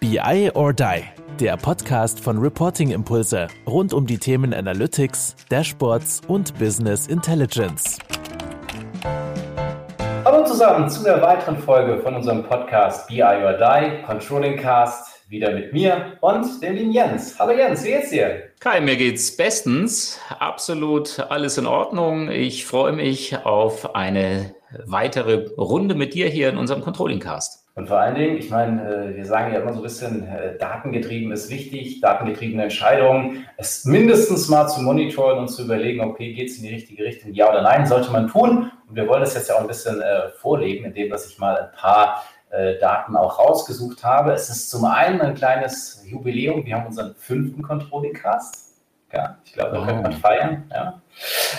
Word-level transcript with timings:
BI 0.00 0.50
or 0.54 0.72
Die, 0.72 1.02
der 1.38 1.58
Podcast 1.58 2.20
von 2.20 2.38
Reporting 2.38 2.90
Impulse 2.90 3.48
rund 3.66 3.92
um 3.92 4.06
die 4.06 4.16
Themen 4.16 4.54
Analytics, 4.54 5.36
Dashboards 5.50 6.22
und 6.26 6.58
Business 6.58 7.06
Intelligence. 7.06 7.98
Hallo 10.24 10.42
zusammen 10.46 10.88
zu 10.88 11.06
einer 11.06 11.20
weiteren 11.20 11.58
Folge 11.58 12.00
von 12.00 12.16
unserem 12.16 12.44
Podcast 12.44 13.08
BI 13.08 13.22
or 13.22 13.58
Die, 13.58 14.02
Controlling 14.06 14.56
Cast, 14.56 15.28
wieder 15.28 15.52
mit 15.52 15.74
mir 15.74 16.16
und 16.22 16.62
dem 16.62 16.76
lieben 16.76 16.92
Jens. 16.92 17.38
Hallo 17.38 17.52
Jens, 17.52 17.84
wie 17.84 17.90
geht's 17.90 18.08
dir? 18.08 18.44
Kai, 18.58 18.80
mir 18.80 18.96
geht's 18.96 19.36
bestens. 19.36 20.18
Absolut 20.38 21.20
alles 21.28 21.58
in 21.58 21.66
Ordnung. 21.66 22.30
Ich 22.30 22.64
freue 22.64 22.92
mich 22.92 23.36
auf 23.44 23.94
eine 23.94 24.54
weitere 24.86 25.46
Runde 25.58 25.94
mit 25.94 26.14
dir 26.14 26.28
hier 26.28 26.48
in 26.48 26.56
unserem 26.56 26.80
Controlling 26.80 27.20
Cast. 27.20 27.59
Und 27.74 27.86
vor 27.86 27.98
allen 27.98 28.16
Dingen, 28.16 28.36
ich 28.36 28.50
meine, 28.50 28.82
äh, 28.82 29.16
wir 29.16 29.24
sagen 29.24 29.52
ja 29.52 29.60
immer 29.60 29.72
so 29.72 29.78
ein 29.78 29.84
bisschen, 29.84 30.26
äh, 30.26 30.58
datengetrieben 30.58 31.30
ist 31.32 31.50
wichtig, 31.50 32.00
datengetriebene 32.00 32.64
Entscheidungen, 32.64 33.46
es 33.56 33.84
mindestens 33.84 34.48
mal 34.48 34.66
zu 34.68 34.82
monitoren 34.82 35.38
und 35.38 35.48
zu 35.48 35.64
überlegen, 35.64 36.00
okay, 36.00 36.32
geht 36.32 36.50
es 36.50 36.56
in 36.56 36.64
die 36.64 36.74
richtige 36.74 37.04
Richtung, 37.04 37.32
ja 37.32 37.48
oder 37.48 37.62
nein, 37.62 37.86
sollte 37.86 38.10
man 38.10 38.28
tun. 38.28 38.70
Und 38.88 38.96
wir 38.96 39.06
wollen 39.06 39.20
das 39.20 39.34
jetzt 39.34 39.48
ja 39.48 39.54
auch 39.54 39.60
ein 39.60 39.68
bisschen 39.68 40.00
äh, 40.00 40.30
vorlegen, 40.30 40.84
indem 40.84 41.10
dass 41.10 41.26
ich 41.26 41.38
mal 41.38 41.56
ein 41.56 41.72
paar 41.72 42.24
Daten 42.80 43.14
auch 43.14 43.38
rausgesucht 43.38 44.02
habe. 44.02 44.32
Es 44.32 44.50
ist 44.50 44.70
zum 44.70 44.84
einen 44.84 45.20
ein 45.20 45.36
kleines 45.36 46.04
Jubiläum, 46.04 46.66
wir 46.66 46.74
haben 46.74 46.86
unseren 46.86 47.14
fünften 47.14 47.62
Controlling 47.62 48.12
Cast. 48.12 48.69
Ja, 49.12 49.38
ich 49.44 49.52
glaube, 49.52 49.76
da 49.76 49.84
könnte 49.84 50.02
man 50.02 50.12
feiern. 50.12 50.70
Ja. 50.70 51.02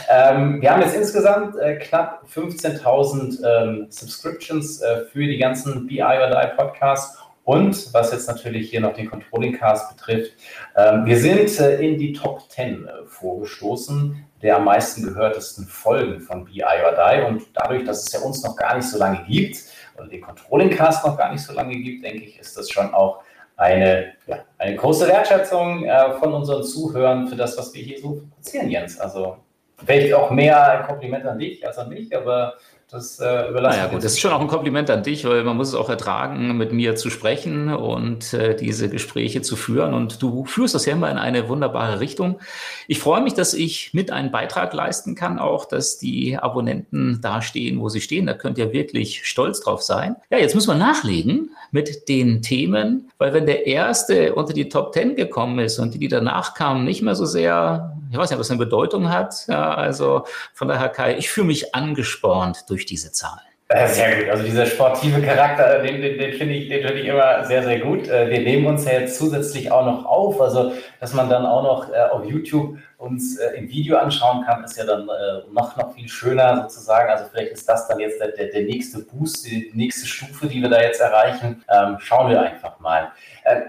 Ähm, 0.09 0.61
wir 0.61 0.71
haben 0.71 0.81
jetzt 0.81 0.95
insgesamt 0.95 1.57
äh, 1.57 1.75
knapp 1.75 2.23
15.000 2.33 3.43
ähm, 3.43 3.87
Subscriptions 3.89 4.81
äh, 4.81 5.05
für 5.11 5.25
die 5.25 5.37
ganzen 5.37 5.87
BI 5.87 6.01
oder 6.01 6.29
3 6.29 6.45
Podcasts. 6.47 7.17
Und 7.43 7.93
was 7.93 8.11
jetzt 8.11 8.27
natürlich 8.27 8.69
hier 8.69 8.81
noch 8.81 8.93
den 8.93 9.09
Controlling 9.09 9.57
Cast 9.57 9.95
betrifft, 9.97 10.33
ähm, 10.77 11.05
wir 11.05 11.19
sind 11.19 11.59
äh, 11.59 11.81
in 11.81 11.97
die 11.97 12.13
Top 12.13 12.49
10 12.49 12.85
äh, 12.85 12.91
vorgestoßen 13.05 14.25
der 14.41 14.57
am 14.57 14.65
meisten 14.65 15.03
gehörtesten 15.03 15.65
Folgen 15.65 16.19
von 16.19 16.45
BI 16.45 16.63
or 16.63 16.95
Die. 16.95 17.21
Und 17.23 17.43
dadurch, 17.53 17.83
dass 17.83 18.07
es 18.07 18.13
ja 18.13 18.19
uns 18.21 18.43
noch 18.43 18.55
gar 18.55 18.75
nicht 18.75 18.87
so 18.87 18.97
lange 18.97 19.23
gibt 19.27 19.63
und 19.97 20.11
den 20.11 20.21
Controlling 20.21 20.71
Cast 20.71 21.05
noch 21.05 21.17
gar 21.17 21.31
nicht 21.31 21.43
so 21.43 21.53
lange 21.53 21.75
gibt, 21.75 22.03
denke 22.03 22.23
ich, 22.23 22.39
ist 22.39 22.57
das 22.57 22.69
schon 22.69 22.93
auch 22.93 23.23
eine, 23.61 24.13
ja, 24.25 24.39
eine 24.57 24.75
große 24.75 25.07
Wertschätzung 25.07 25.85
äh, 25.85 26.13
von 26.13 26.33
unseren 26.33 26.63
Zuhörern 26.63 27.27
für 27.27 27.35
das, 27.35 27.55
was 27.57 27.73
wir 27.75 27.83
hier 27.83 27.99
so 27.99 28.15
produzieren, 28.15 28.69
Jens. 28.69 28.99
Also 28.99 29.37
vielleicht 29.77 30.13
auch 30.13 30.31
mehr 30.31 30.79
ein 30.79 30.87
Kompliment 30.87 31.25
an 31.25 31.37
dich 31.37 31.65
als 31.65 31.77
an 31.77 31.89
mich, 31.89 32.15
aber 32.15 32.55
das 32.91 33.19
äh, 33.19 33.49
überlasse 33.49 33.77
naja, 33.77 33.89
gut, 33.89 34.03
das 34.03 34.11
ist 34.11 34.19
schon 34.19 34.33
auch 34.33 34.41
ein 34.41 34.47
Kompliment 34.47 34.89
an 34.89 35.01
dich, 35.01 35.23
weil 35.23 35.45
man 35.45 35.55
muss 35.55 35.69
es 35.69 35.75
auch 35.75 35.89
ertragen, 35.89 36.57
mit 36.57 36.73
mir 36.73 36.97
zu 36.97 37.09
sprechen 37.09 37.73
und 37.73 38.33
äh, 38.33 38.53
diese 38.53 38.89
Gespräche 38.89 39.41
zu 39.41 39.55
führen. 39.55 39.93
Und 39.93 40.21
du 40.21 40.43
führst 40.43 40.75
das 40.75 40.85
ja 40.85 40.91
immer 40.91 41.09
in 41.09 41.17
eine 41.17 41.47
wunderbare 41.47 42.01
Richtung. 42.01 42.39
Ich 42.87 42.99
freue 42.99 43.21
mich, 43.21 43.33
dass 43.33 43.53
ich 43.53 43.93
mit 43.93 44.11
einen 44.11 44.29
Beitrag 44.29 44.73
leisten 44.73 45.15
kann, 45.15 45.39
auch 45.39 45.63
dass 45.63 45.99
die 45.99 46.37
Abonnenten 46.37 47.19
da 47.21 47.41
stehen, 47.41 47.79
wo 47.79 47.87
sie 47.87 48.01
stehen. 48.01 48.25
Da 48.25 48.33
könnt 48.33 48.57
ihr 48.57 48.73
wirklich 48.73 49.25
stolz 49.25 49.61
drauf 49.61 49.81
sein. 49.81 50.17
Ja, 50.29 50.39
jetzt 50.39 50.53
müssen 50.53 50.69
wir 50.69 50.75
nachlegen 50.75 51.51
mit 51.71 52.09
den 52.09 52.41
Themen, 52.41 53.09
weil 53.17 53.33
wenn 53.33 53.45
der 53.45 53.67
erste 53.67 54.35
unter 54.35 54.51
die 54.51 54.67
Top 54.67 54.91
Ten 54.91 55.15
gekommen 55.15 55.59
ist 55.59 55.79
und 55.79 55.93
die, 55.93 55.99
die 55.99 56.09
danach 56.09 56.55
kamen, 56.55 56.83
nicht 56.83 57.01
mehr 57.01 57.15
so 57.15 57.25
sehr, 57.25 57.95
ich 58.11 58.17
weiß 58.17 58.29
nicht, 58.29 58.39
was 58.39 58.51
eine 58.51 58.59
Bedeutung 58.59 59.09
hat. 59.09 59.47
Ja, 59.47 59.73
also 59.73 60.25
von 60.53 60.67
daher, 60.67 60.89
Kai, 60.89 61.17
ich 61.17 61.29
fühle 61.29 61.47
mich 61.47 61.73
angespornt 61.73 62.69
durch 62.69 62.85
diese 62.85 63.13
Zahlen. 63.13 63.39
Sehr 63.87 64.15
gut. 64.17 64.29
Also 64.29 64.43
dieser 64.43 64.65
sportive 64.65 65.21
Charakter, 65.21 65.79
den, 65.79 66.01
den, 66.01 66.17
den 66.17 66.33
finde 66.33 66.55
ich, 66.55 66.67
den 66.67 66.85
ich 66.97 67.05
immer 67.05 67.45
sehr, 67.45 67.63
sehr 67.63 67.79
gut. 67.79 68.07
Äh, 68.07 68.29
wir 68.29 68.39
nehmen 68.41 68.65
uns 68.65 68.85
ja 68.85 68.93
jetzt 68.93 69.17
zusätzlich 69.17 69.71
auch 69.71 69.85
noch 69.85 70.05
auf, 70.05 70.41
also 70.41 70.73
dass 70.99 71.13
man 71.13 71.29
dann 71.29 71.45
auch 71.45 71.63
noch 71.63 71.93
äh, 71.93 71.97
auf 72.11 72.25
YouTube 72.25 72.77
uns 72.97 73.37
äh, 73.37 73.57
im 73.57 73.69
Video 73.69 73.97
anschauen 73.97 74.43
kann, 74.45 74.63
ist 74.63 74.77
ja 74.77 74.85
dann 74.85 75.07
noch, 75.51 75.77
noch 75.77 75.93
viel 75.93 76.07
schöner 76.07 76.67
sozusagen. 76.69 77.09
Also 77.09 77.25
vielleicht 77.31 77.53
ist 77.53 77.67
das 77.67 77.87
dann 77.87 77.99
jetzt 77.99 78.19
der, 78.19 78.29
der, 78.29 78.47
der 78.47 78.63
nächste 78.63 78.99
Boost, 78.99 79.45
die 79.45 79.71
nächste 79.73 80.05
Stufe, 80.05 80.47
die 80.47 80.61
wir 80.61 80.69
da 80.69 80.81
jetzt 80.81 80.99
erreichen. 80.99 81.63
Ähm, 81.69 81.97
schauen 81.99 82.29
wir 82.29 82.41
einfach 82.41 82.79
mal. 82.79 83.11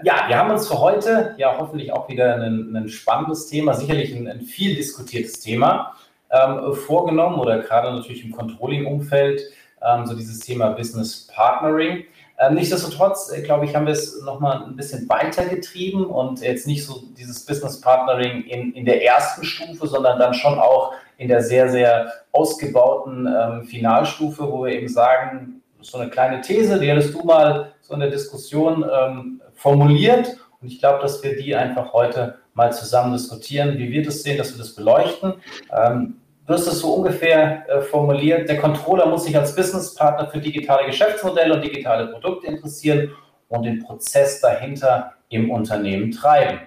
Ja, 0.03 0.25
wir 0.27 0.37
haben 0.37 0.51
uns 0.51 0.67
für 0.67 0.79
heute 0.79 1.33
ja 1.37 1.55
hoffentlich 1.57 1.91
auch 1.91 2.07
wieder 2.07 2.35
ein, 2.35 2.75
ein 2.75 2.89
spannendes 2.89 3.47
Thema, 3.47 3.73
sicherlich 3.73 4.13
ein, 4.13 4.27
ein 4.27 4.41
viel 4.41 4.75
diskutiertes 4.75 5.39
Thema 5.39 5.95
ähm, 6.29 6.73
vorgenommen 6.73 7.39
oder 7.39 7.59
gerade 7.59 7.91
natürlich 7.91 8.23
im 8.23 8.31
Controlling-Umfeld 8.31 9.41
ähm, 9.85 10.05
so 10.05 10.15
dieses 10.15 10.39
Thema 10.39 10.69
Business 10.69 11.27
Partnering. 11.33 12.05
Ähm, 12.39 12.55
nichtsdestotrotz, 12.55 13.31
äh, 13.31 13.41
glaube 13.41 13.65
ich, 13.65 13.75
haben 13.75 13.85
wir 13.85 13.93
es 13.93 14.21
nochmal 14.23 14.63
ein 14.63 14.75
bisschen 14.75 15.07
weitergetrieben 15.07 16.05
und 16.05 16.41
jetzt 16.41 16.67
nicht 16.67 16.85
so 16.85 17.03
dieses 17.17 17.45
Business 17.45 17.79
Partnering 17.79 18.43
in, 18.43 18.73
in 18.73 18.85
der 18.85 19.03
ersten 19.03 19.43
Stufe, 19.43 19.87
sondern 19.87 20.19
dann 20.19 20.33
schon 20.33 20.59
auch 20.59 20.93
in 21.17 21.27
der 21.27 21.41
sehr, 21.41 21.69
sehr 21.69 22.11
ausgebauten 22.31 23.27
ähm, 23.27 23.63
Finalstufe, 23.65 24.51
wo 24.51 24.65
wir 24.65 24.73
eben 24.73 24.87
sagen, 24.87 25.61
so 25.79 25.97
eine 25.97 26.09
kleine 26.09 26.41
These, 26.41 26.79
die 26.79 26.89
hattest 26.89 27.13
du 27.13 27.23
mal 27.23 27.73
so 27.81 27.93
in 27.93 27.99
der 27.99 28.09
Diskussion 28.09 28.83
ähm, 28.91 29.41
formuliert. 29.53 30.37
Und 30.61 30.69
ich 30.69 30.79
glaube, 30.79 31.01
dass 31.01 31.21
wir 31.23 31.35
die 31.35 31.55
einfach 31.55 31.93
heute 31.93 32.39
mal 32.53 32.71
zusammen 32.71 33.13
diskutieren, 33.13 33.77
wie 33.77 33.91
wir 33.91 34.03
das 34.03 34.23
sehen, 34.23 34.37
dass 34.37 34.53
wir 34.53 34.57
das 34.57 34.75
beleuchten. 34.75 35.33
Ähm, 35.75 36.15
du 36.45 36.53
es 36.53 36.65
so 36.65 36.95
ungefähr 36.95 37.67
äh, 37.69 37.81
formuliert, 37.81 38.49
der 38.49 38.57
Controller 38.57 39.05
muss 39.05 39.25
sich 39.25 39.37
als 39.37 39.55
Businesspartner 39.55 40.27
für 40.27 40.39
digitale 40.39 40.85
Geschäftsmodelle 40.85 41.55
und 41.55 41.63
digitale 41.63 42.07
Produkte 42.07 42.47
interessieren 42.47 43.11
und 43.49 43.63
den 43.63 43.83
Prozess 43.83 44.41
dahinter 44.41 45.13
im 45.29 45.51
Unternehmen 45.51 46.11
treiben. 46.11 46.61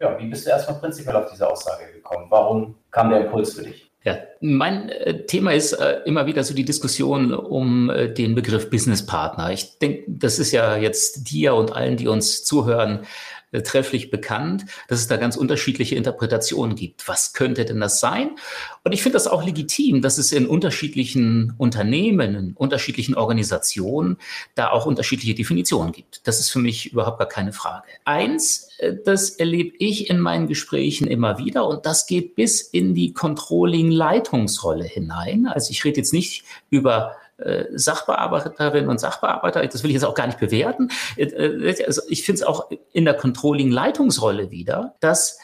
Ja, 0.00 0.18
wie 0.18 0.26
bist 0.26 0.46
du 0.46 0.50
erstmal 0.50 0.78
prinzipiell 0.78 1.16
auf 1.16 1.30
diese 1.30 1.48
Aussage 1.48 1.92
gekommen? 1.92 2.26
Warum 2.28 2.74
kam 2.90 3.10
der 3.10 3.24
Impuls 3.24 3.54
für 3.54 3.62
dich? 3.62 3.90
Ja, 4.04 4.18
mein 4.40 4.88
äh, 4.90 5.26
Thema 5.26 5.52
ist 5.52 5.72
äh, 5.72 6.02
immer 6.04 6.26
wieder 6.26 6.44
so 6.44 6.54
die 6.54 6.64
Diskussion 6.64 7.34
um 7.34 7.90
äh, 7.90 8.08
den 8.08 8.36
Begriff 8.36 8.70
Businesspartner. 8.70 9.50
Ich 9.50 9.78
denke, 9.80 10.04
das 10.06 10.38
ist 10.38 10.52
ja 10.52 10.76
jetzt 10.76 11.28
dir 11.28 11.54
und 11.54 11.74
allen, 11.74 11.96
die 11.96 12.06
uns 12.06 12.44
zuhören, 12.44 13.00
trefflich 13.52 14.10
bekannt, 14.10 14.66
dass 14.88 14.98
es 14.98 15.08
da 15.08 15.16
ganz 15.16 15.36
unterschiedliche 15.36 15.94
Interpretationen 15.94 16.76
gibt. 16.76 17.06
Was 17.08 17.32
könnte 17.32 17.64
denn 17.64 17.80
das 17.80 18.00
sein? 18.00 18.30
Und 18.84 18.92
ich 18.92 19.02
finde 19.02 19.14
das 19.14 19.26
auch 19.26 19.44
legitim, 19.44 20.02
dass 20.02 20.18
es 20.18 20.32
in 20.32 20.46
unterschiedlichen 20.46 21.54
Unternehmen, 21.56 22.34
in 22.34 22.52
unterschiedlichen 22.54 23.14
Organisationen 23.14 24.18
da 24.54 24.70
auch 24.70 24.86
unterschiedliche 24.86 25.34
Definitionen 25.34 25.92
gibt. 25.92 26.26
Das 26.26 26.40
ist 26.40 26.50
für 26.50 26.58
mich 26.58 26.92
überhaupt 26.92 27.18
gar 27.18 27.28
keine 27.28 27.52
Frage. 27.52 27.86
Eins, 28.04 28.68
äh, 28.78 28.94
das 29.04 29.30
erlebe 29.30 29.76
ich 29.78 30.10
in 30.10 30.20
meinen 30.20 30.48
Gesprächen 30.48 31.06
immer 31.06 31.38
wieder 31.38 31.66
und 31.66 31.86
das 31.86 32.06
geht 32.06 32.34
bis 32.34 32.60
in 32.60 32.94
die 32.94 33.12
Controlling-Leitungsrolle 33.12 34.84
hinein. 34.84 35.46
Also 35.46 35.70
ich 35.70 35.84
rede 35.84 35.98
jetzt 35.98 36.12
nicht 36.12 36.44
über 36.70 37.12
äh, 37.12 37.25
Sachbearbeiterinnen 37.74 38.88
und 38.88 38.98
Sachbearbeiter, 38.98 39.66
das 39.66 39.82
will 39.82 39.90
ich 39.90 39.94
jetzt 39.94 40.04
auch 40.04 40.14
gar 40.14 40.26
nicht 40.26 40.38
bewerten. 40.38 40.88
Äh, 41.16 41.24
äh, 41.24 41.84
also 41.84 42.02
ich 42.08 42.24
finde 42.24 42.42
es 42.42 42.46
auch 42.46 42.70
in 42.92 43.04
der 43.04 43.14
Controlling-Leitungsrolle 43.14 44.50
wieder, 44.50 44.94
dass 45.00 45.38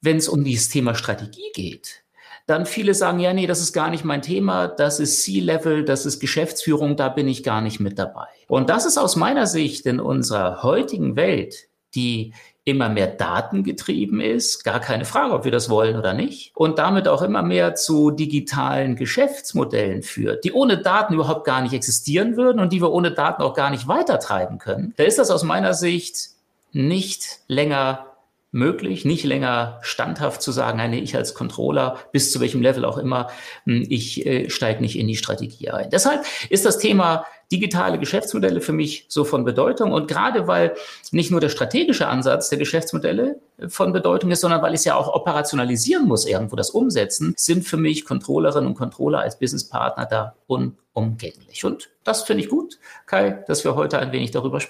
wenn 0.00 0.16
es 0.16 0.28
um 0.28 0.44
dieses 0.44 0.68
Thema 0.68 0.94
Strategie 0.94 1.50
geht, 1.54 2.02
dann 2.46 2.66
viele 2.66 2.94
sagen, 2.94 3.20
ja, 3.20 3.32
nee, 3.32 3.46
das 3.46 3.60
ist 3.60 3.72
gar 3.72 3.90
nicht 3.90 4.04
mein 4.04 4.22
Thema, 4.22 4.66
das 4.66 4.98
ist 4.98 5.22
C-Level, 5.22 5.84
das 5.84 6.06
ist 6.06 6.20
Geschäftsführung, 6.20 6.96
da 6.96 7.08
bin 7.08 7.28
ich 7.28 7.42
gar 7.42 7.60
nicht 7.60 7.78
mit 7.78 7.98
dabei. 7.98 8.26
Und 8.48 8.68
das 8.68 8.84
ist 8.84 8.98
aus 8.98 9.16
meiner 9.16 9.46
Sicht 9.46 9.86
in 9.86 10.00
unserer 10.00 10.62
heutigen 10.62 11.14
Welt, 11.14 11.68
die 11.94 12.34
immer 12.64 12.88
mehr 12.88 13.08
datengetrieben 13.08 14.20
ist, 14.20 14.62
gar 14.62 14.78
keine 14.78 15.04
Frage, 15.04 15.34
ob 15.34 15.44
wir 15.44 15.50
das 15.50 15.68
wollen 15.68 15.96
oder 15.96 16.14
nicht, 16.14 16.52
und 16.54 16.78
damit 16.78 17.08
auch 17.08 17.22
immer 17.22 17.42
mehr 17.42 17.74
zu 17.74 18.10
digitalen 18.10 18.94
Geschäftsmodellen 18.94 20.02
führt, 20.02 20.44
die 20.44 20.52
ohne 20.52 20.78
Daten 20.78 21.14
überhaupt 21.14 21.44
gar 21.44 21.60
nicht 21.60 21.72
existieren 21.72 22.36
würden 22.36 22.60
und 22.60 22.72
die 22.72 22.80
wir 22.80 22.92
ohne 22.92 23.10
Daten 23.10 23.42
auch 23.42 23.54
gar 23.54 23.70
nicht 23.70 23.88
weitertreiben 23.88 24.58
können, 24.58 24.94
da 24.96 25.04
ist 25.04 25.18
das 25.18 25.30
aus 25.30 25.42
meiner 25.42 25.74
Sicht 25.74 26.30
nicht 26.72 27.40
länger 27.48 28.11
möglich, 28.52 29.04
nicht 29.04 29.24
länger 29.24 29.78
standhaft 29.82 30.42
zu 30.42 30.52
sagen, 30.52 30.78
nee, 30.90 31.00
ich 31.00 31.16
als 31.16 31.34
Controller, 31.34 31.98
bis 32.12 32.30
zu 32.30 32.38
welchem 32.40 32.62
Level 32.62 32.84
auch 32.84 32.98
immer, 32.98 33.28
hm, 33.64 33.86
ich 33.88 34.24
äh, 34.26 34.50
steige 34.50 34.80
nicht 34.80 34.98
in 34.98 35.08
die 35.08 35.16
Strategie 35.16 35.70
ein. 35.70 35.90
Deshalb 35.90 36.24
ist 36.50 36.64
das 36.64 36.78
Thema 36.78 37.24
digitale 37.52 37.98
Geschäftsmodelle 37.98 38.60
für 38.60 38.72
mich 38.72 39.04
so 39.08 39.24
von 39.24 39.44
Bedeutung. 39.44 39.92
Und 39.92 40.08
gerade 40.08 40.48
weil 40.48 40.74
nicht 41.10 41.30
nur 41.30 41.40
der 41.40 41.50
strategische 41.50 42.08
Ansatz 42.08 42.48
der 42.48 42.58
Geschäftsmodelle 42.58 43.36
von 43.68 43.92
Bedeutung 43.92 44.30
ist, 44.30 44.40
sondern 44.40 44.62
weil 44.62 44.72
ich 44.72 44.80
es 44.80 44.84
ja 44.86 44.96
auch 44.96 45.14
operationalisieren 45.14 46.08
muss, 46.08 46.26
irgendwo 46.26 46.56
das 46.56 46.70
umsetzen, 46.70 47.34
sind 47.36 47.64
für 47.64 47.76
mich 47.76 48.04
Controllerinnen 48.06 48.68
und 48.68 48.74
Controller 48.74 49.20
als 49.20 49.38
Businesspartner 49.38 50.06
da 50.06 50.34
unumgänglich. 50.46 51.64
Und 51.64 51.90
das 52.04 52.22
finde 52.22 52.42
ich 52.42 52.48
gut, 52.48 52.78
Kai, 53.06 53.44
dass 53.46 53.64
wir 53.64 53.74
heute 53.74 53.98
ein 53.98 54.12
wenig 54.12 54.30
darüber 54.30 54.60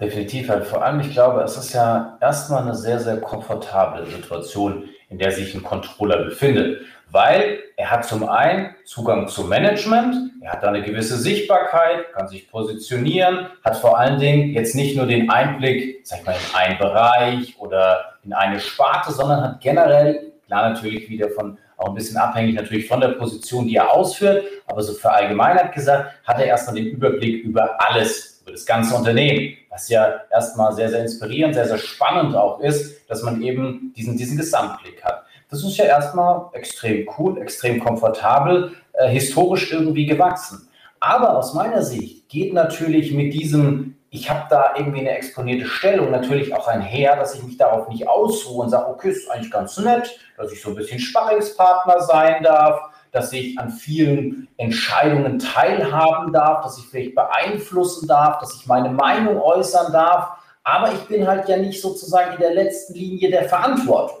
Definitiv. 0.00 0.48
Halt. 0.48 0.66
Vor 0.66 0.84
allem, 0.84 1.00
ich 1.00 1.12
glaube, 1.12 1.40
es 1.42 1.56
ist 1.56 1.72
ja 1.72 2.18
erstmal 2.20 2.62
eine 2.62 2.74
sehr, 2.74 3.00
sehr 3.00 3.20
komfortable 3.20 4.06
Situation, 4.06 4.88
in 5.08 5.18
der 5.18 5.32
sich 5.32 5.54
ein 5.54 5.62
Controller 5.62 6.24
befindet. 6.24 6.82
Weil 7.10 7.60
er 7.76 7.90
hat 7.90 8.04
zum 8.04 8.28
einen 8.28 8.74
Zugang 8.84 9.28
zum 9.28 9.48
Management, 9.48 10.32
er 10.42 10.52
hat 10.52 10.62
da 10.62 10.68
eine 10.68 10.82
gewisse 10.82 11.16
Sichtbarkeit, 11.16 12.12
kann 12.12 12.26
sich 12.26 12.50
positionieren, 12.50 13.46
hat 13.64 13.76
vor 13.76 13.96
allen 13.96 14.18
Dingen 14.18 14.50
jetzt 14.50 14.74
nicht 14.74 14.96
nur 14.96 15.06
den 15.06 15.30
Einblick, 15.30 16.00
sag 16.04 16.20
ich 16.20 16.26
mal, 16.26 16.32
in 16.32 16.56
einen 16.56 16.78
Bereich 16.78 17.54
oder 17.58 18.16
in 18.24 18.32
eine 18.32 18.58
Sparte, 18.58 19.12
sondern 19.12 19.40
hat 19.40 19.60
generell, 19.60 20.32
klar 20.46 20.68
natürlich 20.68 21.08
wieder 21.08 21.30
von 21.30 21.58
auch 21.76 21.90
ein 21.90 21.94
bisschen 21.94 22.16
abhängig 22.16 22.54
natürlich 22.54 22.88
von 22.88 23.00
der 23.00 23.08
Position, 23.08 23.66
die 23.66 23.76
er 23.76 23.92
ausführt, 23.92 24.44
aber 24.66 24.82
so 24.82 24.94
für 24.94 25.10
Allgemeinheit 25.10 25.74
gesagt, 25.74 26.12
hat 26.24 26.38
er 26.38 26.46
erstmal 26.46 26.76
den 26.76 26.86
Überblick 26.86 27.44
über 27.44 27.80
alles, 27.80 28.40
über 28.42 28.52
das 28.52 28.64
ganze 28.64 28.94
Unternehmen, 28.94 29.56
was 29.76 29.90
ja 29.90 30.22
erstmal 30.32 30.72
sehr, 30.72 30.88
sehr 30.88 31.02
inspirierend, 31.02 31.54
sehr, 31.54 31.68
sehr 31.68 31.76
spannend 31.76 32.34
auch 32.34 32.60
ist, 32.60 33.08
dass 33.10 33.22
man 33.22 33.42
eben 33.42 33.92
diesen, 33.94 34.16
diesen 34.16 34.38
Gesamtblick 34.38 35.04
hat. 35.04 35.24
Das 35.50 35.62
ist 35.62 35.76
ja 35.76 35.84
erstmal 35.84 36.46
extrem 36.54 37.06
cool, 37.18 37.40
extrem 37.42 37.78
komfortabel, 37.78 38.72
äh, 38.94 39.08
historisch 39.08 39.70
irgendwie 39.70 40.06
gewachsen. 40.06 40.66
Aber 40.98 41.36
aus 41.36 41.52
meiner 41.52 41.82
Sicht 41.82 42.26
geht 42.30 42.54
natürlich 42.54 43.12
mit 43.12 43.34
diesem 43.34 43.92
ich 44.08 44.30
habe 44.30 44.46
da 44.48 44.72
irgendwie 44.78 45.00
eine 45.00 45.10
exponierte 45.10 45.66
Stellung 45.66 46.10
natürlich 46.10 46.54
auch 46.54 46.68
einher, 46.68 47.16
dass 47.16 47.34
ich 47.34 47.42
mich 47.42 47.58
darauf 47.58 47.88
nicht 47.88 48.08
ausruhe 48.08 48.62
und 48.62 48.70
sage, 48.70 48.88
okay, 48.88 49.10
ist 49.10 49.30
eigentlich 49.30 49.50
ganz 49.50 49.76
nett, 49.76 50.18
dass 50.38 50.52
ich 50.52 50.62
so 50.62 50.70
ein 50.70 50.74
bisschen 50.74 50.98
Sparringspartner 50.98 52.00
sein 52.00 52.42
darf, 52.42 52.80
dass 53.16 53.32
ich 53.32 53.58
an 53.58 53.70
vielen 53.70 54.48
Entscheidungen 54.58 55.38
teilhaben 55.38 56.32
darf, 56.32 56.62
dass 56.62 56.78
ich 56.78 56.86
vielleicht 56.86 57.14
beeinflussen 57.14 58.06
darf, 58.06 58.38
dass 58.40 58.54
ich 58.54 58.66
meine 58.66 58.90
Meinung 58.90 59.40
äußern 59.40 59.92
darf. 59.92 60.38
Aber 60.62 60.92
ich 60.92 61.00
bin 61.08 61.26
halt 61.26 61.48
ja 61.48 61.56
nicht 61.56 61.80
sozusagen 61.80 62.34
in 62.34 62.40
der 62.40 62.54
letzten 62.54 62.94
Linie 62.94 63.30
der 63.30 63.48
Verantwortung. 63.48 64.18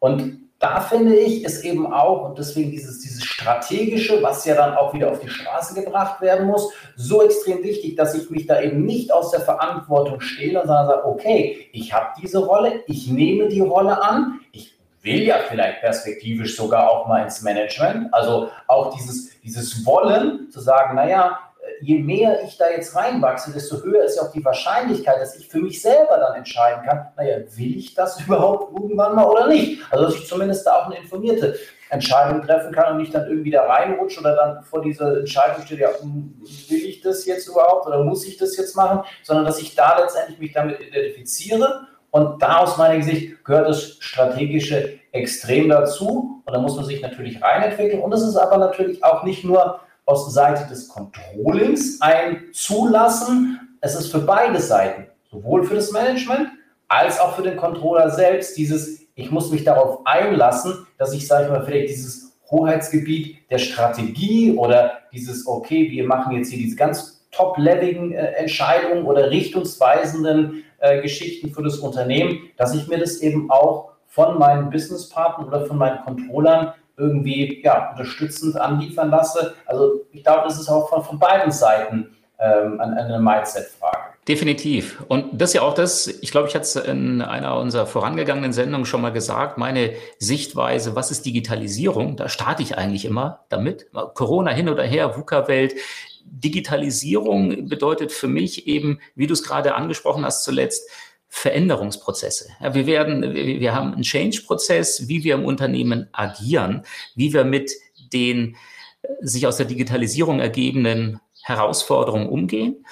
Und 0.00 0.42
da 0.58 0.80
finde 0.80 1.16
ich 1.16 1.44
es 1.44 1.62
eben 1.64 1.92
auch, 1.92 2.28
und 2.28 2.38
deswegen 2.38 2.70
dieses, 2.70 3.00
dieses 3.00 3.24
Strategische, 3.24 4.22
was 4.22 4.44
ja 4.44 4.54
dann 4.54 4.76
auch 4.76 4.94
wieder 4.94 5.10
auf 5.10 5.18
die 5.18 5.28
Straße 5.28 5.74
gebracht 5.74 6.20
werden 6.20 6.46
muss, 6.46 6.72
so 6.96 7.22
extrem 7.22 7.64
wichtig, 7.64 7.96
dass 7.96 8.14
ich 8.14 8.30
mich 8.30 8.46
da 8.46 8.60
eben 8.60 8.84
nicht 8.84 9.12
aus 9.12 9.32
der 9.32 9.40
Verantwortung 9.40 10.20
stehle, 10.20 10.60
sondern 10.60 10.86
sage, 10.86 11.04
okay, 11.04 11.68
ich 11.72 11.92
habe 11.92 12.06
diese 12.22 12.38
Rolle, 12.38 12.84
ich 12.86 13.08
nehme 13.08 13.48
die 13.48 13.60
Rolle 13.60 14.02
an, 14.02 14.40
ich 14.52 14.71
will 15.02 15.22
ja 15.22 15.38
vielleicht 15.48 15.80
perspektivisch 15.80 16.56
sogar 16.56 16.90
auch 16.90 17.06
mal 17.06 17.22
ins 17.22 17.42
Management, 17.42 18.12
also 18.14 18.50
auch 18.68 18.94
dieses, 18.94 19.40
dieses 19.40 19.84
Wollen 19.84 20.50
zu 20.50 20.60
sagen, 20.60 20.94
naja, 20.94 21.38
je 21.80 21.98
mehr 21.98 22.42
ich 22.44 22.56
da 22.56 22.70
jetzt 22.70 22.94
reinwachse, 22.94 23.52
desto 23.52 23.82
höher 23.82 24.04
ist 24.04 24.16
ja 24.16 24.22
auch 24.22 24.32
die 24.32 24.44
Wahrscheinlichkeit, 24.44 25.20
dass 25.20 25.36
ich 25.36 25.48
für 25.48 25.58
mich 25.58 25.82
selber 25.82 26.16
dann 26.18 26.36
entscheiden 26.36 26.84
kann, 26.84 27.08
naja, 27.16 27.38
will 27.56 27.76
ich 27.76 27.94
das 27.94 28.20
überhaupt 28.26 28.78
irgendwann 28.78 29.14
mal 29.14 29.24
oder 29.24 29.48
nicht? 29.48 29.82
Also, 29.90 30.04
dass 30.04 30.14
ich 30.14 30.26
zumindest 30.26 30.66
da 30.66 30.76
auch 30.76 30.86
eine 30.86 30.98
informierte 30.98 31.58
Entscheidung 31.90 32.42
treffen 32.42 32.72
kann 32.72 32.92
und 32.92 32.98
nicht 32.98 33.14
dann 33.14 33.28
irgendwie 33.28 33.50
da 33.50 33.66
reinrutsche 33.66 34.20
oder 34.20 34.34
dann 34.34 34.62
vor 34.64 34.80
dieser 34.80 35.18
Entscheidung 35.18 35.64
stehe, 35.66 35.80
ja, 35.80 35.90
hm, 36.00 36.40
will 36.68 36.84
ich 36.84 37.00
das 37.00 37.26
jetzt 37.26 37.48
überhaupt 37.48 37.86
oder 37.86 38.02
muss 38.02 38.26
ich 38.26 38.38
das 38.38 38.56
jetzt 38.56 38.74
machen, 38.76 39.04
sondern 39.22 39.44
dass 39.44 39.60
ich 39.60 39.74
da 39.74 39.98
letztendlich 39.98 40.38
mich 40.38 40.52
damit 40.52 40.80
identifiziere 40.80 41.86
und 42.12 42.42
da 42.42 42.58
aus 42.58 42.76
meiner 42.76 43.02
Sicht 43.02 43.42
gehört 43.42 43.68
das 43.68 43.96
Strategische 43.98 45.00
extrem 45.12 45.70
dazu 45.70 46.42
und 46.44 46.52
da 46.52 46.60
muss 46.60 46.76
man 46.76 46.84
sich 46.84 47.00
natürlich 47.00 47.42
reinentwickeln 47.42 48.02
und 48.02 48.12
es 48.12 48.22
ist 48.22 48.36
aber 48.36 48.58
natürlich 48.58 49.02
auch 49.02 49.24
nicht 49.24 49.44
nur 49.44 49.80
aus 50.04 50.32
Seite 50.32 50.68
des 50.68 50.88
Controllings 50.88 52.00
ein 52.00 52.44
Zulassen. 52.52 53.76
Es 53.80 53.94
ist 53.94 54.12
für 54.12 54.18
beide 54.20 54.60
Seiten, 54.60 55.06
sowohl 55.30 55.64
für 55.64 55.74
das 55.74 55.90
Management 55.90 56.48
als 56.86 57.18
auch 57.18 57.34
für 57.34 57.42
den 57.42 57.56
Controller 57.56 58.10
selbst, 58.10 58.58
dieses, 58.58 59.06
ich 59.14 59.30
muss 59.30 59.50
mich 59.50 59.64
darauf 59.64 60.00
einlassen, 60.04 60.86
dass 60.98 61.14
ich, 61.14 61.26
sage 61.26 61.46
ich 61.46 61.50
mal, 61.50 61.64
vielleicht 61.64 61.88
dieses 61.88 62.36
Hoheitsgebiet 62.50 63.50
der 63.50 63.58
Strategie 63.58 64.54
oder 64.54 64.98
dieses, 65.12 65.46
okay, 65.46 65.90
wir 65.90 66.04
machen 66.04 66.36
jetzt 66.36 66.50
hier 66.50 66.58
diese 66.58 66.76
ganz 66.76 67.26
top-leveligen 67.30 68.12
äh, 68.12 68.32
Entscheidungen 68.32 69.06
oder 69.06 69.30
richtungsweisenden 69.30 70.64
äh, 70.82 71.00
Geschichten 71.00 71.52
für 71.52 71.62
das 71.62 71.78
Unternehmen, 71.78 72.50
dass 72.56 72.74
ich 72.74 72.88
mir 72.88 72.98
das 72.98 73.18
eben 73.18 73.50
auch 73.50 73.92
von 74.08 74.38
meinen 74.38 74.68
Businesspartnern 74.68 75.46
oder 75.48 75.64
von 75.64 75.78
meinen 75.78 76.02
Controllern 76.04 76.74
irgendwie 76.96 77.62
ja, 77.62 77.92
unterstützend 77.92 78.60
anliefern 78.60 79.10
lasse. 79.10 79.54
Also 79.64 80.02
ich 80.12 80.24
glaube, 80.24 80.42
das 80.44 80.60
ist 80.60 80.68
auch 80.68 80.88
von, 80.90 81.04
von 81.04 81.18
beiden 81.18 81.52
Seiten 81.52 82.16
ähm, 82.38 82.80
eine 82.80 83.20
Mindset-Frage. 83.20 84.12
Definitiv. 84.26 85.02
Und 85.08 85.40
das 85.40 85.50
ist 85.50 85.54
ja 85.54 85.62
auch 85.62 85.74
das, 85.74 86.06
ich 86.06 86.30
glaube, 86.30 86.48
ich 86.48 86.54
hatte 86.54 86.64
es 86.64 86.76
in 86.76 87.22
einer 87.22 87.56
unserer 87.56 87.86
vorangegangenen 87.86 88.52
Sendungen 88.52 88.84
schon 88.84 89.00
mal 89.00 89.12
gesagt, 89.12 89.58
meine 89.58 89.94
Sichtweise, 90.18 90.94
was 90.94 91.10
ist 91.10 91.26
Digitalisierung? 91.26 92.16
Da 92.16 92.28
starte 92.28 92.62
ich 92.62 92.76
eigentlich 92.76 93.04
immer 93.04 93.40
damit. 93.48 93.86
Corona 94.14 94.50
hin 94.50 94.68
oder 94.68 94.82
her, 94.82 95.16
VUCA-Welt. 95.16 95.74
Digitalisierung 96.24 97.68
bedeutet 97.68 98.12
für 98.12 98.28
mich 98.28 98.66
eben, 98.66 99.00
wie 99.14 99.26
du 99.26 99.32
es 99.32 99.42
gerade 99.42 99.74
angesprochen 99.74 100.24
hast 100.24 100.44
zuletzt, 100.44 100.88
Veränderungsprozesse. 101.34 102.50
Ja, 102.60 102.74
wir 102.74 102.86
werden, 102.86 103.34
wir 103.34 103.74
haben 103.74 103.94
einen 103.94 104.02
Change-Prozess, 104.02 105.08
wie 105.08 105.24
wir 105.24 105.34
im 105.34 105.46
Unternehmen 105.46 106.08
agieren, 106.12 106.82
wie 107.14 107.32
wir 107.32 107.44
mit 107.44 107.72
den 108.12 108.56
äh, 109.02 109.08
sich 109.22 109.46
aus 109.46 109.56
der 109.56 109.64
Digitalisierung 109.64 110.40
ergebenden 110.40 111.20
Herausforderungen 111.42 112.28
umgehen. 112.28 112.84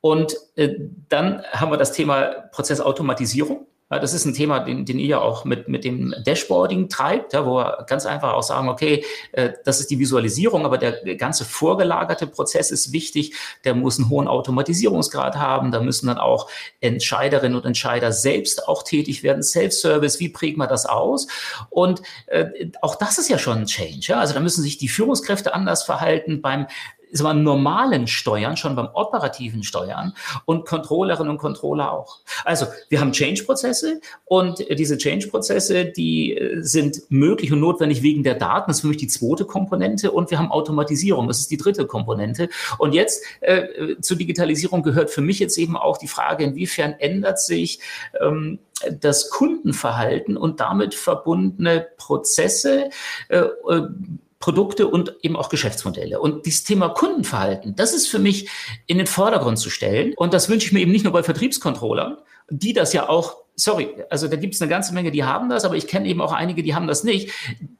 Und 0.00 0.36
äh, 0.56 0.70
dann 1.10 1.42
haben 1.52 1.70
wir 1.70 1.76
das 1.76 1.92
Thema 1.92 2.48
Prozessautomatisierung. 2.52 3.66
Das 3.98 4.14
ist 4.14 4.24
ein 4.24 4.34
Thema, 4.34 4.60
den, 4.60 4.84
den 4.84 4.98
ihr 4.98 5.06
ja 5.06 5.20
auch 5.20 5.44
mit, 5.44 5.68
mit 5.68 5.84
dem 5.84 6.14
Dashboarding 6.24 6.88
treibt, 6.88 7.32
ja, 7.32 7.44
wo 7.44 7.56
wir 7.56 7.84
ganz 7.86 8.06
einfach 8.06 8.32
auch 8.32 8.42
sagen, 8.42 8.68
okay, 8.68 9.04
äh, 9.32 9.50
das 9.64 9.80
ist 9.80 9.90
die 9.90 9.98
Visualisierung, 9.98 10.64
aber 10.64 10.78
der 10.78 11.16
ganze 11.16 11.44
vorgelagerte 11.44 12.26
Prozess 12.26 12.70
ist 12.70 12.92
wichtig. 12.92 13.34
Der 13.64 13.74
muss 13.74 13.98
einen 13.98 14.08
hohen 14.08 14.28
Automatisierungsgrad 14.28 15.36
haben. 15.36 15.70
Da 15.70 15.80
müssen 15.80 16.06
dann 16.06 16.18
auch 16.18 16.48
Entscheiderinnen 16.80 17.56
und 17.56 17.66
Entscheider 17.66 18.12
selbst 18.12 18.68
auch 18.68 18.82
tätig 18.82 19.22
werden. 19.22 19.42
Self-Service, 19.42 20.20
wie 20.20 20.28
prägt 20.28 20.56
man 20.56 20.68
das 20.68 20.86
aus? 20.86 21.26
Und 21.70 22.02
äh, 22.26 22.46
auch 22.80 22.94
das 22.94 23.18
ist 23.18 23.28
ja 23.28 23.38
schon 23.38 23.58
ein 23.58 23.66
Change. 23.66 24.06
Ja? 24.08 24.20
Also 24.20 24.34
da 24.34 24.40
müssen 24.40 24.62
sich 24.62 24.78
die 24.78 24.88
Führungskräfte 24.88 25.54
anders 25.54 25.82
verhalten 25.82 26.40
beim 26.40 26.66
ist 27.12 27.22
beim 27.22 27.42
normalen 27.42 28.06
Steuern, 28.06 28.56
schon 28.56 28.74
beim 28.74 28.88
operativen 28.94 29.62
Steuern 29.62 30.14
und 30.46 30.66
Controllerinnen 30.66 31.30
und 31.30 31.38
Controller 31.38 31.92
auch. 31.92 32.20
Also 32.44 32.66
wir 32.88 33.00
haben 33.00 33.12
Change-Prozesse 33.12 34.00
und 34.24 34.64
diese 34.70 34.96
Change-Prozesse, 34.96 35.84
die 35.84 36.34
äh, 36.34 36.62
sind 36.62 37.02
möglich 37.10 37.52
und 37.52 37.60
notwendig 37.60 38.02
wegen 38.02 38.22
der 38.22 38.34
Daten. 38.34 38.70
Das 38.70 38.78
ist 38.78 38.80
für 38.80 38.88
mich 38.88 38.96
die 38.96 39.08
zweite 39.08 39.44
Komponente 39.44 40.10
und 40.10 40.30
wir 40.30 40.38
haben 40.38 40.50
Automatisierung. 40.50 41.28
Das 41.28 41.38
ist 41.38 41.50
die 41.50 41.58
dritte 41.58 41.86
Komponente. 41.86 42.48
Und 42.78 42.94
jetzt 42.94 43.22
äh, 43.42 43.96
zur 44.00 44.16
Digitalisierung 44.16 44.82
gehört 44.82 45.10
für 45.10 45.20
mich 45.20 45.38
jetzt 45.38 45.58
eben 45.58 45.76
auch 45.76 45.98
die 45.98 46.08
Frage, 46.08 46.44
inwiefern 46.44 46.94
ändert 46.98 47.40
sich 47.40 47.80
ähm, 48.20 48.58
das 49.00 49.28
Kundenverhalten 49.28 50.36
und 50.38 50.60
damit 50.60 50.94
verbundene 50.94 51.86
Prozesse, 51.98 52.88
äh, 53.28 53.38
äh 53.38 53.88
Produkte 54.42 54.88
und 54.88 55.14
eben 55.22 55.36
auch 55.36 55.48
Geschäftsmodelle. 55.48 56.20
Und 56.20 56.44
dieses 56.44 56.64
Thema 56.64 56.90
Kundenverhalten, 56.90 57.74
das 57.76 57.94
ist 57.94 58.08
für 58.08 58.18
mich 58.18 58.50
in 58.86 58.98
den 58.98 59.06
Vordergrund 59.06 59.58
zu 59.58 59.70
stellen. 59.70 60.12
Und 60.16 60.34
das 60.34 60.50
wünsche 60.50 60.66
ich 60.66 60.72
mir 60.72 60.80
eben 60.80 60.92
nicht 60.92 61.04
nur 61.04 61.12
bei 61.12 61.22
Vertriebscontrollern, 61.22 62.18
die 62.50 62.74
das 62.74 62.92
ja 62.92 63.08
auch 63.08 63.36
sorry, 63.54 63.94
also 64.10 64.28
da 64.28 64.36
gibt 64.36 64.54
es 64.54 64.62
eine 64.62 64.68
ganze 64.70 64.94
Menge, 64.94 65.10
die 65.10 65.24
haben 65.24 65.48
das, 65.48 65.64
aber 65.64 65.76
ich 65.76 65.86
kenne 65.86 66.08
eben 66.08 66.20
auch 66.20 66.32
einige, 66.32 66.62
die 66.62 66.74
haben 66.74 66.86
das 66.86 67.04
nicht. 67.04 67.30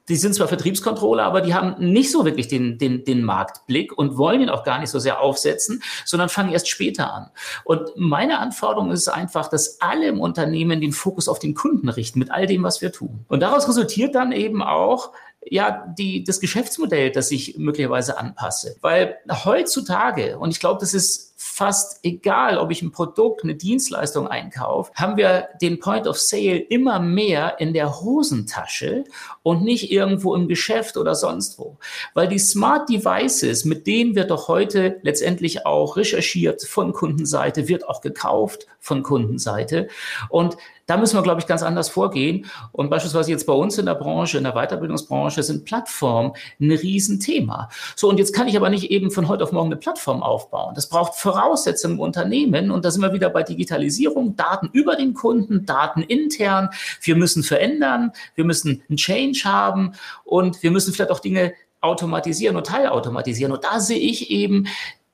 Die 0.09 0.17
sind 0.17 0.35
zwar 0.35 0.49
Vertriebskontrolle, 0.49 1.23
aber 1.23 1.41
die 1.41 1.55
haben 1.55 1.93
nicht 1.93 2.11
so 2.11 2.25
wirklich 2.25 2.49
den, 2.49 2.79
den, 2.79 3.05
den 3.05 3.23
Marktblick 3.23 3.97
und 3.97 4.17
wollen 4.17 4.43
ihn 4.43 4.51
auch 4.51 4.65
gar 4.65 4.79
nicht 4.79 4.91
so 4.91 4.99
sehr 4.99 5.21
aufsetzen, 5.21 5.83
sondern 6.05 6.29
fangen 6.29 6.53
erst 6.53 6.69
später 6.69 7.13
an. 7.13 7.31
Und 7.65 7.91
meine 7.97 8.39
Anforderung 8.39 8.91
ist 8.91 9.09
einfach, 9.09 9.49
dass 9.49 9.81
alle 9.81 10.09
im 10.09 10.21
Unternehmen 10.21 10.81
den 10.81 10.93
Fokus 10.93 11.29
auf 11.29 11.39
den 11.39 11.55
Kunden 11.55 11.89
richten 11.89 12.19
mit 12.19 12.31
all 12.31 12.47
dem, 12.47 12.63
was 12.63 12.83
wir 12.83 12.93
tun. 12.93 13.25
Und 13.29 13.41
daraus 13.41 13.69
resultiert 13.69 14.15
dann 14.15 14.33
eben 14.33 14.63
auch, 14.63 15.13
ja, 15.45 15.87
die, 15.99 16.25
das 16.25 16.41
Geschäftsmodell, 16.41 17.11
das 17.11 17.31
ich 17.31 17.59
möglicherweise 17.59 18.19
anpasse. 18.19 18.77
Weil 18.81 19.19
heutzutage, 19.45 20.39
und 20.39 20.51
ich 20.51 20.61
glaube, 20.61 20.81
das 20.81 20.95
ist 20.95 21.33
fast 21.37 21.99
egal, 22.05 22.57
ob 22.57 22.71
ich 22.71 22.83
ein 22.83 22.93
Produkt, 22.93 23.43
eine 23.43 23.57
Dienstleistung 23.57 24.29
einkaufe, 24.29 24.93
haben 24.95 25.17
wir 25.17 25.49
den 25.61 25.81
Point 25.81 26.07
of 26.07 26.19
Sale 26.19 26.59
immer 26.59 27.01
mehr 27.01 27.57
in 27.59 27.75
der 27.75 28.01
Hosentasche 28.01 29.05
und 29.43 29.65
nicht 29.65 29.91
irgendwo 29.91 30.35
im 30.37 30.47
Geschäft 30.47 30.97
oder 30.97 31.17
sonst 31.17 31.59
wo. 31.59 31.79
Weil 32.15 32.29
die 32.29 32.39
Smart 32.39 32.89
Devices, 32.89 33.65
mit 33.65 33.87
denen 33.89 34.15
wird 34.15 34.31
doch 34.31 34.47
heute 34.47 35.01
letztendlich 35.03 35.67
auch 35.67 35.97
recherchiert 35.97 36.63
von 36.63 36.93
Kundenseite, 36.93 37.67
wird 37.67 37.89
auch 37.89 38.01
gekauft 38.01 38.67
von 38.79 39.03
Kundenseite. 39.03 39.89
Und 40.29 40.57
da 40.87 40.97
müssen 40.97 41.17
wir, 41.17 41.23
glaube 41.23 41.41
ich, 41.41 41.47
ganz 41.47 41.63
anders 41.63 41.91
vorgehen. 41.91 42.47
Und 42.73 42.89
beispielsweise 42.89 43.31
jetzt 43.31 43.47
bei 43.47 43.53
uns 43.53 43.77
in 43.77 43.87
der 43.87 43.95
Branche, 43.95 44.39
in 44.39 44.45
der 44.45 44.55
Weiterbildungsbranche, 44.55 45.43
sind 45.43 45.67
Plattformen 45.67 46.33
ein 46.61 46.71
Riesenthema. 46.71 47.69
So, 47.95 48.09
und 48.09 48.19
jetzt 48.19 48.35
kann 48.35 48.49
ich 48.49 48.57
aber 48.57 48.71
nicht 48.71 48.91
eben 48.91 49.11
von 49.11 49.29
heute 49.29 49.45
auf 49.45 49.53
morgen 49.53 49.69
eine 49.69 49.77
Plattform 49.77 50.23
aufbauen. 50.23 50.75
Das 50.75 50.89
braucht 50.89 51.15
voran 51.15 51.43
Voraussetzung 51.43 51.93
im 51.93 52.01
Unternehmen. 52.01 52.71
Und 52.71 52.85
da 52.85 52.91
sind 52.91 53.03
wir 53.03 53.13
wieder 53.13 53.31
bei 53.31 53.43
Digitalisierung, 53.43 54.37
Daten 54.37 54.71
über 54.73 54.97
den 54.97 55.15
Kunden, 55.15 55.67
Daten 55.67 56.03
intern. 56.03 56.71
Wir 57.01 57.17
müssen 57.17 57.43
verändern, 57.43 58.13
wir 58.35 58.45
müssen 58.45 58.83
einen 58.89 58.97
Change 58.97 59.43
haben 59.45 59.93
und 60.25 60.63
wir 60.63 60.71
müssen 60.71 60.93
vielleicht 60.93 61.11
auch 61.11 61.21
Dinge 61.21 61.53
automatisieren 61.81 62.57
und 62.57 62.67
teilautomatisieren. 62.67 63.53
Und 63.53 63.65
da 63.65 63.81
sehe 63.81 63.99
ich 63.99 64.31
eben 64.31 64.69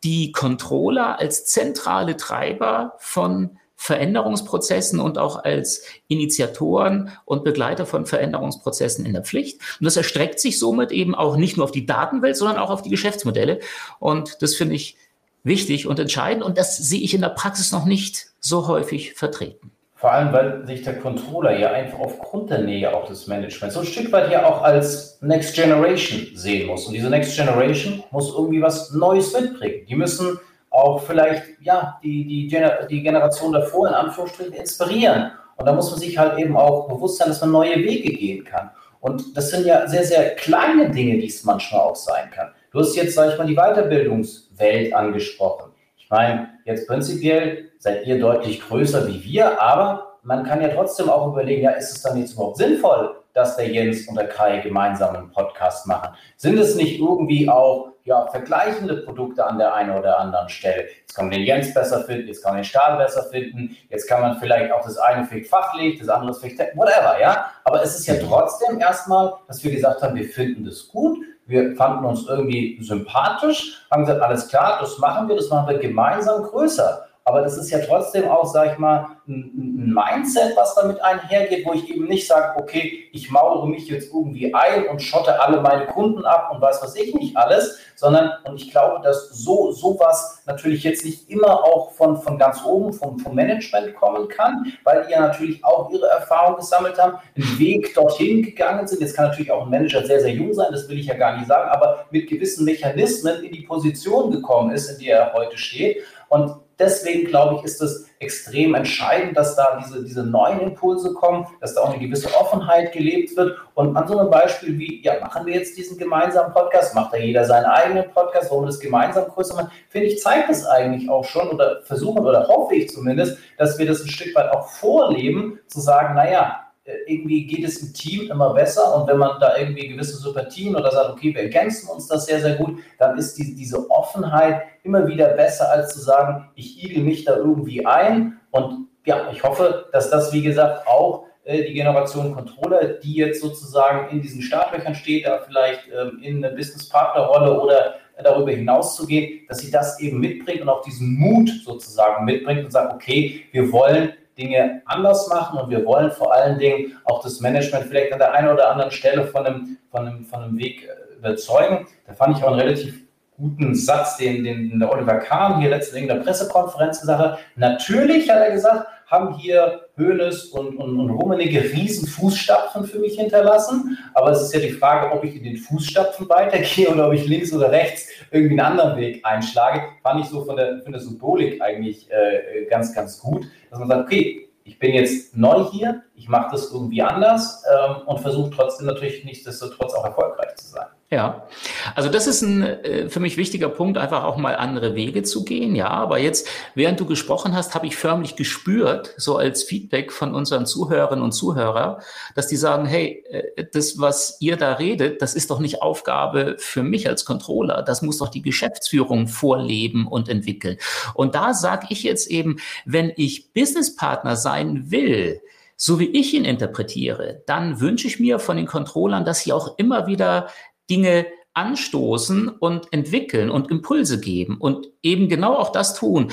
die 0.05 0.33
Controller 0.33 1.19
als 1.19 1.47
zentrale 1.47 2.17
Treiber 2.17 2.95
von 2.99 3.59
Veränderungsprozessen 3.81 4.99
und 4.99 5.19
auch 5.19 5.45
als 5.45 5.85
Initiatoren 6.09 7.13
und 7.25 7.45
Begleiter 7.45 7.87
von 7.87 8.07
Veränderungsprozessen 8.07 9.07
in 9.07 9.13
der 9.13 9.23
Pflicht. 9.23 9.61
Und 9.79 9.85
das 9.85 9.97
erstreckt 9.97 10.41
sich 10.41 10.59
somit 10.59 10.91
eben 10.91 11.15
auch 11.15 11.37
nicht 11.37 11.57
nur 11.57 11.65
auf 11.65 11.71
die 11.71 11.87
Datenwelt, 11.87 12.37
sondern 12.37 12.59
auch 12.59 12.71
auf 12.71 12.83
die 12.83 12.91
Geschäftsmodelle. 12.91 13.61
Und 14.01 14.43
das 14.43 14.57
finde 14.57 14.75
ich 14.75 14.97
wichtig 15.45 15.87
und 15.87 16.01
entscheidend. 16.01 16.43
Und 16.43 16.59
das 16.59 16.77
sehe 16.77 17.01
ich 17.01 17.15
in 17.15 17.21
der 17.21 17.29
Praxis 17.29 17.71
noch 17.71 17.85
nicht 17.85 18.27
so 18.41 18.67
häufig 18.67 19.15
vertreten. 19.15 19.71
Vor 19.95 20.13
allem, 20.13 20.33
weil 20.33 20.67
sich 20.67 20.83
der 20.83 20.99
Controller 20.99 21.57
ja 21.57 21.71
einfach 21.71 22.01
aufgrund 22.01 22.51
der 22.51 22.63
Nähe 22.63 22.93
auch 22.93 23.09
des 23.09 23.29
Managements 23.29 23.75
so 23.75 23.81
ein 23.81 23.87
Stück 23.87 24.11
weit 24.11 24.31
ja 24.31 24.45
auch 24.45 24.63
als 24.63 25.19
Next 25.23 25.55
Generation 25.55 26.27
sehen 26.35 26.67
muss. 26.67 26.87
Und 26.87 26.95
diese 26.95 27.11
Next 27.11 27.37
Generation 27.37 28.03
muss 28.11 28.35
irgendwie 28.35 28.61
was 28.61 28.93
Neues 28.93 29.33
mitbringen. 29.33 29.87
Die 29.89 29.95
müssen 29.95 30.39
auch 30.71 31.03
vielleicht 31.03 31.61
ja, 31.61 31.99
die, 32.03 32.27
die, 32.27 32.49
Gener 32.49 32.87
die 32.87 33.03
Generation 33.03 33.53
davor 33.53 33.89
in 33.89 33.95
Anführungsstrichen 33.95 34.53
inspirieren. 34.53 35.33
Und 35.57 35.67
da 35.67 35.73
muss 35.73 35.91
man 35.91 36.01
sich 36.01 36.17
halt 36.17 36.39
eben 36.39 36.57
auch 36.57 36.89
bewusst 36.89 37.19
sein, 37.19 37.29
dass 37.29 37.41
man 37.41 37.51
neue 37.51 37.77
Wege 37.77 38.13
gehen 38.13 38.45
kann. 38.45 38.71
Und 39.01 39.37
das 39.37 39.51
sind 39.51 39.67
ja 39.67 39.87
sehr, 39.87 40.05
sehr 40.05 40.35
kleine 40.35 40.91
Dinge, 40.91 41.19
die 41.19 41.27
es 41.27 41.45
manchmal 41.45 41.83
auch 41.83 41.97
sein 41.97 42.31
kann. 42.31 42.51
Du 42.71 42.81
hast 42.81 42.97
jetzt, 42.97 43.15
sag 43.15 43.33
ich 43.33 43.39
mal, 43.39 43.47
die 43.47 43.57
Weiterbildungswelt 43.57 44.93
angesprochen. 44.93 45.73
Ich 45.97 46.11
meine, 46.11 46.49
jetzt 46.65 46.87
prinzipiell 46.87 47.71
seid 47.79 48.07
ihr 48.07 48.19
deutlich 48.19 48.61
größer 48.61 49.07
wie 49.09 49.23
wir, 49.25 49.61
aber 49.61 50.17
man 50.23 50.45
kann 50.45 50.61
ja 50.61 50.69
trotzdem 50.69 51.09
auch 51.09 51.29
überlegen, 51.29 51.63
ja, 51.63 51.71
ist 51.71 51.97
es 51.97 52.03
dann 52.03 52.19
jetzt 52.19 52.35
überhaupt 52.35 52.57
sinnvoll, 52.57 53.17
dass 53.35 53.57
der 53.57 53.69
Jens 53.69 54.09
und 54.09 54.17
der 54.17 54.29
Kai 54.29 54.59
gemeinsam 54.59 55.15
einen 55.15 55.31
Podcast 55.31 55.87
machen? 55.87 56.15
Sind 56.37 56.59
es 56.59 56.75
nicht 56.75 56.99
irgendwie 56.99 57.49
auch 57.49 57.93
ja, 58.09 58.27
vergleichende 58.27 58.97
Produkte 58.97 59.47
an 59.47 59.59
der 59.59 59.75
einen 59.75 59.97
oder 59.97 60.19
anderen 60.19 60.49
Stelle? 60.49 60.87
Jetzt 61.01 61.15
kann 61.15 61.27
man 61.27 61.33
den 61.33 61.43
Jens 61.43 61.75
besser 61.75 62.01
finden, 62.05 62.27
jetzt 62.27 62.43
kann 62.43 62.53
man 62.53 62.63
den 62.63 62.65
Stahl 62.65 62.97
besser 62.97 63.23
finden, 63.25 63.77
jetzt 63.91 64.09
kann 64.09 64.23
man 64.23 64.39
vielleicht 64.39 64.73
auch 64.73 64.83
das 64.83 64.97
eine 64.97 65.27
vielleicht 65.27 65.49
fachlich, 65.49 65.99
das 65.99 66.09
andere 66.09 66.33
vielleicht 66.33 66.59
whatever, 66.75 67.21
ja? 67.21 67.51
Aber 67.65 67.83
es 67.83 67.99
ist 67.99 68.07
ja 68.07 68.15
trotzdem 68.15 68.81
erstmal, 68.81 69.35
dass 69.47 69.63
wir 69.63 69.71
gesagt 69.71 70.03
haben, 70.03 70.17
wir 70.17 70.25
finden 70.25 70.65
das 70.65 70.89
gut, 70.89 71.19
wir 71.47 71.77
fanden 71.77 72.05
uns 72.07 72.27
irgendwie 72.27 72.79
sympathisch, 72.83 73.87
haben 73.91 74.05
gesagt, 74.07 74.23
alles 74.23 74.49
klar, 74.49 74.79
das 74.81 74.99
machen 74.99 75.29
wir, 75.29 75.37
das 75.37 75.51
machen 75.51 75.69
wir 75.69 75.79
gemeinsam 75.79 76.43
größer. 76.45 77.08
Aber 77.29 77.43
das 77.43 77.59
ist 77.59 77.71
ja 77.71 77.81
trotzdem 77.81 78.27
auch, 78.27 78.47
sag 78.47 78.73
ich 78.73 78.79
mal, 78.79 79.19
ein, 79.29 79.93
Mindset, 79.93 80.57
was 80.57 80.75
damit 80.75 80.99
einhergeht, 81.03 81.67
wo 81.67 81.75
ich 81.75 81.91
eben 81.91 82.07
nicht 82.07 82.27
sage, 82.27 82.59
okay, 82.59 83.05
ich 83.13 83.31
mauere 83.31 83.67
mich 83.67 83.87
jetzt 83.89 84.15
irgendwie 84.15 84.55
ein 84.55 84.87
und 84.87 85.03
schotte 85.03 85.39
alle 85.39 85.61
meine 85.61 85.87
Kunden 85.87 86.25
ab 86.25 86.51
und 86.53 86.63
weiß 86.63 86.83
was 86.83 86.97
ich 86.97 87.15
nicht 87.15 87.37
alles, 87.37 87.79
sondern, 87.97 88.31
und 88.45 88.57
ich 88.57 88.71
glaube, 88.71 89.03
dass 89.03 89.29
so 89.29 89.73
sowas 89.73 90.43
natürlich 90.47 90.85
jetzt 90.85 91.05
nicht 91.05 91.29
immer 91.29 91.65
auch 91.65 91.93
von, 91.93 92.17
von 92.17 92.39
ganz 92.39 92.65
oben, 92.65 92.95
vom, 92.95 93.19
vom 93.19 93.35
Management 93.35 93.95
kommen 93.97 94.29
kann, 94.29 94.73
weil 94.85 95.05
die 95.05 95.13
ja 95.13 95.21
natürlich 95.21 95.63
auch 95.63 95.91
ihre 95.91 96.07
Erfahrung 96.07 96.57
gesammelt 96.57 96.99
haben, 96.99 97.19
einen 97.37 97.59
Weg 97.59 97.93
dorthin 97.95 98.43
gegangen 98.43 98.87
sind. 98.87 99.03
Jetzt 99.03 99.17
kann 99.17 99.27
natürlich 99.27 99.53
auch 99.53 99.65
ein 99.65 99.71
Manager 99.71 100.03
sehr, 100.07 100.21
sehr 100.21 100.33
jung 100.33 100.55
sein, 100.55 100.69
das 100.71 100.89
will 100.89 100.99
ich 100.99 101.07
ja 101.07 101.15
gar 101.15 101.37
nicht 101.37 101.49
sagen, 101.49 101.69
aber 101.69 102.07
mit 102.11 102.27
gewissen 102.27 102.65
Mechanismen 102.65 103.45
in 103.45 103.53
die 103.53 103.63
Position 103.63 104.31
gekommen 104.31 104.71
ist, 104.71 104.89
in 104.89 105.05
der 105.05 105.19
er 105.19 105.33
heute 105.35 105.59
steht. 105.59 105.99
Und 106.31 106.57
deswegen 106.79 107.27
glaube 107.27 107.57
ich, 107.57 107.65
ist 107.65 107.83
es 107.83 108.09
extrem 108.21 108.75
entscheidend, 108.75 109.37
dass 109.37 109.57
da 109.57 109.81
diese, 109.83 110.05
diese 110.05 110.25
neuen 110.25 110.61
Impulse 110.61 111.15
kommen, 111.15 111.47
dass 111.61 111.75
da 111.75 111.83
auch 111.83 111.91
eine 111.91 111.99
gewisse 111.99 112.35
Offenheit 112.35 112.93
gelebt 112.93 113.37
wird. 113.37 113.57
Und 113.75 113.97
an 113.97 114.09
so 114.09 114.19
einem 114.19 114.31
Beispiel 114.31 114.79
wie, 114.79 115.03
ja, 115.03 115.21
machen 115.21 115.47
wir 115.47 115.55
jetzt 115.55 115.77
diesen 115.77 115.99
gemeinsamen 115.99 116.53
Podcast, 116.53 116.95
macht 116.95 117.13
da 117.13 117.19
jeder 117.19 117.45
seinen 117.45 117.67
eigenen 117.67 118.11
Podcast, 118.11 118.51
wollen 118.51 118.63
wir 118.63 118.67
das 118.67 118.81
gemeinsam 118.81 119.27
größer 119.29 119.55
machen, 119.55 119.71
finde 119.89 120.09
ich, 120.09 120.21
zeigt 120.21 120.51
es 120.51 120.67
eigentlich 120.67 121.09
auch 121.09 121.25
schon 121.25 121.49
oder 121.49 121.83
versuchen 121.83 122.25
oder 122.25 122.47
hoffe 122.49 122.75
ich 122.75 122.89
zumindest, 122.89 123.39
dass 123.57 123.79
wir 123.79 123.87
das 123.87 124.03
ein 124.03 124.09
Stück 124.09 124.35
weit 124.35 124.51
auch 124.53 124.69
vorleben, 124.69 125.61
zu 125.69 125.81
sagen, 125.81 126.15
naja, 126.15 126.68
irgendwie 127.07 127.47
geht 127.47 127.65
es 127.65 127.83
im 127.83 127.93
Team 127.93 128.31
immer 128.31 128.55
besser 128.55 128.97
und 128.97 129.09
wenn 129.09 129.19
man 129.19 129.39
da 129.41 129.57
irgendwie 129.57 129.89
gewisse 129.89 130.17
Sympathien 130.17 130.75
oder 130.75 130.91
sagt, 130.91 131.11
okay, 131.11 131.35
wir 131.35 131.43
ergänzen 131.43 131.89
uns 131.89 132.07
das 132.07 132.27
sehr, 132.27 132.41
sehr 132.41 132.57
gut, 132.57 132.79
dann 132.99 133.19
ist 133.19 133.37
die, 133.37 133.55
diese 133.55 133.91
Offenheit 133.91 134.63
immer 134.83 135.07
wieder 135.07 135.29
besser, 135.31 135.71
als 135.71 135.93
zu 135.93 136.01
sagen, 136.01 136.49
ich 136.55 136.83
igel 136.83 137.03
mich 137.03 137.25
da 137.25 137.37
irgendwie 137.37 137.85
ein. 137.85 138.41
Und 138.51 138.89
ja, 139.05 139.31
ich 139.33 139.43
hoffe, 139.43 139.87
dass 139.93 140.11
das, 140.11 140.33
wie 140.33 140.43
gesagt, 140.43 140.87
auch 140.87 141.25
äh, 141.45 141.65
die 141.65 141.75
Generation 141.75 142.35
Controller, 142.35 142.85
die 142.85 143.15
jetzt 143.15 143.41
sozusagen 143.41 144.11
in 144.11 144.23
diesen 144.23 144.43
Startlöchern 144.43 144.95
steht, 144.95 145.27
da 145.27 145.41
vielleicht 145.47 145.89
ähm, 145.89 146.21
in 146.23 146.45
eine 146.45 146.55
Business-Partner-Rolle 146.55 147.61
oder 147.61 147.95
darüber 148.23 148.51
hinaus 148.51 148.97
zu 148.97 149.07
gehen, 149.07 149.47
dass 149.49 149.59
sie 149.59 149.71
das 149.71 150.01
eben 150.01 150.21
mitbringt 150.21 150.61
und 150.63 150.69
auch 150.69 150.83
diesen 150.83 151.15
Mut 151.19 151.51
sozusagen 151.65 152.25
mitbringt 152.25 152.65
und 152.65 152.71
sagt, 152.71 152.93
okay, 152.93 153.45
wir 153.53 153.71
wollen 153.73 154.13
Dinge 154.39 154.83
anders 154.87 155.29
machen 155.29 155.59
und 155.59 155.71
wir 155.71 155.85
wollen 155.85 156.11
vor 156.11 156.33
allen 156.33 156.59
Dingen 156.59 156.97
auch 157.05 157.23
das 157.23 157.41
Management 157.41 157.87
vielleicht 157.87 158.13
an 158.13 158.19
der 158.19 158.33
einen 158.33 158.49
oder 158.49 158.71
anderen 158.71 158.91
Stelle 158.91 159.27
von 159.27 159.45
einem, 159.45 159.79
von 159.91 160.07
einem, 160.07 160.25
von 160.25 160.43
einem 160.43 160.59
Weg 160.59 160.85
äh, 160.85 161.17
überzeugen. 161.17 161.87
Da 162.07 162.15
fand 162.15 162.39
ich 162.39 162.45
auch 162.45 162.53
einen 162.53 162.61
relativ 162.61 163.09
guten 163.37 163.75
Satz, 163.75 164.17
den, 164.17 164.45
den 164.45 164.79
der 164.79 164.91
Oliver 164.91 165.19
Kahn 165.19 165.61
hier 165.61 165.71
letztens 165.71 166.03
in 166.03 166.09
der 166.09 166.17
Pressekonferenz 166.17 167.01
gesagt 167.01 167.21
hat. 167.21 167.39
Natürlich, 167.57 168.29
hat 168.31 168.39
er 168.39 168.51
gesagt, 168.51 168.87
haben 169.09 169.35
hier 169.37 169.87
Hönes 169.97 170.47
und, 170.47 170.77
und, 170.77 171.01
und 171.01 171.11
Rummenigge 171.11 171.63
riesen 171.63 172.07
Fußstapfen 172.07 172.85
für 172.85 172.99
mich 172.99 173.19
hinterlassen. 173.19 173.99
Aber 174.15 174.31
es 174.31 174.43
ist 174.43 174.55
ja 174.55 174.61
die 174.61 174.71
Frage, 174.71 175.11
ob 175.13 175.25
ich 175.25 175.35
in 175.35 175.45
den 175.45 175.57
Fußstapfen 175.57 176.29
weitergehe 176.29 176.91
oder 176.91 177.09
ob 177.09 177.15
ich 177.15 177.27
links 177.27 177.53
oder 177.53 177.71
rechts 177.71 178.07
irgendwie 178.31 178.61
einen 178.61 178.73
anderen 178.73 178.99
Weg 178.99 179.25
einschlage. 179.25 179.83
Fand 180.03 180.21
ich 180.21 180.27
so 180.27 180.45
von 180.45 180.57
der, 180.57 180.83
von 180.83 180.93
der 180.93 181.01
Symbolik 181.01 181.61
eigentlich 181.63 182.11
äh, 182.11 182.67
ganz, 182.67 182.95
ganz 182.95 183.19
gut, 183.19 183.47
dass 183.71 183.79
man 183.79 183.89
sagt, 183.89 184.07
okay, 184.07 184.49
ich 184.65 184.79
bin 184.79 184.93
jetzt 184.93 185.35
neu 185.35 185.65
hier, 185.73 186.03
ich 186.15 186.29
mache 186.29 186.51
das 186.53 186.71
irgendwie 186.71 187.01
anders 187.01 187.65
ähm, 187.73 188.03
und 188.07 188.21
versuche 188.21 188.51
trotzdem 188.51 188.87
natürlich 188.87 189.25
nichtsdestotrotz 189.25 189.95
auch 189.95 190.05
erfolgreich 190.05 190.55
zu 190.57 190.67
sein. 190.67 190.89
Ja, 191.11 191.49
also 191.95 192.11
das 192.11 192.27
ist 192.27 192.43
ein 192.43 192.63
äh, 192.63 193.09
für 193.09 193.19
mich 193.19 193.39
wichtiger 193.39 193.71
Punkt, 193.71 193.97
einfach 193.97 194.25
auch 194.25 194.37
mal 194.37 194.57
andere 194.57 194.95
Wege 194.95 195.23
zu 195.23 195.43
gehen. 195.43 195.75
Ja, 195.75 195.89
aber 195.89 196.19
jetzt, 196.19 196.47
während 196.75 197.01
du 197.01 197.07
gesprochen 197.07 197.57
hast, 197.57 197.75
habe 197.75 197.87
ich 197.87 197.97
förmlich 197.97 198.37
gespürt, 198.37 199.15
so 199.17 199.39
als 199.39 199.63
Feedback 199.63 200.13
von 200.13 200.35
unseren 200.35 200.67
Zuhörerinnen 200.67 201.25
und 201.25 201.33
Zuhörer, 201.33 202.01
dass 202.35 202.47
die 202.47 202.57
sagen, 202.57 202.85
hey, 202.85 203.25
äh, 203.31 203.65
das, 203.73 203.99
was 203.99 204.37
ihr 204.41 204.59
da 204.59 204.75
redet, 204.75 205.23
das 205.23 205.35
ist 205.35 205.51
doch 205.51 205.61
nicht 205.61 205.81
Aufgabe 205.81 206.57
für 206.59 206.83
mich 206.83 207.09
als 207.09 207.25
Controller. 207.25 207.81
Das 207.81 208.03
muss 208.03 208.19
doch 208.19 208.29
die 208.29 208.43
Geschäftsführung 208.43 209.29
vorleben 209.29 210.07
und 210.07 210.29
entwickeln. 210.29 210.77
Und 211.15 211.35
da 211.35 211.55
sage 211.55 211.87
ich 211.89 212.03
jetzt 212.03 212.31
eben, 212.31 212.59
wenn 212.85 213.15
ich 213.17 213.55
Businesspartner 213.55 214.37
sein 214.37 214.91
will, 214.91 215.41
so 215.81 216.01
wie 216.01 216.09
ich 216.09 216.35
ihn 216.35 216.45
interpretiere, 216.45 217.43
dann 217.47 217.81
wünsche 217.81 218.09
ich 218.09 218.19
mir 218.19 218.41
von 218.41 218.57
den 218.57 218.67
Controllern, 218.67 219.25
dass 219.25 219.41
sie 219.41 219.53
auch 219.53 219.79
immer 219.79 220.09
wieder 220.09 220.49
Dinge 220.89 221.27
anstoßen 221.59 222.49
und 222.49 222.93
entwickeln 222.93 223.51
und 223.51 223.69
Impulse 223.69 224.21
geben 224.21 224.59
und 224.59 224.87
eben 225.03 225.29
genau 225.29 225.57
auch 225.57 225.73
das 225.73 225.95
tun. 225.95 226.31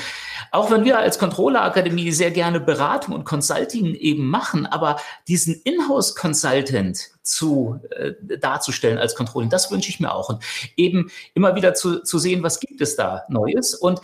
Auch 0.51 0.69
wenn 0.69 0.85
wir 0.85 0.99
als 0.99 1.17
Controller 1.17 1.63
Akademie 1.63 2.11
sehr 2.11 2.29
gerne 2.29 2.59
Beratung 2.59 3.15
und 3.15 3.25
Consulting 3.25 3.95
eben 3.95 4.27
machen, 4.27 4.67
aber 4.67 4.97
diesen 5.27 5.59
Inhouse 5.63 6.15
Consultant 6.15 7.09
zu 7.23 7.79
äh, 7.89 8.13
darzustellen 8.37 8.99
als 8.99 9.15
Controlling, 9.15 9.49
das 9.49 9.71
wünsche 9.71 9.89
ich 9.89 9.99
mir 9.99 10.13
auch 10.13 10.29
und 10.29 10.43
eben 10.77 11.09
immer 11.33 11.55
wieder 11.55 11.73
zu, 11.73 12.03
zu 12.03 12.19
sehen, 12.19 12.43
was 12.43 12.59
gibt 12.59 12.79
es 12.81 12.95
da 12.95 13.23
Neues 13.27 13.73
und 13.73 14.01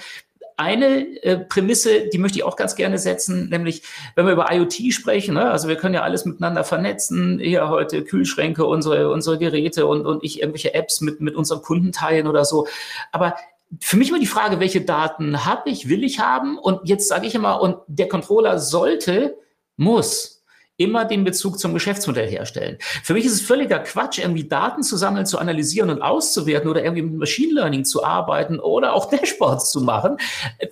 eine 0.62 1.22
äh, 1.24 1.38
Prämisse, 1.38 2.08
die 2.10 2.20
möchte 2.20 2.38
ich 2.38 2.44
auch 2.44 2.56
ganz 2.56 2.76
gerne 2.76 3.00
setzen, 3.00 3.50
nämlich 3.50 3.82
wenn 4.16 4.28
wir 4.28 4.34
über 4.34 4.54
IoT 4.54 4.94
sprechen, 4.94 5.34
ne, 5.34 5.50
also 5.50 5.68
wir 5.68 5.76
können 5.76 5.96
ja 5.96 6.04
alles 6.04 6.24
miteinander 6.26 6.64
vernetzen, 6.64 7.40
hier 7.40 7.68
heute 7.68 8.04
Kühlschränke, 8.04 8.66
unsere, 8.66 9.12
unsere 9.12 9.40
Geräte 9.40 9.88
und, 9.88 10.06
und 10.06 10.24
ich 10.24 10.40
irgendwelche 10.40 10.76
Apps 10.76 11.02
mit, 11.02 11.20
mit 11.20 11.36
unseren 11.36 11.64
Kunden 11.64 11.92
teilen 11.92 12.28
oder 12.28 12.46
so. 12.46 12.68
Aber 13.12 13.36
für 13.80 13.98
mich 13.98 14.10
immer 14.10 14.20
die 14.20 14.28
Frage, 14.28 14.60
welche 14.60 14.82
Daten 14.82 15.46
habe 15.46 15.70
ich, 15.70 15.90
will 15.90 16.04
ich 16.04 16.20
haben? 16.20 16.58
Und 16.60 16.88
jetzt 16.88 17.08
sage 17.08 17.26
ich 17.26 17.34
immer, 17.34 17.62
und 17.62 17.78
der 17.88 18.08
Controller 18.08 18.60
sollte, 18.60 19.38
muss 19.78 20.41
immer 20.82 21.06
den 21.06 21.24
Bezug 21.24 21.60
zum 21.60 21.74
Geschäftsmodell 21.74 22.30
herstellen. 22.30 22.78
Für 23.04 23.14
mich 23.14 23.26
ist 23.26 23.34
es 23.34 23.42
völliger 23.42 23.80
Quatsch, 23.80 24.20
irgendwie 24.20 24.48
Daten 24.48 24.84
zu 24.84 24.98
sammeln, 24.98 25.26
zu 25.26 25.38
analysieren 25.38 25.90
und 25.90 26.02
auszuwerten 26.02 26.70
oder 26.70 26.84
irgendwie 26.84 27.04
mit 27.04 27.16
Machine 27.16 27.54
Learning 27.54 27.86
zu 27.86 28.04
arbeiten 28.04 28.60
oder 28.60 28.94
auch 28.94 29.10
Dashboards 29.10 29.72
zu 29.72 29.82
machen. 29.82 30.18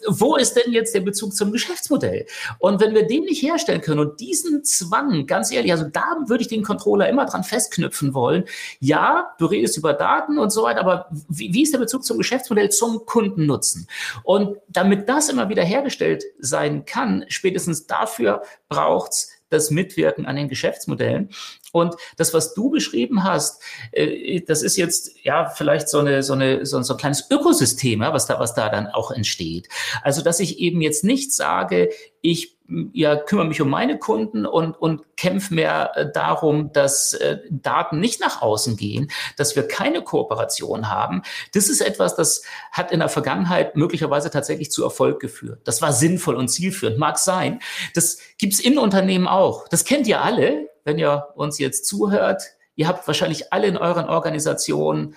Wo 0.07 0.35
ist 0.35 0.55
denn 0.55 0.73
jetzt 0.73 0.95
der 0.95 1.01
Bezug 1.01 1.35
zum 1.35 1.51
Geschäftsmodell? 1.51 2.25
Und 2.57 2.81
wenn 2.81 2.93
wir 2.93 3.05
den 3.05 3.23
nicht 3.25 3.41
herstellen 3.43 3.81
können 3.81 3.99
und 3.99 4.19
diesen 4.19 4.63
Zwang, 4.63 5.27
ganz 5.27 5.51
ehrlich, 5.51 5.71
also 5.71 5.85
da 5.85 6.17
würde 6.25 6.41
ich 6.41 6.47
den 6.47 6.63
Controller 6.63 7.07
immer 7.07 7.25
dran 7.25 7.43
festknüpfen 7.43 8.13
wollen. 8.13 8.45
Ja, 8.79 9.33
du 9.37 9.45
redest 9.45 9.77
über 9.77 9.93
Daten 9.93 10.39
und 10.39 10.49
so 10.49 10.63
weiter, 10.63 10.81
aber 10.81 11.07
wie, 11.27 11.53
wie 11.53 11.63
ist 11.63 11.73
der 11.73 11.79
Bezug 11.79 12.03
zum 12.03 12.17
Geschäftsmodell, 12.17 12.69
zum 12.69 13.05
Kundennutzen? 13.05 13.87
Und 14.23 14.57
damit 14.67 15.07
das 15.07 15.29
immer 15.29 15.49
wieder 15.49 15.63
hergestellt 15.63 16.23
sein 16.39 16.85
kann, 16.85 17.25
spätestens 17.27 17.85
dafür 17.85 18.41
braucht's 18.69 19.38
das 19.49 19.71
Mitwirken 19.71 20.25
an 20.25 20.35
den 20.35 20.47
Geschäftsmodellen. 20.49 21.29
Und 21.71 21.95
das, 22.17 22.33
was 22.33 22.53
du 22.53 22.69
beschrieben 22.69 23.23
hast, 23.23 23.61
äh, 23.91 24.41
das 24.41 24.63
ist 24.63 24.77
jetzt 24.77 25.23
ja 25.23 25.49
vielleicht 25.49 25.89
so 25.89 25.99
eine 25.99 26.23
so 26.23 26.33
eine 26.33 26.65
so 26.65 26.77
ein 26.77 26.97
kleines 26.97 27.29
Ökosystem, 27.29 28.01
was 28.01 28.27
da 28.27 28.39
was 28.39 28.53
da 28.53 28.69
dann 28.69 28.87
auch 28.87 29.11
entsteht. 29.11 29.69
Also 30.03 30.21
dass 30.21 30.39
ich 30.39 30.59
eben 30.59 30.81
jetzt 30.81 31.03
nicht 31.03 31.33
sage, 31.33 31.89
ich 32.21 32.58
ja, 32.93 33.15
kümmere 33.15 33.47
mich 33.47 33.61
um 33.61 33.69
meine 33.69 33.97
Kunden 33.97 34.45
und, 34.45 34.73
und 34.73 35.03
kämpfe 35.17 35.53
mehr 35.53 35.91
äh, 35.95 36.11
darum, 36.11 36.71
dass 36.71 37.13
äh, 37.13 37.39
Daten 37.49 37.99
nicht 37.99 38.19
nach 38.19 38.41
außen 38.41 38.77
gehen, 38.77 39.09
dass 39.37 39.55
wir 39.55 39.67
keine 39.67 40.03
Kooperation 40.03 40.89
haben. 40.89 41.23
Das 41.53 41.67
ist 41.67 41.81
etwas, 41.81 42.15
das 42.15 42.43
hat 42.71 42.91
in 42.91 42.99
der 42.99 43.09
Vergangenheit 43.09 43.75
möglicherweise 43.75 44.29
tatsächlich 44.29 44.71
zu 44.71 44.83
Erfolg 44.83 45.19
geführt. 45.19 45.61
Das 45.63 45.81
war 45.81 45.93
sinnvoll 45.93 46.35
und 46.35 46.49
zielführend, 46.49 46.99
mag 46.99 47.17
sein. 47.17 47.59
Das 47.95 48.19
gibt's 48.37 48.59
in 48.59 48.77
Unternehmen 48.77 49.27
auch. 49.27 49.67
Das 49.67 49.83
kennt 49.83 50.07
ihr 50.07 50.21
alle, 50.21 50.69
wenn 50.83 50.99
ihr 50.99 51.29
uns 51.35 51.57
jetzt 51.57 51.85
zuhört. 51.85 52.43
Ihr 52.75 52.87
habt 52.87 53.07
wahrscheinlich 53.07 53.51
alle 53.51 53.67
in 53.67 53.77
euren 53.77 54.05
Organisationen 54.05 55.15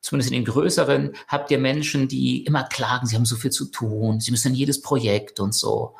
zumindest 0.00 0.32
in 0.32 0.38
den 0.38 0.52
größeren, 0.52 1.12
habt 1.26 1.50
ihr 1.50 1.58
Menschen, 1.58 2.08
die 2.08 2.44
immer 2.44 2.64
klagen, 2.64 3.06
sie 3.06 3.16
haben 3.16 3.24
so 3.24 3.36
viel 3.36 3.50
zu 3.50 3.66
tun, 3.66 4.20
sie 4.20 4.30
müssen 4.30 4.48
in 4.48 4.54
jedes 4.54 4.80
Projekt 4.80 5.40
und 5.40 5.54
so 5.54 5.96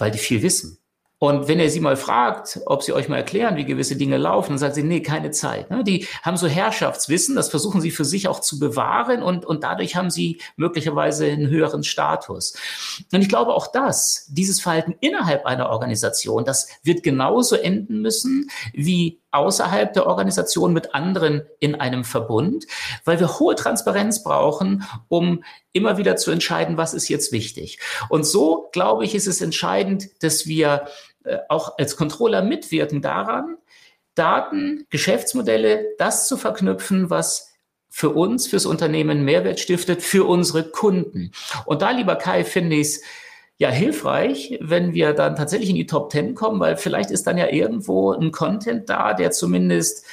weil 0.00 0.10
die 0.10 0.18
viel 0.18 0.42
wissen. 0.42 0.80
Und 1.22 1.48
wenn 1.48 1.60
ihr 1.60 1.68
sie 1.68 1.80
mal 1.80 1.98
fragt, 1.98 2.60
ob 2.64 2.82
sie 2.82 2.94
euch 2.94 3.10
mal 3.10 3.18
erklären, 3.18 3.56
wie 3.56 3.66
gewisse 3.66 3.94
Dinge 3.94 4.16
laufen, 4.16 4.52
dann 4.52 4.58
sagt 4.58 4.74
sie, 4.74 4.82
nee, 4.82 5.02
keine 5.02 5.30
Zeit. 5.32 5.70
Ne? 5.70 5.84
Die 5.84 6.06
haben 6.22 6.38
so 6.38 6.48
Herrschaftswissen, 6.48 7.36
das 7.36 7.50
versuchen 7.50 7.82
sie 7.82 7.90
für 7.90 8.06
sich 8.06 8.26
auch 8.26 8.40
zu 8.40 8.58
bewahren 8.58 9.22
und, 9.22 9.44
und 9.44 9.62
dadurch 9.62 9.96
haben 9.96 10.08
sie 10.08 10.40
möglicherweise 10.56 11.26
einen 11.26 11.48
höheren 11.48 11.84
Status. 11.84 12.54
Und 13.12 13.20
ich 13.20 13.28
glaube 13.28 13.52
auch 13.52 13.66
das, 13.66 14.28
dieses 14.30 14.62
Verhalten 14.62 14.94
innerhalb 15.00 15.44
einer 15.44 15.68
Organisation, 15.68 16.46
das 16.46 16.68
wird 16.82 17.02
genauso 17.02 17.54
enden 17.54 18.00
müssen 18.00 18.50
wie 18.72 19.19
außerhalb 19.32 19.92
der 19.92 20.06
Organisation 20.06 20.72
mit 20.72 20.94
anderen 20.94 21.42
in 21.60 21.74
einem 21.74 22.04
Verbund, 22.04 22.66
weil 23.04 23.20
wir 23.20 23.38
hohe 23.38 23.54
Transparenz 23.54 24.22
brauchen, 24.22 24.84
um 25.08 25.44
immer 25.72 25.98
wieder 25.98 26.16
zu 26.16 26.30
entscheiden, 26.30 26.76
was 26.76 26.94
ist 26.94 27.08
jetzt 27.08 27.32
wichtig. 27.32 27.78
Und 28.08 28.24
so, 28.24 28.68
glaube 28.72 29.04
ich, 29.04 29.14
ist 29.14 29.26
es 29.26 29.40
entscheidend, 29.40 30.22
dass 30.22 30.46
wir 30.46 30.86
äh, 31.24 31.38
auch 31.48 31.78
als 31.78 31.96
Controller 31.96 32.42
mitwirken 32.42 33.02
daran, 33.02 33.56
Daten, 34.14 34.86
Geschäftsmodelle, 34.90 35.94
das 35.98 36.26
zu 36.26 36.36
verknüpfen, 36.36 37.10
was 37.10 37.50
für 37.88 38.10
uns, 38.10 38.46
fürs 38.46 38.66
Unternehmen 38.66 39.24
Mehrwert 39.24 39.60
stiftet, 39.60 40.02
für 40.02 40.26
unsere 40.26 40.64
Kunden. 40.64 41.32
Und 41.66 41.82
da, 41.82 41.90
lieber 41.90 42.16
Kai, 42.16 42.44
finde 42.44 42.76
ich 42.76 42.88
es 42.88 43.02
ja 43.60 43.68
hilfreich, 43.68 44.58
wenn 44.62 44.94
wir 44.94 45.12
dann 45.12 45.36
tatsächlich 45.36 45.68
in 45.68 45.76
die 45.76 45.86
Top 45.86 46.10
10 46.10 46.34
kommen, 46.34 46.58
weil 46.60 46.78
vielleicht 46.78 47.10
ist 47.10 47.26
dann 47.26 47.36
ja 47.36 47.48
irgendwo 47.48 48.10
ein 48.12 48.32
Content 48.32 48.88
da, 48.88 49.12
der 49.12 49.32
zumindest 49.32 50.06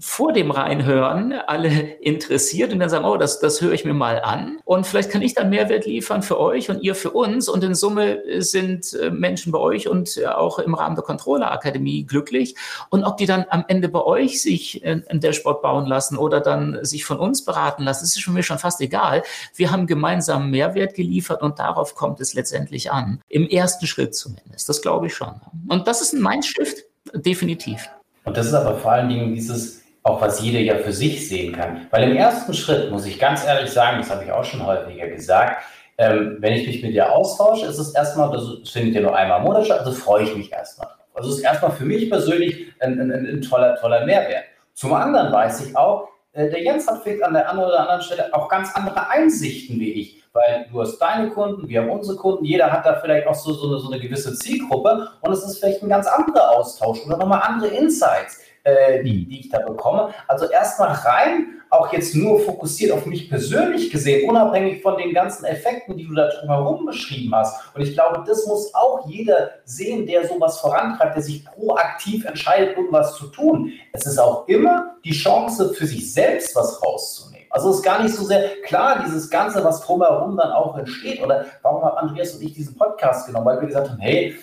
vor 0.00 0.32
dem 0.32 0.50
Reinhören 0.50 1.32
alle 1.32 1.68
interessiert 2.00 2.72
und 2.72 2.78
dann 2.78 2.88
sagen, 2.88 3.04
oh, 3.04 3.16
das, 3.16 3.40
das 3.40 3.60
höre 3.60 3.72
ich 3.72 3.84
mir 3.84 3.94
mal 3.94 4.20
an. 4.20 4.58
Und 4.64 4.86
vielleicht 4.86 5.10
kann 5.10 5.22
ich 5.22 5.34
dann 5.34 5.50
Mehrwert 5.50 5.86
liefern 5.86 6.22
für 6.22 6.38
euch 6.38 6.70
und 6.70 6.82
ihr 6.82 6.94
für 6.94 7.10
uns. 7.10 7.48
Und 7.48 7.64
in 7.64 7.74
Summe 7.74 8.22
sind 8.38 8.92
äh, 8.94 9.10
Menschen 9.10 9.52
bei 9.52 9.58
euch 9.58 9.88
und 9.88 10.16
äh, 10.16 10.26
auch 10.26 10.58
im 10.58 10.74
Rahmen 10.74 10.94
der 10.94 11.04
Controller 11.04 11.50
Akademie 11.50 12.04
glücklich. 12.04 12.54
Und 12.90 13.04
ob 13.04 13.16
die 13.16 13.26
dann 13.26 13.46
am 13.50 13.64
Ende 13.68 13.88
bei 13.88 14.00
euch 14.00 14.42
sich 14.42 14.84
ein 14.84 15.20
Dashboard 15.20 15.62
bauen 15.62 15.86
lassen 15.86 16.16
oder 16.16 16.40
dann 16.40 16.78
sich 16.82 17.04
von 17.04 17.18
uns 17.18 17.44
beraten 17.44 17.82
lassen, 17.82 18.04
ist 18.04 18.22
für 18.22 18.30
mich 18.30 18.46
schon 18.46 18.58
fast 18.58 18.80
egal. 18.80 19.22
Wir 19.54 19.70
haben 19.70 19.86
gemeinsam 19.86 20.50
Mehrwert 20.50 20.94
geliefert 20.94 21.42
und 21.42 21.58
darauf 21.58 21.94
kommt 21.94 22.20
es 22.20 22.34
letztendlich 22.34 22.92
an. 22.92 23.20
Im 23.28 23.48
ersten 23.48 23.86
Schritt 23.86 24.14
zumindest. 24.14 24.68
Das 24.68 24.82
glaube 24.82 25.06
ich 25.06 25.14
schon. 25.14 25.40
Und 25.68 25.88
das 25.88 26.00
ist 26.00 26.12
ein 26.12 26.22
Mindstift, 26.22 26.84
definitiv. 27.14 27.88
Und 28.24 28.36
das 28.36 28.46
ist 28.46 28.54
aber 28.54 28.76
vor 28.76 28.92
allen 28.92 29.08
Dingen 29.08 29.34
dieses, 29.34 29.77
auch 30.08 30.20
was 30.20 30.40
jeder 30.40 30.60
ja 30.60 30.76
für 30.76 30.92
sich 30.92 31.28
sehen 31.28 31.54
kann. 31.54 31.86
Weil 31.90 32.10
im 32.10 32.16
ersten 32.16 32.54
Schritt, 32.54 32.90
muss 32.90 33.06
ich 33.06 33.18
ganz 33.18 33.44
ehrlich 33.44 33.70
sagen, 33.70 33.98
das 33.98 34.10
habe 34.10 34.24
ich 34.24 34.32
auch 34.32 34.44
schon 34.44 34.64
häufiger 34.66 35.08
gesagt, 35.08 35.62
ähm, 35.98 36.36
wenn 36.40 36.54
ich 36.54 36.66
mich 36.66 36.82
mit 36.82 36.94
dir 36.94 37.12
austausche, 37.12 37.66
ist 37.66 37.78
es 37.78 37.94
erstmal, 37.94 38.30
das 38.30 38.70
findet 38.70 38.94
ja 38.94 39.00
nur 39.00 39.16
einmal 39.16 39.40
im 39.40 39.44
Monat 39.44 39.66
statt, 39.66 39.80
also 39.80 39.92
freue 39.92 40.24
ich 40.24 40.36
mich 40.36 40.52
erstmal 40.52 40.86
drauf. 40.86 40.96
Also 41.14 41.30
es 41.30 41.38
ist 41.38 41.42
erstmal 41.42 41.72
für 41.72 41.84
mich 41.84 42.08
persönlich 42.08 42.72
ein, 42.78 43.00
ein, 43.00 43.10
ein, 43.10 43.42
toller, 43.42 43.74
toller 43.76 44.06
Mehrwert. 44.06 44.44
Zum 44.74 44.94
anderen 44.94 45.32
weiß 45.32 45.66
ich 45.66 45.76
auch, 45.76 46.08
äh, 46.32 46.48
der 46.48 46.62
Jens 46.62 46.86
hat 46.86 47.02
vielleicht 47.02 47.24
an 47.24 47.34
der 47.34 47.50
einen 47.50 47.58
oder 47.58 47.80
anderen 47.80 48.02
Stelle 48.02 48.32
auch 48.32 48.48
ganz 48.48 48.72
andere 48.76 49.10
Einsichten 49.10 49.80
wie 49.80 49.92
ich, 49.94 50.22
weil 50.32 50.66
du 50.70 50.80
hast 50.80 50.98
deine 50.98 51.30
Kunden, 51.30 51.68
wir 51.68 51.80
haben 51.80 51.90
unsere 51.90 52.16
Kunden, 52.16 52.44
jeder 52.44 52.70
hat 52.70 52.86
da 52.86 53.00
vielleicht 53.00 53.26
auch 53.26 53.34
so, 53.34 53.52
so, 53.52 53.68
eine, 53.68 53.80
so 53.80 53.90
eine 53.90 54.00
gewisse 54.00 54.32
Zielgruppe 54.34 55.08
und 55.20 55.32
es 55.32 55.42
ist 55.44 55.58
vielleicht 55.58 55.82
ein 55.82 55.88
ganz 55.88 56.06
anderer 56.06 56.56
Austausch 56.56 57.04
oder 57.04 57.16
nochmal 57.16 57.42
andere 57.42 57.74
Insights 57.74 58.40
äh, 58.64 59.02
die, 59.02 59.28
die 59.28 59.40
ich 59.40 59.48
da 59.48 59.60
bekomme. 59.60 60.14
Also 60.26 60.50
erstmal 60.50 60.92
rein, 60.92 61.58
auch 61.70 61.92
jetzt 61.92 62.14
nur 62.14 62.40
fokussiert 62.40 62.92
auf 62.92 63.04
mich 63.06 63.28
persönlich 63.28 63.90
gesehen, 63.90 64.28
unabhängig 64.28 64.82
von 64.82 64.96
den 64.96 65.12
ganzen 65.12 65.44
Effekten, 65.44 65.96
die 65.96 66.06
du 66.06 66.14
da 66.14 66.28
drumherum 66.28 66.86
beschrieben 66.86 67.34
hast. 67.34 67.74
Und 67.74 67.82
ich 67.82 67.92
glaube, 67.92 68.24
das 68.26 68.46
muss 68.46 68.74
auch 68.74 69.06
jeder 69.06 69.50
sehen, 69.64 70.06
der 70.06 70.26
sowas 70.26 70.58
vorantreibt, 70.60 71.16
der 71.16 71.22
sich 71.22 71.44
proaktiv 71.44 72.24
entscheidet, 72.24 72.76
irgendwas 72.76 73.16
zu 73.16 73.26
tun. 73.26 73.72
Es 73.92 74.06
ist 74.06 74.18
auch 74.18 74.48
immer 74.48 74.96
die 75.04 75.12
Chance 75.12 75.74
für 75.74 75.86
sich 75.86 76.12
selbst 76.12 76.56
was 76.56 76.82
rauszunehmen. 76.82 77.38
Also 77.50 77.70
es 77.70 77.76
ist 77.76 77.82
gar 77.82 78.02
nicht 78.02 78.14
so 78.14 78.24
sehr 78.24 78.60
klar, 78.62 79.02
dieses 79.04 79.30
Ganze, 79.30 79.64
was 79.64 79.80
drumherum 79.80 80.36
dann 80.36 80.52
auch 80.52 80.76
entsteht. 80.76 81.22
Oder 81.22 81.46
warum 81.62 81.82
haben 81.82 82.08
Andreas 82.08 82.34
und 82.34 82.42
ich 82.42 82.52
diesen 82.52 82.76
Podcast 82.76 83.26
genommen? 83.26 83.46
Weil 83.46 83.60
wir 83.60 83.68
gesagt 83.68 83.88
haben, 83.88 84.00
hey, 84.00 84.36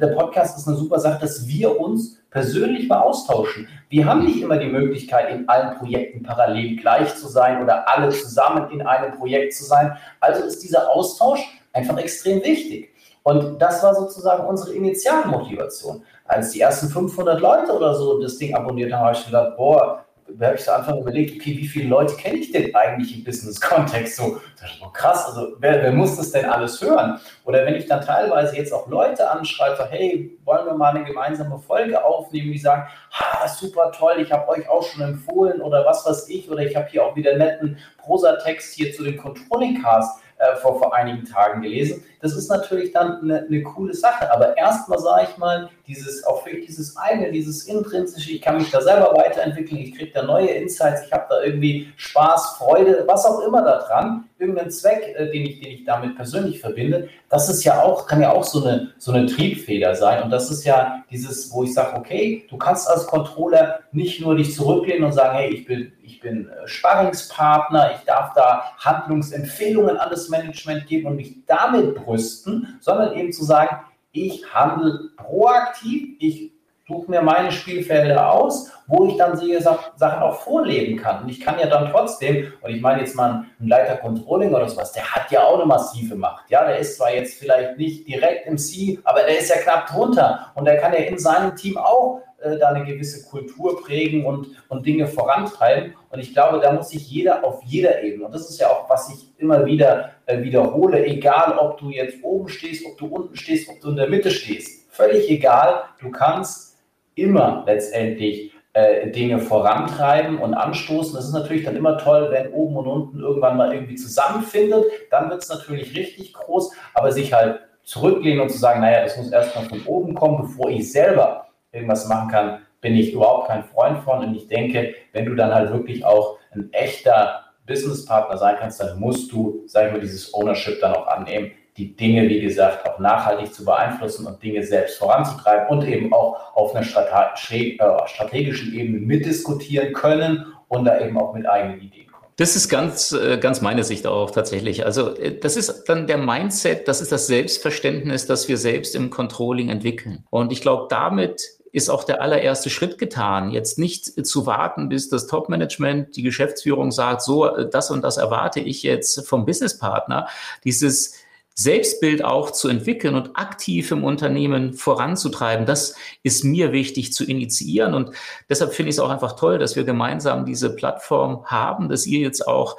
der 0.00 0.08
Podcast 0.08 0.58
ist 0.58 0.68
eine 0.68 0.76
super 0.76 0.98
Sache, 0.98 1.20
dass 1.20 1.46
wir 1.46 1.80
uns 1.80 2.18
persönlich 2.30 2.88
mal 2.88 3.00
austauschen. 3.00 3.68
Wir 3.88 4.06
haben 4.06 4.24
nicht 4.24 4.40
immer 4.40 4.56
die 4.56 4.68
Möglichkeit, 4.68 5.30
in 5.30 5.48
allen 5.48 5.76
Projekten 5.78 6.22
parallel 6.22 6.76
gleich 6.76 7.14
zu 7.16 7.28
sein 7.28 7.62
oder 7.62 7.88
alle 7.88 8.08
zusammen 8.10 8.70
in 8.70 8.82
einem 8.82 9.12
Projekt 9.12 9.54
zu 9.54 9.64
sein. 9.64 9.96
Also 10.20 10.44
ist 10.44 10.62
dieser 10.62 10.90
Austausch 10.90 11.40
einfach 11.72 11.98
extrem 11.98 12.42
wichtig. 12.42 12.90
Und 13.24 13.60
das 13.60 13.82
war 13.82 13.94
sozusagen 13.94 14.46
unsere 14.46 14.72
Initialmotivation. 14.72 16.02
Als 16.24 16.50
die 16.52 16.60
ersten 16.60 16.88
500 16.88 17.40
Leute 17.40 17.72
oder 17.72 17.94
so 17.94 18.20
das 18.20 18.38
Ding 18.38 18.54
abonniert 18.54 18.92
haben, 18.92 19.04
habe 19.04 19.16
ich 19.16 19.24
gedacht, 19.24 19.56
boah, 19.56 20.01
da 20.28 20.46
habe 20.46 20.56
ich 20.56 20.62
zu 20.62 20.74
Anfang 20.74 21.00
überlegt, 21.00 21.40
okay, 21.40 21.56
wie 21.56 21.66
viele 21.66 21.88
Leute 21.88 22.14
kenne 22.16 22.38
ich 22.38 22.52
denn 22.52 22.74
eigentlich 22.74 23.16
im 23.16 23.24
Business-Kontext? 23.24 24.16
So, 24.16 24.40
so 24.80 24.88
krass, 24.88 25.26
also 25.26 25.56
wer, 25.58 25.82
wer, 25.82 25.92
muss 25.92 26.16
das 26.16 26.32
denn 26.32 26.46
alles 26.46 26.80
hören? 26.80 27.20
Oder 27.44 27.66
wenn 27.66 27.74
ich 27.74 27.86
dann 27.86 28.00
teilweise 28.00 28.56
jetzt 28.56 28.72
auch 28.72 28.88
Leute 28.88 29.28
anschreibe, 29.30 29.86
hey, 29.90 30.38
wollen 30.44 30.66
wir 30.66 30.74
mal 30.74 30.94
eine 30.94 31.04
gemeinsame 31.04 31.58
Folge 31.58 32.02
aufnehmen, 32.04 32.52
die 32.52 32.58
sagen, 32.58 32.88
ha, 33.10 33.48
super 33.48 33.92
toll, 33.92 34.14
ich 34.18 34.32
habe 34.32 34.48
euch 34.48 34.68
auch 34.68 34.82
schon 34.82 35.02
empfohlen 35.02 35.60
oder 35.60 35.84
was 35.84 36.06
weiß 36.06 36.28
ich, 36.28 36.50
oder 36.50 36.62
ich 36.62 36.76
habe 36.76 36.88
hier 36.88 37.04
auch 37.04 37.16
wieder 37.16 37.30
einen 37.30 37.40
netten 37.40 37.78
Prosatext 37.98 38.74
hier 38.74 38.92
zu 38.92 39.04
dem 39.04 39.16
Controlling-Cast 39.16 40.22
äh, 40.42 40.56
vor, 40.56 40.78
vor 40.78 40.94
einigen 40.94 41.24
Tagen 41.24 41.62
gelesen. 41.62 42.02
Das 42.20 42.34
ist 42.34 42.48
natürlich 42.48 42.92
dann 42.92 43.20
eine, 43.22 43.46
eine 43.46 43.62
coole 43.62 43.94
Sache. 43.94 44.30
Aber 44.32 44.56
erstmal 44.56 44.98
sage 44.98 45.28
ich 45.30 45.38
mal, 45.38 45.70
dieses, 45.86 46.24
auch 46.26 46.44
wirklich 46.44 46.66
dieses 46.66 46.96
eigene, 46.96 47.30
dieses 47.30 47.66
intrinsische, 47.66 48.32
ich 48.32 48.42
kann 48.42 48.58
mich 48.58 48.70
da 48.70 48.80
selber 48.80 49.14
weiterentwickeln, 49.14 49.80
ich 49.80 49.96
kriege 49.96 50.12
da 50.12 50.22
neue 50.22 50.48
Insights, 50.48 51.02
ich 51.06 51.12
habe 51.12 51.26
da 51.28 51.42
irgendwie 51.42 51.92
Spaß, 51.96 52.56
Freude, 52.58 53.04
was 53.06 53.24
auch 53.24 53.40
immer 53.46 53.62
da 53.62 53.78
dran, 53.78 54.24
irgendeinen 54.42 54.70
Zweck, 54.70 55.14
äh, 55.16 55.30
den, 55.30 55.46
ich, 55.46 55.60
den 55.60 55.72
ich 55.72 55.84
damit 55.84 56.16
persönlich 56.16 56.60
verbinde, 56.60 57.08
das 57.28 57.48
ist 57.48 57.62
ja 57.64 57.80
auch, 57.80 58.06
kann 58.06 58.20
ja 58.20 58.32
auch 58.32 58.42
so 58.42 58.62
eine, 58.62 58.90
so 58.98 59.12
eine 59.12 59.26
Triebfeder 59.26 59.94
sein. 59.94 60.22
Und 60.22 60.30
das 60.30 60.50
ist 60.50 60.64
ja 60.64 61.04
dieses, 61.10 61.52
wo 61.52 61.62
ich 61.62 61.72
sage, 61.72 61.96
okay, 61.96 62.44
du 62.50 62.56
kannst 62.56 62.88
als 62.88 63.06
Controller 63.06 63.80
nicht 63.92 64.20
nur 64.20 64.36
dich 64.36 64.54
zurücklehnen 64.54 65.04
und 65.04 65.12
sagen, 65.12 65.38
hey, 65.38 65.50
ich 65.50 65.64
bin, 65.64 65.92
ich 66.02 66.20
bin 66.20 66.48
äh, 66.48 66.66
Sparringspartner, 66.66 67.92
ich 67.96 68.04
darf 68.04 68.34
da 68.34 68.64
Handlungsempfehlungen 68.78 69.96
an 69.96 70.10
das 70.10 70.28
Management 70.28 70.86
geben 70.86 71.06
und 71.06 71.16
mich 71.16 71.36
damit 71.46 71.94
brüsten, 71.94 72.76
sondern 72.80 73.16
eben 73.16 73.32
zu 73.32 73.44
sagen, 73.44 73.76
ich 74.10 74.44
handle 74.52 75.10
proaktiv, 75.16 76.16
ich 76.18 76.52
suche 76.86 77.10
mir 77.10 77.22
meine 77.22 77.52
Spielfelder 77.52 78.30
aus, 78.30 78.70
wo 78.92 79.06
ich 79.06 79.16
dann 79.16 79.40
diese 79.40 79.62
Sachen 79.62 80.22
auch 80.22 80.40
vorleben 80.42 80.98
kann. 80.98 81.22
Und 81.22 81.30
ich 81.30 81.40
kann 81.40 81.58
ja 81.58 81.66
dann 81.66 81.90
trotzdem, 81.90 82.52
und 82.60 82.70
ich 82.70 82.82
meine 82.82 83.00
jetzt 83.00 83.16
mal 83.16 83.46
einen 83.58 83.68
Leiter 83.68 83.96
Controlling 83.96 84.52
oder 84.52 84.68
sowas, 84.68 84.92
der 84.92 85.04
hat 85.04 85.30
ja 85.30 85.44
auch 85.44 85.56
eine 85.56 85.64
massive 85.64 86.14
Macht. 86.14 86.50
Ja, 86.50 86.66
der 86.66 86.78
ist 86.78 86.98
zwar 86.98 87.10
jetzt 87.14 87.38
vielleicht 87.38 87.78
nicht 87.78 88.06
direkt 88.06 88.46
im 88.46 88.58
C, 88.58 88.98
aber 89.04 89.20
der 89.22 89.38
ist 89.38 89.48
ja 89.48 89.56
knapp 89.56 89.86
drunter. 89.86 90.52
Und 90.54 90.66
der 90.66 90.76
kann 90.76 90.92
ja 90.92 90.98
in 90.98 91.18
seinem 91.18 91.56
Team 91.56 91.78
auch 91.78 92.20
äh, 92.42 92.58
da 92.58 92.68
eine 92.68 92.84
gewisse 92.84 93.26
Kultur 93.30 93.82
prägen 93.82 94.26
und, 94.26 94.48
und 94.68 94.84
Dinge 94.84 95.06
vorantreiben. 95.06 95.94
Und 96.10 96.20
ich 96.20 96.34
glaube, 96.34 96.60
da 96.60 96.70
muss 96.70 96.90
sich 96.90 97.10
jeder 97.10 97.42
auf 97.44 97.62
jeder 97.64 98.02
Ebene, 98.02 98.26
und 98.26 98.34
das 98.34 98.50
ist 98.50 98.60
ja 98.60 98.68
auch, 98.68 98.90
was 98.90 99.08
ich 99.08 99.32
immer 99.38 99.64
wieder 99.64 100.10
äh, 100.26 100.42
wiederhole, 100.42 101.02
egal 101.06 101.56
ob 101.56 101.78
du 101.78 101.88
jetzt 101.88 102.22
oben 102.22 102.50
stehst, 102.50 102.84
ob 102.84 102.98
du 102.98 103.06
unten 103.06 103.36
stehst, 103.36 103.70
ob 103.70 103.80
du 103.80 103.88
in 103.88 103.96
der 103.96 104.10
Mitte 104.10 104.30
stehst, 104.30 104.92
völlig 104.92 105.30
egal, 105.30 105.84
du 105.98 106.10
kannst 106.10 106.76
immer 107.14 107.64
letztendlich 107.66 108.51
äh, 108.74 109.10
Dinge 109.10 109.38
vorantreiben 109.38 110.38
und 110.38 110.54
anstoßen. 110.54 111.14
Das 111.14 111.26
ist 111.26 111.32
natürlich 111.32 111.64
dann 111.64 111.76
immer 111.76 111.98
toll, 111.98 112.28
wenn 112.30 112.52
oben 112.52 112.76
und 112.76 112.86
unten 112.86 113.20
irgendwann 113.20 113.56
mal 113.56 113.72
irgendwie 113.72 113.96
zusammenfindet. 113.96 114.84
Dann 115.10 115.30
wird 115.30 115.42
es 115.42 115.48
natürlich 115.48 115.96
richtig 115.96 116.32
groß, 116.32 116.72
aber 116.94 117.12
sich 117.12 117.32
halt 117.32 117.60
zurücklehnen 117.82 118.40
und 118.40 118.50
zu 118.50 118.58
sagen, 118.58 118.80
naja, 118.80 119.02
das 119.02 119.16
muss 119.16 119.32
erstmal 119.32 119.64
von 119.66 119.82
oben 119.86 120.14
kommen, 120.14 120.42
bevor 120.42 120.70
ich 120.70 120.90
selber 120.90 121.46
irgendwas 121.72 122.08
machen 122.08 122.30
kann, 122.30 122.58
bin 122.80 122.94
ich 122.94 123.12
überhaupt 123.12 123.48
kein 123.48 123.64
Freund 123.64 123.98
von. 124.00 124.24
Und 124.24 124.34
ich 124.34 124.48
denke, 124.48 124.94
wenn 125.12 125.26
du 125.26 125.34
dann 125.34 125.54
halt 125.54 125.70
wirklich 125.72 126.04
auch 126.04 126.38
ein 126.52 126.72
echter 126.72 127.44
Businesspartner 127.66 128.38
sein 128.38 128.56
kannst, 128.58 128.80
dann 128.80 128.98
musst 128.98 129.30
du, 129.32 129.62
sag 129.66 129.86
ich 129.86 129.92
mal, 129.92 130.00
dieses 130.00 130.32
Ownership 130.34 130.80
dann 130.80 130.94
auch 130.94 131.06
annehmen 131.06 131.52
die 131.76 131.96
Dinge, 131.96 132.28
wie 132.28 132.40
gesagt, 132.40 132.86
auch 132.86 132.98
nachhaltig 132.98 133.54
zu 133.54 133.64
beeinflussen 133.64 134.26
und 134.26 134.42
Dinge 134.42 134.62
selbst 134.62 134.98
voranzutreiben 134.98 135.68
und 135.68 135.86
eben 135.86 136.12
auch 136.12 136.54
auf 136.54 136.74
einer 136.74 136.84
äh, 136.84 138.08
strategischen 138.08 138.74
Ebene 138.74 138.98
mitdiskutieren 138.98 139.92
können 139.92 140.46
und 140.68 140.84
da 140.84 141.00
eben 141.00 141.18
auch 141.18 141.34
mit 141.34 141.48
eigenen 141.48 141.80
Ideen 141.80 142.08
kommen. 142.12 142.26
Das 142.36 142.56
ist 142.56 142.68
ganz, 142.68 143.12
äh, 143.12 143.38
ganz 143.38 143.62
meine 143.62 143.84
Sicht 143.84 144.06
auch 144.06 144.30
tatsächlich. 144.30 144.84
Also 144.84 145.16
äh, 145.16 145.38
das 145.38 145.56
ist 145.56 145.84
dann 145.84 146.06
der 146.06 146.18
Mindset, 146.18 146.88
das 146.88 147.00
ist 147.00 147.10
das 147.10 147.26
Selbstverständnis, 147.26 148.26
das 148.26 148.48
wir 148.48 148.58
selbst 148.58 148.94
im 148.94 149.08
Controlling 149.08 149.70
entwickeln. 149.70 150.24
Und 150.28 150.52
ich 150.52 150.60
glaube, 150.60 150.88
damit 150.90 151.42
ist 151.72 151.88
auch 151.88 152.04
der 152.04 152.20
allererste 152.20 152.68
Schritt 152.68 152.98
getan. 152.98 153.50
Jetzt 153.50 153.78
nicht 153.78 154.26
zu 154.26 154.44
warten, 154.44 154.90
bis 154.90 155.08
das 155.08 155.26
Top-Management, 155.26 156.16
die 156.16 156.22
Geschäftsführung 156.22 156.92
sagt, 156.92 157.22
so, 157.22 157.48
das 157.48 157.90
und 157.90 158.02
das 158.02 158.18
erwarte 158.18 158.60
ich 158.60 158.82
jetzt 158.82 159.26
vom 159.26 159.46
Businesspartner. 159.46 160.28
Dieses 160.64 161.14
Selbstbild 161.54 162.24
auch 162.24 162.50
zu 162.50 162.68
entwickeln 162.68 163.14
und 163.14 163.36
aktiv 163.36 163.90
im 163.90 164.04
Unternehmen 164.04 164.72
voranzutreiben, 164.72 165.66
das 165.66 165.94
ist 166.22 166.44
mir 166.44 166.72
wichtig 166.72 167.12
zu 167.12 167.24
initiieren. 167.24 167.94
Und 167.94 168.10
deshalb 168.48 168.72
finde 168.72 168.90
ich 168.90 168.96
es 168.96 169.00
auch 169.00 169.10
einfach 169.10 169.36
toll, 169.36 169.58
dass 169.58 169.76
wir 169.76 169.84
gemeinsam 169.84 170.46
diese 170.46 170.74
Plattform 170.74 171.44
haben, 171.46 171.88
dass 171.88 172.06
ihr 172.06 172.20
jetzt 172.20 172.46
auch 172.46 172.76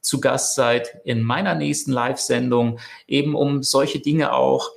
zu 0.00 0.20
Gast 0.20 0.54
seid 0.54 1.00
in 1.04 1.22
meiner 1.22 1.54
nächsten 1.54 1.92
Live-Sendung, 1.92 2.78
eben 3.06 3.34
um 3.34 3.62
solche 3.62 4.00
Dinge 4.00 4.32
auch 4.32 4.70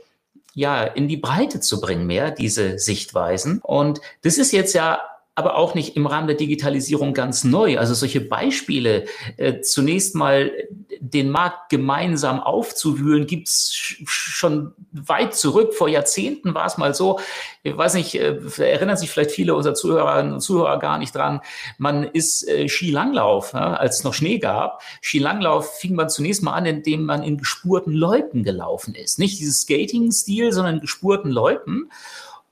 ja, 0.53 0.83
in 0.83 1.07
die 1.07 1.17
Breite 1.17 1.59
zu 1.59 1.79
bringen, 1.79 2.07
mehr 2.07 2.31
diese 2.31 2.79
Sichtweisen. 2.79 3.59
Und 3.61 4.01
das 4.23 4.39
ist 4.39 4.51
jetzt 4.51 4.73
ja 4.73 4.99
aber 5.37 5.55
auch 5.55 5.75
nicht 5.75 5.95
im 5.95 6.07
Rahmen 6.07 6.25
der 6.25 6.35
Digitalisierung 6.35 7.13
ganz 7.13 7.43
neu. 7.43 7.77
Also 7.77 7.93
solche 7.93 8.21
Beispiele, 8.21 9.05
äh, 9.37 9.61
zunächst 9.61 10.15
mal 10.15 10.51
den 10.99 11.29
Markt 11.29 11.69
gemeinsam 11.69 12.39
aufzuwühlen, 12.39 13.27
gibt's 13.27 13.69
schon 14.07 14.73
weit 14.91 15.35
zurück. 15.35 15.75
Vor 15.75 15.89
Jahrzehnten 15.89 16.55
war 16.55 16.65
es 16.65 16.79
mal 16.79 16.95
so, 16.95 17.19
ich 17.61 17.77
weiß 17.77 17.93
nicht, 17.93 18.15
äh, 18.15 18.39
erinnern 18.57 18.97
sich 18.97 19.11
vielleicht 19.11 19.29
viele 19.29 19.53
unserer 19.53 19.75
Zuhörerinnen 19.75 20.33
und 20.33 20.39
Zuhörer 20.39 20.79
gar 20.79 20.97
nicht 20.97 21.13
dran, 21.13 21.41
man 21.77 22.03
ist 22.03 22.47
äh, 22.47 22.67
Skilanglauf, 22.67 23.53
ja, 23.53 23.75
als 23.75 23.99
es 23.99 24.03
noch 24.03 24.15
Schnee 24.15 24.39
gab. 24.39 24.81
Skilanglauf 25.03 25.77
fing 25.77 25.93
man 25.93 26.09
zunächst 26.09 26.41
mal 26.41 26.53
an, 26.53 26.65
indem 26.65 27.05
man 27.05 27.21
in 27.21 27.37
gespurten 27.37 27.93
Loipen 27.93 28.43
gelaufen 28.43 28.95
ist. 28.95 29.19
Nicht 29.19 29.37
dieses 29.39 29.61
Skating-Stil, 29.61 30.51
sondern 30.51 30.75
in 30.75 30.81
gespurten 30.81 31.29
Loipen. 31.29 31.91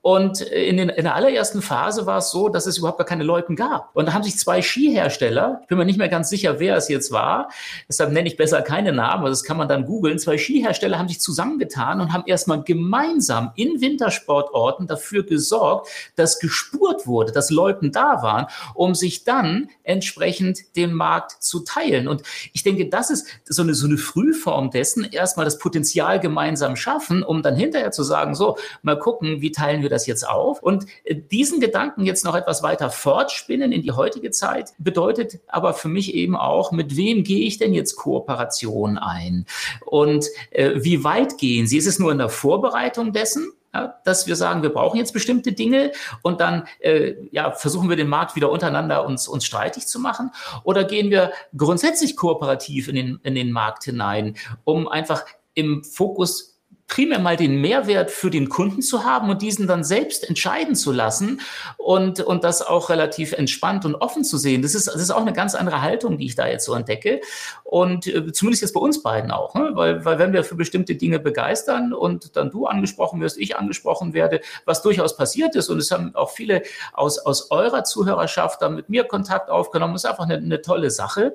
Und 0.05 0.41
in, 0.41 0.77
den, 0.77 0.89
in 0.89 1.05
der 1.05 1.15
allerersten 1.15 1.63
Phase 1.63 2.05
war 2.05 2.19
es 2.19 2.29
so, 2.29 2.47
dass 2.47 2.67
es 2.67 2.77
überhaupt 2.77 2.99
gar 2.99 3.07
keine 3.07 3.23
Loipen 3.23 3.55
gab. 3.55 3.89
Und 3.95 4.05
da 4.05 4.13
haben 4.13 4.21
sich 4.21 4.37
zwei 4.37 4.61
Skihersteller, 4.61 5.61
ich 5.63 5.67
bin 5.67 5.79
mir 5.79 5.85
nicht 5.85 5.97
mehr 5.97 6.09
ganz 6.09 6.29
sicher, 6.29 6.59
wer 6.59 6.77
es 6.77 6.89
jetzt 6.89 7.11
war, 7.11 7.49
deshalb 7.89 8.11
nenne 8.11 8.27
ich 8.27 8.37
besser 8.37 8.61
keine 8.61 8.93
Namen, 8.93 9.21
aber 9.21 9.29
das 9.29 9.43
kann 9.43 9.57
man 9.57 9.67
dann 9.67 9.83
googeln. 9.85 10.19
Zwei 10.19 10.37
Skihersteller 10.37 10.99
haben 10.99 11.07
sich 11.07 11.19
zusammengetan 11.19 12.01
und 12.01 12.13
haben 12.13 12.25
erstmal 12.27 12.61
gemeinsam 12.61 13.51
in 13.55 13.81
Wintersportorten 13.81 14.85
dafür 14.85 15.23
gesorgt, 15.23 15.89
dass 16.15 16.37
gespurt 16.37 17.07
wurde, 17.07 17.31
dass 17.31 17.49
Loipen 17.49 17.91
da 17.91 18.21
waren, 18.21 18.45
um 18.75 18.93
sich 18.93 19.23
dann 19.23 19.71
entsprechend 19.81 20.75
den 20.75 20.93
Markt 20.93 21.31
zu 21.43 21.61
teilen. 21.61 22.07
Und 22.07 22.21
ich 22.53 22.61
denke, 22.61 22.89
das 22.89 23.09
ist 23.09 23.25
so 23.45 23.63
eine, 23.63 23.73
so 23.73 23.87
eine 23.87 23.97
Frühform 23.97 24.69
dessen, 24.69 25.03
erstmal 25.03 25.45
das 25.45 25.57
Potenzial 25.57 26.19
gemeinsam 26.19 26.75
schaffen, 26.75 27.23
um 27.23 27.41
dann 27.41 27.55
hinterher 27.55 27.89
zu 27.89 28.03
sagen, 28.03 28.35
so, 28.35 28.59
mal 28.83 28.99
gucken, 28.99 29.41
wie 29.41 29.51
teilen 29.51 29.81
wir 29.81 29.89
das 29.94 29.94
jetzt 30.05 30.27
auf? 30.27 30.61
Und 30.61 30.85
äh, 31.05 31.15
diesen 31.15 31.59
Gedanken 31.59 32.05
jetzt 32.05 32.25
noch 32.25 32.35
etwas 32.35 32.61
weiter 32.61 32.89
fortspinnen 32.89 33.71
in 33.71 33.81
die 33.81 33.91
heutige 33.91 34.31
Zeit, 34.31 34.73
bedeutet 34.77 35.39
aber 35.47 35.73
für 35.73 35.87
mich 35.87 36.13
eben 36.13 36.35
auch, 36.35 36.71
mit 36.71 36.97
wem 36.97 37.23
gehe 37.23 37.45
ich 37.45 37.57
denn 37.57 37.73
jetzt 37.73 37.95
Kooperation 37.95 38.97
ein? 38.97 39.45
Und 39.85 40.25
äh, 40.51 40.71
wie 40.75 41.03
weit 41.03 41.37
gehen 41.37 41.67
sie? 41.67 41.77
Ist 41.77 41.87
es 41.87 41.99
nur 41.99 42.11
in 42.11 42.17
der 42.17 42.29
Vorbereitung 42.29 43.13
dessen? 43.13 43.51
Ja, 43.73 43.93
dass 44.05 44.25
wir 44.25 44.37
sagen, 44.37 44.63
wir 44.63 44.69
brauchen 44.69 44.97
jetzt 44.97 45.11
bestimmte 45.11 45.51
Dinge 45.51 45.91
und 46.21 46.39
dann 46.39 46.65
äh, 46.79 47.15
ja, 47.31 47.51
versuchen 47.51 47.89
wir 47.89 47.97
den 47.97 48.07
Markt 48.07 48.37
wieder 48.37 48.49
untereinander 48.49 49.05
uns, 49.05 49.27
uns 49.27 49.45
streitig 49.45 49.85
zu 49.85 49.99
machen? 49.99 50.31
Oder 50.63 50.85
gehen 50.85 51.09
wir 51.09 51.33
grundsätzlich 51.57 52.15
kooperativ 52.15 52.87
in 52.87 52.95
den, 52.95 53.19
in 53.23 53.35
den 53.35 53.51
Markt 53.51 53.83
hinein, 53.83 54.37
um 54.63 54.87
einfach 54.87 55.25
im 55.55 55.83
Fokus 55.83 56.54
primär 56.87 57.19
mal 57.19 57.35
den 57.35 57.61
Mehrwert 57.61 58.11
für 58.11 58.29
den 58.29 58.47
Kunden 58.47 58.81
zu 58.81 59.03
haben 59.03 59.29
und 59.29 59.41
diesen 59.41 59.67
dann 59.67 59.83
selbst 59.83 60.27
entscheiden 60.27 60.75
zu 60.75 60.91
lassen 60.91 61.41
und, 61.77 62.19
und 62.19 62.43
das 62.43 62.61
auch 62.61 62.89
relativ 62.89 63.33
entspannt 63.33 63.85
und 63.85 63.95
offen 63.95 64.23
zu 64.23 64.37
sehen. 64.37 64.61
Das 64.61 64.75
ist, 64.75 64.87
das 64.87 65.01
ist 65.01 65.09
auch 65.09 65.21
eine 65.21 65.33
ganz 65.33 65.55
andere 65.55 65.81
Haltung, 65.81 66.17
die 66.17 66.25
ich 66.25 66.35
da 66.35 66.47
jetzt 66.47 66.65
so 66.65 66.73
entdecke. 66.73 67.21
Und 67.63 68.05
äh, 68.07 68.31
zumindest 68.31 68.61
jetzt 68.61 68.73
bei 68.73 68.79
uns 68.79 69.01
beiden 69.01 69.31
auch, 69.31 69.55
ne? 69.55 69.71
weil, 69.73 70.05
weil 70.05 70.19
wenn 70.19 70.31
wir 70.31 70.43
für 70.43 70.55
bestimmte 70.55 70.95
Dinge 70.95 71.19
begeistern 71.19 71.91
und 71.91 72.35
dann 72.35 72.51
du 72.51 72.67
angesprochen 72.67 73.19
wirst, 73.19 73.37
ich 73.37 73.57
angesprochen 73.57 74.13
werde, 74.13 74.41
was 74.65 74.83
durchaus 74.83 75.17
passiert 75.17 75.55
ist 75.55 75.69
und 75.69 75.79
es 75.79 75.89
haben 75.89 76.13
auch 76.15 76.29
viele 76.29 76.61
aus, 76.93 77.17
aus 77.17 77.49
eurer 77.49 77.83
Zuhörerschaft 77.83 78.61
dann 78.61 78.75
mit 78.75 78.89
mir 78.89 79.05
Kontakt 79.05 79.49
aufgenommen, 79.49 79.95
ist 79.95 80.05
einfach 80.05 80.25
eine, 80.25 80.35
eine 80.35 80.61
tolle 80.61 80.91
Sache. 80.91 81.33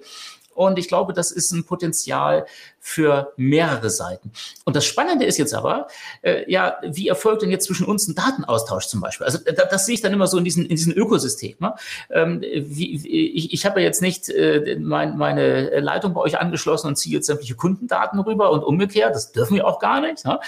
Und 0.55 0.79
ich 0.79 0.89
glaube, 0.89 1.13
das 1.13 1.31
ist 1.31 1.53
ein 1.53 1.65
Potenzial 1.65 2.45
für 2.81 3.33
mehrere 3.37 3.91
Seiten. 3.91 4.33
Und 4.65 4.75
das 4.75 4.87
Spannende 4.87 5.27
ist 5.27 5.39
jetzt 5.39 5.55
aber, 5.55 5.87
äh, 6.23 6.51
ja, 6.51 6.79
wie 6.83 7.09
erfolgt 7.09 7.43
denn 7.43 7.51
jetzt 7.51 7.67
zwischen 7.67 7.87
uns 7.87 8.09
ein 8.09 8.15
Datenaustausch 8.15 8.87
zum 8.87 9.01
Beispiel? 9.01 9.27
Also 9.27 9.39
da, 9.39 9.67
das 9.67 9.87
sehe 9.87 9.95
ich 9.95 10.01
dann 10.01 10.15
immer 10.15 10.27
so 10.27 10.39
in 10.39 10.45
diesen, 10.45 10.65
in 10.65 10.77
diesen 10.77 10.95
Ökosystem. 10.95 11.57
Ne? 11.61 11.75
Ähm, 12.11 12.41
wie, 12.41 13.05
wie, 13.05 13.31
ich 13.33 13.53
ich 13.53 13.67
habe 13.67 13.81
ja 13.81 13.87
jetzt 13.87 14.01
nicht 14.01 14.31
äh, 14.31 14.79
mein, 14.81 15.19
meine 15.19 15.81
Leitung 15.81 16.15
bei 16.15 16.23
euch 16.23 16.41
angeschlossen 16.41 16.87
und 16.87 16.97
ziehe 16.97 17.17
jetzt 17.17 17.27
sämtliche 17.27 17.55
Kundendaten 17.55 18.19
rüber 18.21 18.51
und 18.51 18.65
umgekehrt. 18.65 19.15
Das 19.15 19.33
dürfen 19.33 19.57
wir 19.57 19.67
auch 19.67 19.79
gar 19.79 20.01
nicht. 20.01 20.25
Ne? 20.25 20.41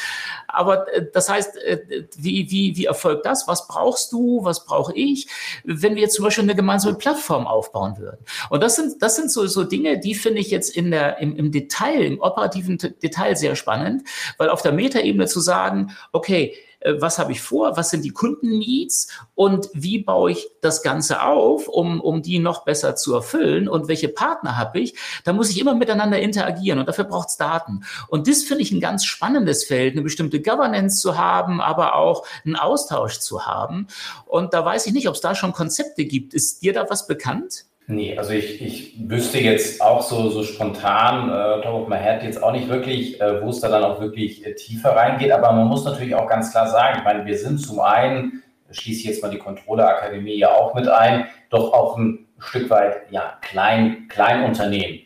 Aber 0.49 0.91
äh, 0.95 1.07
das 1.13 1.29
heißt, 1.29 1.59
äh, 1.59 2.07
wie, 2.17 2.51
wie, 2.51 2.77
wie 2.77 2.87
erfolgt 2.87 3.27
das? 3.27 3.47
Was 3.47 3.69
brauchst 3.69 4.13
du? 4.13 4.43
Was 4.43 4.65
brauche 4.65 4.95
ich? 4.95 5.29
Wenn 5.65 5.95
wir 5.95 6.03
jetzt 6.03 6.15
zum 6.15 6.25
Beispiel 6.25 6.45
eine 6.45 6.55
gemeinsame 6.55 6.97
Plattform 6.97 7.47
aufbauen 7.47 7.99
würden. 7.99 8.25
Und 8.49 8.63
das 8.63 8.77
sind, 8.77 9.03
das 9.03 9.17
sind 9.17 9.31
so, 9.31 9.47
so 9.47 9.65
Dinge, 9.65 9.99
die 9.99 10.15
finde 10.15 10.41
ich 10.41 10.51
jetzt 10.51 10.75
in 10.75 10.91
der, 10.91 11.19
im, 11.19 11.37
im 11.37 11.53
Detail, 11.53 12.03
im 12.03 12.22
operativen 12.23 12.79
Detail 13.03 13.37
sehr 13.37 13.57
spannend, 13.57 14.03
weil 14.39 14.49
auf 14.49 14.63
der 14.63 14.73
Metaebene 14.73 15.27
zu 15.27 15.41
sagen, 15.41 15.93
okay, 16.13 16.55
äh, 16.83 17.01
was 17.01 17.19
habe 17.19 17.33
ich 17.33 17.41
vor, 17.41 17.77
was 17.77 17.91
sind 17.91 18.05
die 18.05 18.11
Kundenneeds 18.11 19.09
und 19.35 19.69
wie 19.73 19.99
baue 19.99 20.33
ich 20.33 20.49
das 20.61 20.83
Ganze 20.83 21.23
auf, 21.23 21.69
um, 21.69 22.01
um 22.01 22.23
die 22.23 22.39
noch 22.39 22.65
besser 22.65 22.97
zu 22.97 23.15
erfüllen 23.15 23.69
und 23.69 23.89
welche 23.89 24.09
Partner 24.09 24.57
habe 24.57 24.81
ich, 24.81 24.95
da 25.25 25.33
muss 25.33 25.51
ich 25.51 25.61
immer 25.61 25.75
miteinander 25.75 26.19
interagieren 26.19 26.79
und 26.79 26.87
dafür 26.87 27.05
braucht 27.05 27.29
es 27.29 27.37
Daten. 27.37 27.85
Und 28.09 28.29
das 28.29 28.43
finde 28.43 28.63
ich 28.63 28.73
ein 28.73 28.81
ganz 28.81 29.05
spannendes 29.05 29.65
Feld, 29.65 29.93
eine 29.93 30.03
bestimmte 30.03 30.41
Governance 30.41 31.01
zu 31.01 31.19
haben, 31.19 31.61
aber 31.61 31.95
auch 31.95 32.27
einen 32.45 32.57
Austausch 32.57 33.19
zu 33.19 33.47
haben. 33.47 33.87
Und 34.27 34.55
da 34.55 34.65
weiß 34.65 34.87
ich 34.87 34.93
nicht, 34.93 35.09
ob 35.09 35.15
es 35.15 35.21
da 35.21 35.35
schon 35.35 35.53
Konzepte 35.53 36.05
gibt. 36.05 36.35
Ist 36.35 36.63
dir 36.63 36.73
da 36.73 36.89
was 36.89 37.07
bekannt? 37.07 37.65
Nee, 37.93 38.17
also 38.17 38.33
ich, 38.33 38.63
ich 38.63 38.95
wüsste 39.07 39.39
jetzt 39.39 39.83
auch 39.83 40.01
so, 40.01 40.31
so 40.31 40.43
spontan, 40.45 41.29
äh, 41.29 41.63
top 41.63 41.83
of 41.83 41.89
my 41.89 41.99
head, 41.99 42.23
jetzt 42.23 42.43
auch 42.43 42.53
nicht 42.53 42.71
wirklich, 42.71 43.21
äh, 43.21 43.43
wo 43.43 43.51
es 43.51 43.61
da 43.61 43.69
dann 43.69 43.85
auch 43.85 44.01
wirklich 44.01 44.47
äh, 44.47 44.55
tiefer 44.55 44.97
reingeht, 44.97 45.31
aber 45.31 45.53
man 45.53 45.67
muss 45.67 45.85
natürlich 45.85 46.15
auch 46.15 46.27
ganz 46.27 46.53
klar 46.53 46.69
sagen, 46.69 47.01
ich 47.01 47.05
meine, 47.05 47.27
wir 47.27 47.37
sind 47.37 47.59
zum 47.59 47.81
einen, 47.81 48.43
schließe 48.71 49.01
ich 49.01 49.05
jetzt 49.05 49.23
mal 49.23 49.31
die 49.31 49.37
Controller-Akademie 49.37 50.39
ja 50.39 50.49
auch 50.53 50.73
mit 50.73 50.89
ein, 50.89 51.27
doch 51.51 51.75
auch 51.75 51.99
ein 51.99 52.27
Stück 52.39 52.71
weit, 52.71 53.03
ja, 53.11 53.35
klein, 53.43 54.09
Kleinunternehmen. 54.09 55.01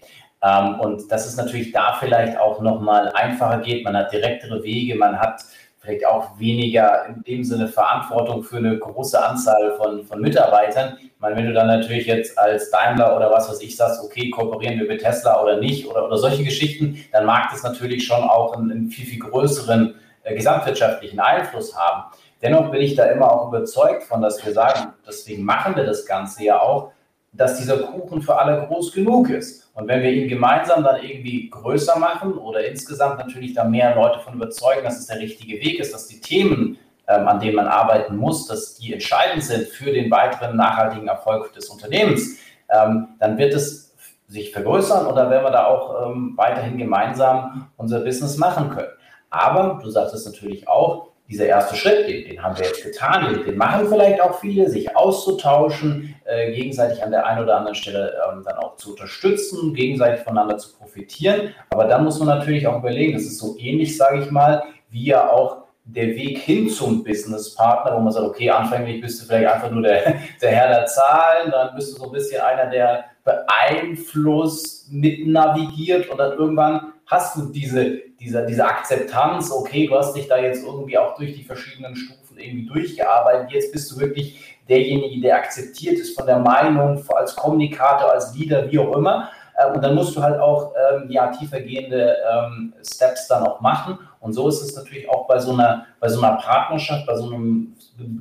Ähm, 0.45 0.79
und 0.79 1.11
dass 1.11 1.27
es 1.27 1.37
natürlich 1.37 1.73
da 1.73 1.95
vielleicht 1.99 2.39
auch 2.39 2.61
nochmal 2.61 3.11
einfacher 3.15 3.59
geht, 3.63 3.83
man 3.85 3.97
hat 3.97 4.13
direktere 4.13 4.63
Wege, 4.63 4.95
man 4.95 5.19
hat 5.19 5.43
vielleicht 5.87 6.07
auch 6.07 6.39
weniger 6.39 7.07
in 7.07 7.23
dem 7.23 7.45
Sinne 7.45 7.69
Verantwortung 7.69 8.43
für 8.43 8.57
eine 8.57 8.77
große 8.79 9.23
Anzahl 9.23 9.77
von, 9.77 10.05
von 10.05 10.21
Mitarbeitern. 10.21 10.99
Ich 11.01 11.21
meine, 11.21 11.37
wenn 11.37 11.47
du 11.47 11.53
dann 11.53 11.69
natürlich 11.69 12.07
jetzt 12.07 12.37
als 12.39 12.71
Daimler 12.71 13.17
oder 13.17 13.31
was 13.31 13.49
weiß 13.49 13.63
ich 13.63 13.77
sagst, 13.77 14.03
okay, 14.05 14.31
kooperieren 14.31 14.79
wir 14.79 14.87
mit 14.87 15.01
Tesla 15.01 15.41
oder 15.41 15.59
nicht 15.59 15.87
oder, 15.87 16.05
oder 16.07 16.19
solche 16.19 16.45
Geschichten, 16.45 17.03
dann 17.13 17.25
mag 17.25 17.51
das 17.51 17.63
natürlich 17.63 18.05
schon 18.05 18.23
auch 18.23 18.55
einen, 18.55 18.71
einen 18.71 18.89
viel, 18.89 19.07
viel 19.07 19.21
größeren 19.21 19.95
äh, 20.25 20.35
gesamtwirtschaftlichen 20.35 21.21
Einfluss 21.21 21.77
haben. 21.77 22.11
Dennoch 22.43 22.71
bin 22.71 22.83
ich 22.83 22.95
da 22.97 23.05
immer 23.07 23.33
auch 23.33 23.49
überzeugt 23.49 24.03
von, 24.03 24.21
dass 24.21 24.45
wir 24.45 24.53
sagen, 24.53 24.93
deswegen 25.07 25.45
machen 25.45 25.75
wir 25.77 25.85
das 25.85 26.05
Ganze 26.05 26.45
ja 26.45 26.61
auch, 26.61 26.93
dass 27.33 27.59
dieser 27.59 27.79
Kuchen 27.79 28.21
für 28.23 28.37
alle 28.39 28.67
groß 28.67 28.93
genug 28.93 29.31
ist. 29.31 29.66
Und 29.77 29.89
wenn 29.89 30.03
wir 30.03 30.11
ihn 30.11 30.29
gemeinsam 30.29 30.83
dann 30.83 31.03
irgendwie 31.05 31.51
größer 31.51 31.99
machen 31.99 32.39
oder 32.39 32.67
insgesamt 32.67 33.19
natürlich 33.19 33.53
da 33.53 33.65
mehr 33.65 33.95
Leute 33.95 34.21
von 34.21 34.33
überzeugen, 34.33 34.85
dass 34.85 34.99
es 34.99 35.07
der 35.07 35.19
richtige 35.19 35.61
Weg 35.63 35.79
ist, 35.79 35.93
dass 35.93 36.07
die 36.09 36.19
Themen, 36.19 36.79
ähm, 37.07 37.29
an 37.29 37.41
denen 37.41 37.57
man 37.57 37.69
arbeiten 37.69 38.17
muss, 38.17 38.47
dass 38.47 38.77
die 38.77 38.95
entscheidend 38.95 39.45
sind 39.45 39.69
für 39.69 39.93
den 39.93 40.11
weiteren 40.11 40.57
nachhaltigen 40.57 41.09
Erfolg 41.09 41.53
des 41.53 41.69
Unternehmens, 41.69 42.39
ähm, 42.71 43.09
dann 43.21 43.37
wird 43.37 43.53
es 43.53 43.95
sich 44.29 44.51
vergrößern 44.51 45.15
dann 45.15 45.31
werden 45.31 45.45
wir 45.45 45.51
da 45.51 45.67
auch 45.67 46.09
ähm, 46.09 46.33
weiterhin 46.37 46.79
gemeinsam 46.79 47.69
unser 47.77 48.01
Business 48.01 48.39
machen 48.39 48.71
können. 48.71 48.89
Aber 49.29 49.79
du 49.83 49.91
sagst 49.91 50.15
es 50.15 50.25
natürlich 50.25 50.67
auch, 50.67 51.11
dieser 51.29 51.47
erste 51.47 51.75
Schritt, 51.75 52.09
den, 52.09 52.25
den, 52.25 52.43
haben 52.43 52.57
wir 52.57 52.67
jetzt 52.67 52.85
getan, 52.85 53.35
den, 53.35 53.45
den, 53.45 53.57
machen 53.57 53.89
vielleicht 53.89 54.21
auch 54.21 54.39
viele, 54.39 54.69
sich 54.69 54.97
auszutauschen, 54.97 56.15
äh, 56.25 56.53
gegenseitig 56.53 57.03
an 57.03 57.11
der 57.11 57.27
einen 57.27 57.43
oder 57.43 57.59
anderen 57.59 57.75
Stelle 57.75 58.15
ähm, 58.31 58.43
dann 58.45 58.57
auch 58.59 58.77
zu 58.77 58.91
unterstützen, 58.91 59.75
gegenseitig 59.75 60.25
voneinander 60.25 60.59
zu 60.59 60.77
profitieren. 60.77 61.55
Aber 61.71 61.85
dann 61.85 62.05
muss 62.05 62.19
man 62.19 62.29
natürlich 62.29 62.67
auch 62.67 62.79
überlegen, 62.79 63.15
das 63.15 63.23
ist 63.23 63.39
so 63.39 63.57
ähnlich, 63.59 63.97
sage 63.97 64.21
ich 64.23 64.31
mal, 64.31 64.63
wie 64.91 65.07
ja 65.07 65.31
auch 65.31 65.67
der 65.85 66.09
Weg 66.09 66.39
hin 66.39 66.69
zum 66.69 67.05
Businesspartner, 67.05 67.97
wo 67.97 68.01
man 68.01 68.13
sagt, 68.13 68.27
okay, 68.27 68.51
anfänglich 68.51 69.01
bist 69.01 69.23
du 69.23 69.27
vielleicht 69.27 69.53
einfach 69.53 69.71
nur 69.71 69.83
der, 69.83 70.15
der 70.43 70.51
Herr 70.51 70.69
der 70.69 70.87
Zahlen, 70.87 71.51
dann 71.51 71.75
bist 71.75 71.93
du 71.93 72.01
so 72.01 72.07
ein 72.07 72.13
bisschen 72.13 72.41
einer, 72.41 72.67
der 72.67 73.05
beeinflusst, 73.25 74.93
mit 74.93 75.27
navigiert 75.27 76.09
und 76.09 76.19
dann 76.19 76.33
irgendwann 76.39 76.93
hast 77.07 77.37
du 77.37 77.47
diese, 77.47 78.01
diese, 78.19 78.45
diese 78.47 78.65
Akzeptanz, 78.65 79.51
okay, 79.51 79.87
du 79.87 79.97
hast 79.97 80.15
dich 80.15 80.29
da 80.29 80.39
jetzt 80.39 80.65
irgendwie 80.65 80.99
auch 80.99 81.15
durch 81.17 81.35
die 81.35 81.45
verschiedenen 81.45 81.95
Stufen 81.95 82.39
irgendwie 82.39 82.67
durchgearbeitet, 82.67 83.53
jetzt 83.53 83.73
bist 83.73 83.91
du 83.93 83.99
wirklich 83.99 84.59
derjenige, 84.69 85.21
der 85.21 85.37
akzeptiert 85.37 85.99
ist 85.99 86.19
von 86.19 86.27
der 86.27 86.39
Meinung, 86.39 87.03
als 87.15 87.37
Kommunikator, 87.37 88.13
als 88.13 88.35
Leader, 88.35 88.71
wie 88.71 88.79
auch 88.79 88.97
immer. 88.97 89.31
Äh, 89.57 89.73
und 89.73 89.83
dann 89.83 89.95
musst 89.95 90.17
du 90.17 90.23
halt 90.23 90.41
auch 90.41 90.73
ähm, 90.93 91.07
ja, 91.09 91.29
tiefergehende 91.29 92.17
ähm, 92.31 92.75
Steps 92.83 93.29
dann 93.29 93.45
auch 93.45 93.61
machen. 93.61 93.99
Und 94.21 94.33
so 94.33 94.49
ist 94.49 94.61
es 94.61 94.77
natürlich 94.77 95.09
auch 95.09 95.27
bei 95.27 95.39
so 95.39 95.53
einer, 95.53 95.87
bei 96.01 96.09
so 96.09 96.21
einer 96.21 96.37
Partnerschaft, 96.37 97.07
bei 97.07 97.17
so 97.17 97.27
einem 97.27 97.75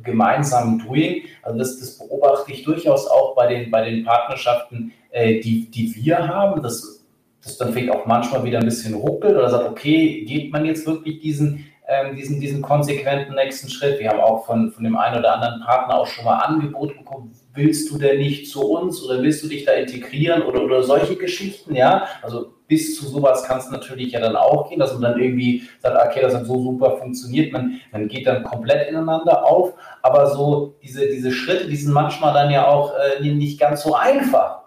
gemeinsamen 0.04 0.80
Doing. 0.80 1.24
Also 1.41 1.58
das, 1.58 1.80
das 1.80 1.98
beobachte 1.98 2.52
ich 2.52 2.63
durchaus 2.63 3.08
auch 3.08 3.36
bei 3.36 3.48
den, 3.48 3.71
bei 3.71 3.89
den 3.89 4.06
Partnerschaften, 4.06 4.93
äh, 5.10 5.39
die, 5.39 5.69
die 5.71 5.95
wir 5.95 6.28
haben. 6.28 6.62
Das 6.62 7.05
das 7.46 7.58
dann 7.58 7.74
vielleicht 7.74 7.92
auch 7.92 8.06
manchmal 8.06 8.44
wieder 8.44 8.60
ein 8.60 8.66
bisschen 8.66 8.96
ruckelt 8.96 9.36
oder 9.36 9.50
sagt, 9.50 9.70
okay, 9.70 10.26
geht 10.26 10.52
man 10.52 10.66
jetzt 10.66 10.88
wirklich 10.88 11.20
diesen, 11.20 11.66
ähm, 11.88 12.16
diesen, 12.16 12.40
diesen 12.40 12.64
konsequenten 12.64 13.36
nächsten 13.36 13.70
Schritt? 13.70 14.00
Wir 14.00 14.10
haben 14.10 14.20
auch 14.20 14.46
von, 14.46 14.72
von 14.72 14.84
dem 14.84 14.98
einen 14.98 15.20
oder 15.20 15.36
anderen 15.36 15.62
Partner 15.62 16.00
auch 16.00 16.08
schon 16.08 16.26
mal 16.26 16.40
Angebot 16.40 16.98
bekommen, 16.98 17.32
willst 17.54 17.92
du 17.92 18.00
denn 18.00 18.18
nicht 18.18 18.50
zu 18.50 18.68
uns 18.68 19.04
oder 19.04 19.22
willst 19.22 19.44
du 19.44 19.48
dich 19.48 19.64
da 19.64 19.74
integrieren 19.74 20.42
oder, 20.42 20.64
oder 20.64 20.82
solche 20.82 21.16
Geschichten, 21.16 21.76
ja? 21.76 22.08
Also 22.24 22.48
bis 22.68 22.98
zu 22.98 23.06
sowas 23.06 23.44
kann 23.44 23.60
es 23.60 23.70
natürlich 23.70 24.14
ja 24.14 24.20
dann 24.20 24.36
auch 24.36 24.68
gehen, 24.68 24.80
dass 24.80 24.94
man 24.94 25.04
dann 25.04 25.22
irgendwie 25.22 25.64
sagt, 25.80 26.04
okay, 26.04 26.22
das 26.22 26.34
hat 26.34 26.46
so 26.46 26.60
super 26.60 26.98
funktioniert, 26.98 27.54
man, 27.54 27.80
man 27.92 28.08
geht 28.08 28.26
dann 28.26 28.44
komplett 28.44 28.90
ineinander 28.90 29.46
auf, 29.46 29.74
aber 30.02 30.32
so 30.32 30.74
diese, 30.82 31.08
diese 31.08 31.32
Schritte, 31.32 31.68
die 31.68 31.76
sind 31.76 31.94
manchmal 31.94 32.34
dann 32.34 32.50
ja 32.50 32.68
auch 32.68 32.94
äh, 32.96 33.22
nicht 33.22 33.60
ganz 33.60 33.84
so 33.84 33.94
einfach 33.94 34.64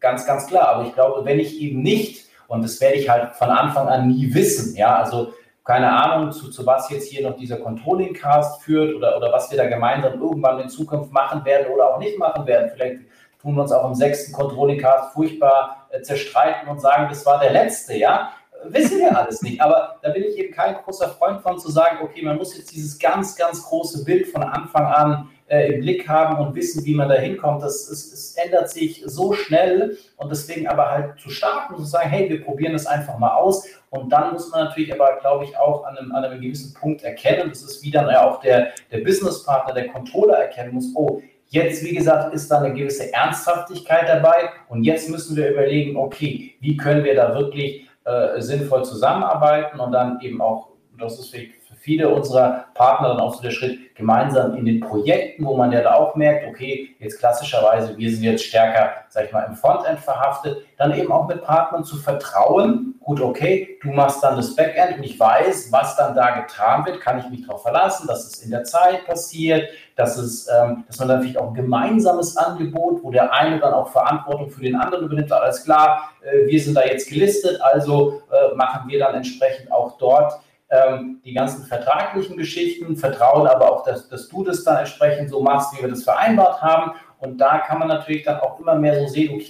ganz, 0.00 0.26
ganz 0.26 0.46
klar. 0.46 0.68
Aber 0.68 0.84
ich 0.84 0.94
glaube, 0.94 1.24
wenn 1.24 1.38
ich 1.38 1.60
eben 1.60 1.82
nicht, 1.82 2.26
und 2.48 2.62
das 2.62 2.80
werde 2.80 2.96
ich 2.96 3.08
halt 3.08 3.34
von 3.34 3.50
Anfang 3.50 3.88
an 3.88 4.08
nie 4.08 4.32
wissen, 4.34 4.76
ja, 4.76 4.96
also 4.96 5.32
keine 5.68 5.92
Ahnung, 5.92 6.32
zu, 6.32 6.50
zu 6.50 6.64
was 6.64 6.88
jetzt 6.88 7.10
hier 7.10 7.28
noch 7.28 7.36
dieser 7.36 7.58
Controlling-Cast 7.58 8.62
führt 8.62 8.94
oder, 8.94 9.18
oder 9.18 9.30
was 9.30 9.50
wir 9.50 9.58
da 9.58 9.66
gemeinsam 9.66 10.18
irgendwann 10.18 10.60
in 10.60 10.70
Zukunft 10.70 11.12
machen 11.12 11.44
werden 11.44 11.70
oder 11.70 11.94
auch 11.94 11.98
nicht 11.98 12.18
machen 12.18 12.46
werden. 12.46 12.70
Vielleicht 12.74 13.00
tun 13.42 13.54
wir 13.54 13.62
uns 13.62 13.72
auch 13.72 13.86
im 13.86 13.94
sechsten 13.94 14.32
Controlling-Cast 14.32 15.12
furchtbar 15.12 15.86
äh, 15.90 16.00
zerstreiten 16.00 16.70
und 16.70 16.80
sagen, 16.80 17.08
das 17.10 17.26
war 17.26 17.38
der 17.38 17.52
letzte, 17.52 17.96
ja. 17.96 18.32
Wissen 18.64 18.98
wir 18.98 19.16
alles 19.16 19.42
nicht, 19.42 19.60
aber 19.60 19.98
da 20.02 20.08
bin 20.08 20.24
ich 20.24 20.38
eben 20.38 20.52
kein 20.52 20.74
großer 20.74 21.10
Freund 21.10 21.42
von 21.42 21.58
zu 21.58 21.70
sagen, 21.70 21.98
okay, 22.02 22.22
man 22.22 22.38
muss 22.38 22.56
jetzt 22.56 22.72
dieses 22.72 22.98
ganz, 22.98 23.36
ganz 23.36 23.62
große 23.62 24.04
Bild 24.04 24.26
von 24.26 24.42
Anfang 24.42 24.86
an 24.86 25.28
äh, 25.48 25.72
im 25.72 25.80
Blick 25.80 26.08
haben 26.08 26.38
und 26.38 26.54
wissen, 26.54 26.84
wie 26.84 26.94
man 26.94 27.08
da 27.08 27.16
hinkommt. 27.16 27.62
Das, 27.62 27.88
es, 27.88 28.12
es 28.12 28.36
ändert 28.36 28.70
sich 28.70 29.02
so 29.06 29.32
schnell 29.32 29.96
und 30.16 30.30
deswegen 30.30 30.68
aber 30.68 30.90
halt 30.90 31.18
zu 31.18 31.30
starten 31.30 31.74
und 31.74 31.80
zu 31.80 31.86
sagen, 31.86 32.10
hey, 32.10 32.28
wir 32.28 32.44
probieren 32.44 32.72
das 32.72 32.86
einfach 32.86 33.18
mal 33.18 33.34
aus. 33.34 33.66
Und 33.90 34.10
dann 34.10 34.32
muss 34.32 34.50
man 34.50 34.64
natürlich 34.64 34.92
aber, 34.92 35.18
glaube 35.20 35.44
ich, 35.44 35.56
auch 35.56 35.84
an 35.84 35.96
einem, 35.96 36.12
an 36.14 36.24
einem 36.24 36.40
gewissen 36.40 36.74
Punkt 36.74 37.02
erkennen, 37.02 37.48
das 37.48 37.62
ist 37.62 37.82
wie 37.82 37.90
dann 37.90 38.08
ja 38.08 38.28
auch 38.28 38.40
der, 38.40 38.68
der 38.92 38.98
Businesspartner, 38.98 39.74
der 39.74 39.88
Controller 39.88 40.36
erkennen 40.36 40.74
muss, 40.74 40.92
oh, 40.94 41.22
Jetzt, 41.50 41.82
wie 41.82 41.94
gesagt, 41.94 42.34
ist 42.34 42.50
da 42.50 42.60
eine 42.60 42.74
gewisse 42.74 43.10
Ernsthaftigkeit 43.10 44.06
dabei 44.06 44.50
und 44.68 44.84
jetzt 44.84 45.08
müssen 45.08 45.34
wir 45.34 45.50
überlegen, 45.50 45.96
okay, 45.96 46.54
wie 46.60 46.76
können 46.76 47.04
wir 47.04 47.14
da 47.14 47.34
wirklich 47.34 47.88
äh, 48.04 48.40
sinnvoll 48.40 48.84
zusammenarbeiten 48.84 49.80
und 49.80 49.92
dann 49.92 50.20
eben 50.20 50.42
auch, 50.42 50.68
das 50.98 51.18
ist 51.18 51.30
vielleicht 51.30 51.52
viele 51.80 52.08
unserer 52.08 52.66
Partner 52.74 53.08
dann 53.08 53.20
auch 53.20 53.34
so 53.34 53.42
der 53.42 53.50
Schritt 53.50 53.94
gemeinsam 53.94 54.54
in 54.56 54.64
den 54.64 54.80
Projekten, 54.80 55.44
wo 55.44 55.56
man 55.56 55.72
ja 55.72 55.80
da 55.80 55.94
auch 55.94 56.14
merkt, 56.14 56.46
okay, 56.46 56.94
jetzt 56.98 57.18
klassischerweise, 57.18 57.96
wir 57.96 58.10
sind 58.10 58.22
jetzt 58.22 58.44
stärker, 58.44 58.92
sag 59.08 59.26
ich 59.26 59.32
mal, 59.32 59.42
im 59.44 59.54
Frontend 59.54 59.98
verhaftet, 60.00 60.58
dann 60.76 60.94
eben 60.94 61.10
auch 61.10 61.26
mit 61.26 61.42
Partnern 61.42 61.84
zu 61.84 61.96
vertrauen, 61.96 62.94
gut, 63.00 63.20
okay, 63.20 63.78
du 63.82 63.88
machst 63.88 64.22
dann 64.22 64.36
das 64.36 64.54
Backend 64.54 64.98
und 64.98 65.04
ich 65.04 65.18
weiß, 65.18 65.72
was 65.72 65.96
dann 65.96 66.14
da 66.14 66.40
getan 66.40 66.84
wird, 66.84 67.00
kann 67.00 67.18
ich 67.18 67.28
mich 67.30 67.46
darauf 67.46 67.62
verlassen, 67.62 68.06
dass 68.06 68.26
es 68.26 68.42
in 68.42 68.50
der 68.50 68.64
Zeit 68.64 69.06
passiert, 69.06 69.68
dass 69.96 70.16
es, 70.16 70.46
ähm, 70.48 70.84
dass 70.86 70.98
man 70.98 71.08
dann 71.08 71.22
vielleicht 71.22 71.38
auch 71.38 71.48
ein 71.48 71.54
gemeinsames 71.54 72.36
Angebot, 72.36 73.02
wo 73.02 73.10
der 73.10 73.32
eine 73.32 73.58
dann 73.58 73.72
auch 73.72 73.88
Verantwortung 73.88 74.50
für 74.50 74.62
den 74.62 74.76
anderen 74.76 75.06
übernimmt, 75.06 75.32
alles 75.32 75.64
klar, 75.64 76.10
äh, 76.22 76.46
wir 76.46 76.60
sind 76.60 76.74
da 76.74 76.84
jetzt 76.84 77.08
gelistet, 77.08 77.60
also 77.62 78.20
äh, 78.30 78.54
machen 78.54 78.88
wir 78.88 78.98
dann 78.98 79.14
entsprechend 79.14 79.72
auch 79.72 79.96
dort 79.96 80.40
ähm, 80.70 81.20
die 81.24 81.32
ganzen 81.32 81.64
vertraglichen 81.64 82.36
Geschichten, 82.36 82.96
vertrauen 82.96 83.46
aber 83.46 83.70
auch, 83.72 83.84
dass, 83.84 84.08
dass 84.08 84.28
du 84.28 84.44
das 84.44 84.64
dann 84.64 84.78
entsprechend 84.78 85.30
so 85.30 85.40
machst, 85.40 85.76
wie 85.76 85.82
wir 85.82 85.88
das 85.88 86.04
vereinbart 86.04 86.60
haben. 86.60 86.92
Und 87.20 87.38
da 87.38 87.58
kann 87.58 87.78
man 87.78 87.88
natürlich 87.88 88.24
dann 88.24 88.40
auch 88.40 88.60
immer 88.60 88.74
mehr 88.74 89.00
so 89.00 89.06
sehen, 89.06 89.42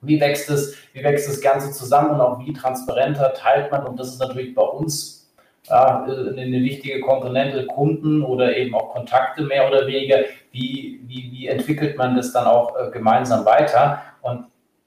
wie 0.00 0.20
wächst 0.20 0.50
es, 0.50 0.76
wie 0.92 1.02
wächst 1.02 1.28
das 1.28 1.40
Ganze 1.40 1.72
zusammen 1.72 2.10
und 2.10 2.20
auch 2.20 2.38
wie 2.40 2.52
transparenter 2.52 3.32
teilt 3.34 3.70
man. 3.70 3.86
Und 3.86 3.98
das 3.98 4.08
ist 4.08 4.20
natürlich 4.20 4.54
bei 4.54 4.62
uns 4.62 5.32
ja, 5.68 6.04
eine 6.04 6.62
wichtige 6.62 7.00
Komponente, 7.00 7.66
Kunden 7.66 8.22
oder 8.22 8.56
eben 8.56 8.74
auch 8.74 8.92
Kontakte 8.92 9.42
mehr 9.42 9.66
oder 9.68 9.86
weniger. 9.86 10.20
Wie, 10.52 11.00
wie, 11.06 11.30
wie 11.32 11.46
entwickelt 11.48 11.96
man 11.96 12.16
das 12.16 12.32
dann 12.32 12.46
auch 12.46 12.76
äh, 12.76 12.90
gemeinsam 12.90 13.44
weiter? 13.44 14.02
Und 14.22 14.46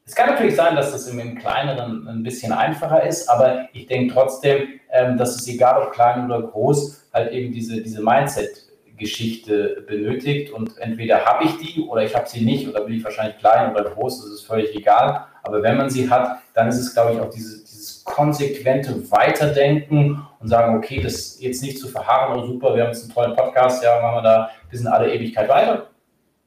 es 0.10 0.16
kann 0.16 0.32
natürlich 0.32 0.56
sein, 0.56 0.76
dass 0.76 0.92
das 0.92 1.08
im, 1.08 1.38
Kleineren 1.38 2.08
ein 2.08 2.24
bisschen 2.24 2.52
einfacher 2.52 3.04
ist, 3.04 3.30
aber 3.30 3.70
ich 3.74 3.86
denke 3.86 4.12
trotzdem, 4.12 4.80
ähm, 4.92 5.18
dass 5.18 5.36
es 5.36 5.48
egal 5.48 5.84
ob 5.84 5.92
klein 5.92 6.26
oder 6.26 6.42
groß, 6.42 7.10
halt 7.14 7.32
eben 7.32 7.54
diese, 7.54 7.84
diese 7.84 8.02
Mindset-Geschichte 8.02 9.86
benötigt. 9.88 10.52
Und 10.52 10.76
entweder 10.80 11.24
habe 11.26 11.44
ich 11.44 11.58
die 11.58 11.82
oder 11.82 12.04
ich 12.04 12.16
habe 12.16 12.28
sie 12.28 12.44
nicht 12.44 12.68
oder 12.68 12.82
bin 12.82 12.96
ich 12.96 13.04
wahrscheinlich 13.04 13.38
klein 13.38 13.72
oder 13.72 13.84
groß, 13.84 14.24
das 14.24 14.32
ist 14.32 14.48
völlig 14.48 14.76
egal. 14.76 15.26
Aber 15.44 15.62
wenn 15.62 15.78
man 15.78 15.92
sie 15.92 16.10
hat, 16.10 16.40
dann 16.56 16.70
ist 16.70 16.80
es, 16.80 16.92
glaube 16.92 17.14
ich, 17.14 17.20
auch 17.20 17.30
diese, 17.30 17.62
dieses 17.62 18.04
konsequente 18.04 19.12
Weiterdenken 19.12 20.26
und 20.40 20.48
sagen, 20.48 20.76
okay, 20.76 21.02
das 21.04 21.40
jetzt 21.40 21.62
nicht 21.62 21.78
zu 21.78 21.88
verharren, 21.88 22.40
oh 22.40 22.48
super, 22.48 22.76
wir 22.76 22.82
haben 22.82 22.90
jetzt 22.90 23.04
einen 23.04 23.14
tollen 23.14 23.36
Podcast, 23.36 23.84
ja, 23.84 24.02
machen 24.02 24.16
wir 24.16 24.24
da 24.24 24.50
bis 24.72 24.82
in 24.82 24.88
alle 24.88 25.14
Ewigkeit 25.14 25.48
weiter 25.48 25.86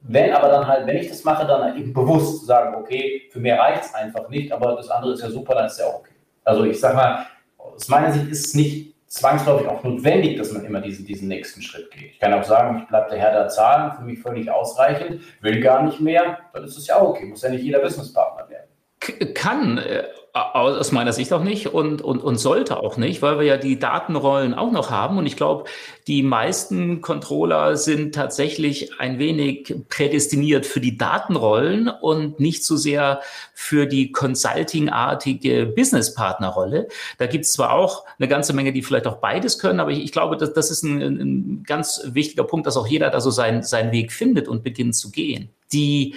wenn 0.03 0.33
aber 0.33 0.49
dann 0.49 0.67
halt, 0.67 0.87
wenn 0.87 0.97
ich 0.97 1.09
das 1.09 1.25
mache, 1.25 1.47
dann 1.47 1.77
eben 1.77 1.93
bewusst 1.93 2.47
sagen, 2.47 2.75
okay, 2.75 3.29
für 3.31 3.41
mehr 3.41 3.59
reicht 3.59 3.85
es 3.85 3.95
einfach 3.95 4.29
nicht, 4.29 4.53
aber 4.53 4.75
das 4.77 4.91
andere 4.91 5.13
ist 5.13 5.23
ja 5.23 5.31
super, 5.31 5.55
dann 5.55 5.67
ist 5.67 5.79
ja 5.79 5.87
auch 5.87 6.01
okay. 6.01 6.15
Also 6.45 6.65
ich 6.65 6.81
sage 6.81 6.97
mal, 6.97 7.27
aus 7.57 7.89
meiner 7.89 8.13
Sicht 8.13 8.29
ist 8.29 8.47
es 8.47 8.55
nicht 8.55 8.93
zwangsläufig 9.07 9.69
auch 9.69 9.85
notwendig, 9.85 10.39
dass 10.39 10.53
man 10.53 10.65
immer 10.65 10.81
diesen, 10.81 11.05
diesen 11.05 11.29
nächsten 11.29 11.63
Schritt 11.63 11.91
geht. 11.91 12.13
Ich 12.13 12.19
kann 12.19 12.33
auch 12.33 12.43
sagen, 12.43 12.79
ich 12.79 12.89
bleibe 12.89 13.11
der 13.11 13.19
Herr 13.19 13.33
der 13.33 13.49
Zahlen, 13.49 13.93
für 13.93 14.03
mich 14.03 14.19
völlig 14.19 14.51
ausreichend, 14.51 15.21
will 15.41 15.61
gar 15.61 15.83
nicht 15.83 16.01
mehr, 16.01 16.39
dann 16.53 16.65
ist 16.65 16.77
es 16.77 16.87
ja 16.87 16.97
auch 16.97 17.11
okay, 17.11 17.27
muss 17.27 17.43
ja 17.43 17.51
nicht 17.51 17.63
jeder 17.63 17.81
Businesspartner 17.81 18.49
werden. 18.49 19.35
Kann, 19.35 19.79
äh, 19.79 20.05
Aus 20.35 20.93
meiner 20.93 21.13
Sicht 21.13 21.31
auch 21.35 21.43
nicht 21.43 21.75
und, 21.75 22.01
und, 22.01 22.25
und 22.25 22.39
sollte 22.39 22.79
auch 22.79 22.97
nicht, 22.97 23.21
weil 23.21 23.39
wir 23.39 23.45
ja 23.45 23.59
die 23.59 23.79
Datenrollen 23.79 24.55
auch 24.55 24.73
noch 24.73 24.91
haben. 24.91 25.19
Und 25.19 25.27
ich 25.27 25.37
glaube, 25.37 25.65
die 26.07 26.23
meisten 26.23 27.03
Controller 27.03 27.77
sind 27.77 28.15
tatsächlich 28.15 28.99
ein 28.99 29.19
wenig 29.19 29.75
prädestiniert 29.91 30.65
für 30.65 30.81
die 30.81 30.97
Datenrollen 30.97 31.89
und 31.89 32.41
nicht 32.41 32.65
so 32.65 32.79
sehr 32.79 33.21
für 33.53 33.85
die 33.85 34.11
Consulting-artige 34.11 35.67
Business-Partner-Rolle. 35.67 36.89
Da 37.19 37.27
gibt 37.27 37.45
es 37.45 37.53
zwar 37.53 37.75
auch 37.75 38.07
eine 38.19 38.27
ganze 38.27 38.55
Menge, 38.55 38.73
die 38.73 38.81
vielleicht 38.81 39.07
auch 39.07 39.19
beides 39.19 39.59
können, 39.59 39.81
aber 39.81 39.91
ich, 39.91 40.03
ich 40.03 40.13
glaube, 40.13 40.39
das, 40.39 40.55
das 40.55 40.71
ist 40.71 40.83
ein, 40.83 41.03
ein 41.03 41.63
ganz 41.67 42.01
wichtiger 42.07 42.45
Punkt, 42.45 42.67
dass 42.67 42.79
auch 42.79 42.87
jeder 42.87 43.11
da 43.11 43.21
so 43.21 43.31
seinen, 43.31 43.65
seinen 43.65 43.93
Weg 43.93 44.13
findet 44.13 44.49
und 44.49 44.63
beginnt 44.65 44.97
zu 44.97 45.11
gehen. 45.11 45.51
Die 45.75 46.17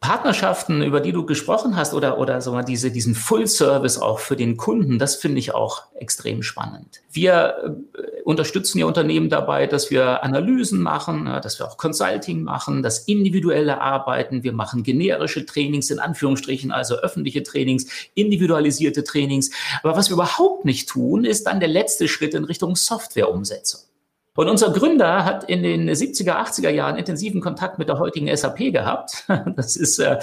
Partnerschaften, 0.00 0.82
über 0.82 1.00
die 1.00 1.12
du 1.12 1.26
gesprochen 1.26 1.76
hast, 1.76 1.92
oder, 1.92 2.18
oder 2.18 2.40
so 2.40 2.52
mal 2.52 2.62
diese, 2.62 2.90
diesen 2.90 3.14
Full 3.14 3.46
Service 3.46 3.98
auch 3.98 4.18
für 4.18 4.34
den 4.34 4.56
Kunden, 4.56 4.98
das 4.98 5.16
finde 5.16 5.38
ich 5.38 5.54
auch 5.54 5.82
extrem 5.94 6.42
spannend. 6.42 7.02
Wir 7.12 7.76
äh, 7.98 8.22
unterstützen 8.22 8.78
ja 8.78 8.86
Unternehmen 8.86 9.28
dabei, 9.28 9.66
dass 9.66 9.90
wir 9.90 10.22
Analysen 10.22 10.80
machen, 10.80 11.26
dass 11.42 11.58
wir 11.58 11.66
auch 11.66 11.76
Consulting 11.76 12.42
machen, 12.42 12.82
das 12.82 13.00
individuelle 13.00 13.82
Arbeiten. 13.82 14.42
Wir 14.42 14.54
machen 14.54 14.84
generische 14.84 15.44
Trainings 15.44 15.90
in 15.90 15.98
Anführungsstrichen, 15.98 16.72
also 16.72 16.94
öffentliche 16.96 17.42
Trainings, 17.42 17.86
individualisierte 18.14 19.04
Trainings. 19.04 19.50
Aber 19.82 19.96
was 19.96 20.08
wir 20.08 20.14
überhaupt 20.14 20.64
nicht 20.64 20.88
tun, 20.88 21.26
ist 21.26 21.46
dann 21.46 21.60
der 21.60 21.68
letzte 21.68 22.08
Schritt 22.08 22.32
in 22.32 22.44
Richtung 22.44 22.74
Softwareumsetzung. 22.74 23.82
Und 24.40 24.48
unser 24.48 24.70
Gründer 24.70 25.26
hat 25.26 25.44
in 25.50 25.62
den 25.62 25.90
70er, 25.90 26.30
80er 26.30 26.70
Jahren 26.70 26.96
intensiven 26.96 27.42
Kontakt 27.42 27.78
mit 27.78 27.90
der 27.90 27.98
heutigen 27.98 28.34
SAP 28.34 28.72
gehabt. 28.72 29.24
Das 29.56 29.76
ist, 29.76 29.98
äh, 29.98 30.18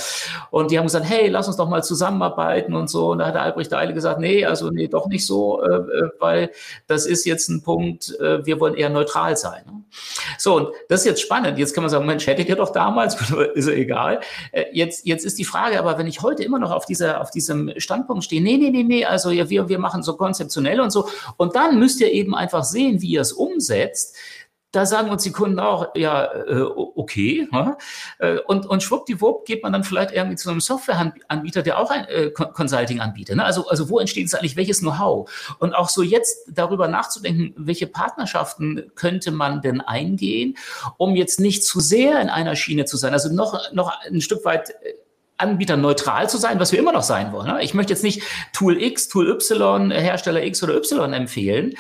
und 0.49 0.71
die 0.71 0.80
haben 0.80 0.86
gesagt, 0.86 1.06
hey, 1.06 1.27
lass 1.27 1.47
uns 1.47 1.58
doch 1.58 1.69
mal 1.69 1.84
zusammenarbeiten 1.84 2.73
und 2.75 2.89
so. 2.89 3.12
Und 3.12 3.19
da 3.19 3.27
hat 3.27 3.36
der 3.36 3.43
Albrecht 3.43 3.73
Eile 3.73 3.93
gesagt, 3.93 4.19
nee, 4.19 4.45
also 4.45 4.71
nee, 4.71 4.88
doch 4.88 5.08
nicht 5.08 5.25
so, 5.25 5.62
äh, 5.62 5.75
äh, 5.75 6.10
weil 6.19 6.51
das 6.88 7.06
ist 7.06 7.25
jetzt 7.25 7.49
ein 7.49 7.62
Punkt, 7.62 8.17
äh, 8.19 8.43
wir 8.45 8.60
wollen 8.60 8.73
eher 8.73 8.89
neutral 8.89 9.38
sein. 9.38 9.86
So, 10.38 10.56
und 10.56 10.69
das 10.89 11.01
ist 11.01 11.06
jetzt 11.06 11.21
spannend. 11.21 11.58
Jetzt 11.60 11.73
kann 11.73 11.84
man 11.84 11.89
sagen, 11.89 12.06
Mensch, 12.06 12.25
hättet 12.25 12.49
ihr 12.49 12.56
doch 12.56 12.71
damals, 12.71 13.15
ist 13.53 13.67
ja 13.67 13.73
egal. 13.73 14.21
Äh, 14.51 14.65
jetzt, 14.71 15.06
jetzt 15.06 15.25
ist 15.25 15.38
die 15.38 15.45
Frage, 15.45 15.77
aber 15.77 15.97
wenn 15.97 16.08
ich 16.08 16.21
heute 16.21 16.43
immer 16.43 16.60
noch 16.60 16.71
auf 16.71 16.86
dieser, 16.86 17.21
auf 17.21 17.30
diesem 17.30 17.71
Standpunkt 17.77 18.23
stehe, 18.23 18.41
nee, 18.41 18.58
nee, 18.58 18.71
nee, 18.71 18.84
nee, 18.84 19.06
also 19.06 19.30
ja, 19.30 19.49
wir, 19.49 19.69
wir 19.69 19.80
machen 19.80 20.01
so 20.01 20.15
konzeptionell 20.15 20.80
und 20.80 20.91
so. 20.91 21.08
Und 21.38 21.56
dann 21.56 21.77
müsst 21.77 22.01
ihr 22.01 22.12
eben 22.12 22.34
einfach 22.34 22.63
sehen, 22.63 23.01
wie 23.01 23.12
ihr 23.12 23.21
es 23.21 23.34
umsetzt 23.34 24.07
jetzt, 24.08 24.17
da 24.72 24.86
sagen 24.86 25.10
uns 25.10 25.24
die 25.24 25.32
Kunden 25.32 25.60
auch, 25.60 25.96
ja, 25.96 26.26
äh, 26.26 26.62
okay. 26.62 27.48
Äh, 28.20 28.39
und, 28.39 28.65
und 28.65 28.84
schwuppdiwupp 28.84 29.46
geht 29.46 29.63
man 29.63 29.72
dann 29.72 29.86
vielleicht 29.86 30.12
irgendwie 30.12 30.36
zu 30.36 30.50
einem 30.50 30.60
Softwareanbieter, 30.60 31.62
der 31.62 31.80
auch 31.80 31.89
ein 31.89 32.06
äh, 32.10 32.32
Consulting 32.32 33.00
anbietet. 33.00 33.38
Ne? 33.38 33.46
Also, 33.46 33.67
also 33.70 33.89
wo 33.89 33.98
entsteht 33.98 34.28
es 34.28 34.36
eigentlich, 34.36 34.58
welches 34.58 34.80
Know-how? 34.80 35.30
Und 35.60 35.74
auch 35.74 35.88
so 35.89 36.04
jetzt 36.04 36.52
darüber 36.52 36.89
nachzudenken, 36.89 37.54
welche 37.58 37.88
Partnerschaften 37.88 38.91
könnte 38.96 39.32
man 39.32 39.62
denn 39.62 39.80
eingehen, 39.80 40.58
um 40.98 41.15
jetzt 41.15 41.39
nicht 41.39 41.63
zu 41.63 41.80
sehr 41.80 42.20
in 42.20 42.30
einer 42.30 42.58
Schiene 42.58 42.86
zu 42.86 42.98
sein, 42.98 43.13
also 43.13 43.34
noch, 43.34 43.72
noch 43.72 43.93
ein 44.06 44.22
Stück 44.22 44.43
weit 44.43 44.76
Anbieter 45.38 45.78
neutral 45.78 46.30
zu 46.30 46.38
sein, 46.38 46.60
was 46.60 46.72
wir 46.72 46.80
immer 46.80 46.91
noch 46.91 47.04
sein 47.04 47.32
wollen. 47.32 47.48
Ne? 47.48 47.63
Ich 47.63 47.74
möchte 47.74 47.93
jetzt 47.93 48.04
nicht 48.04 48.24
Tool 48.54 48.82
X, 48.82 49.08
Tool 49.08 49.30
Y, 49.30 49.91
Hersteller 49.91 50.43
X 50.43 50.63
oder 50.63 50.76
Y 50.76 51.13
empfehlen, 51.13 51.76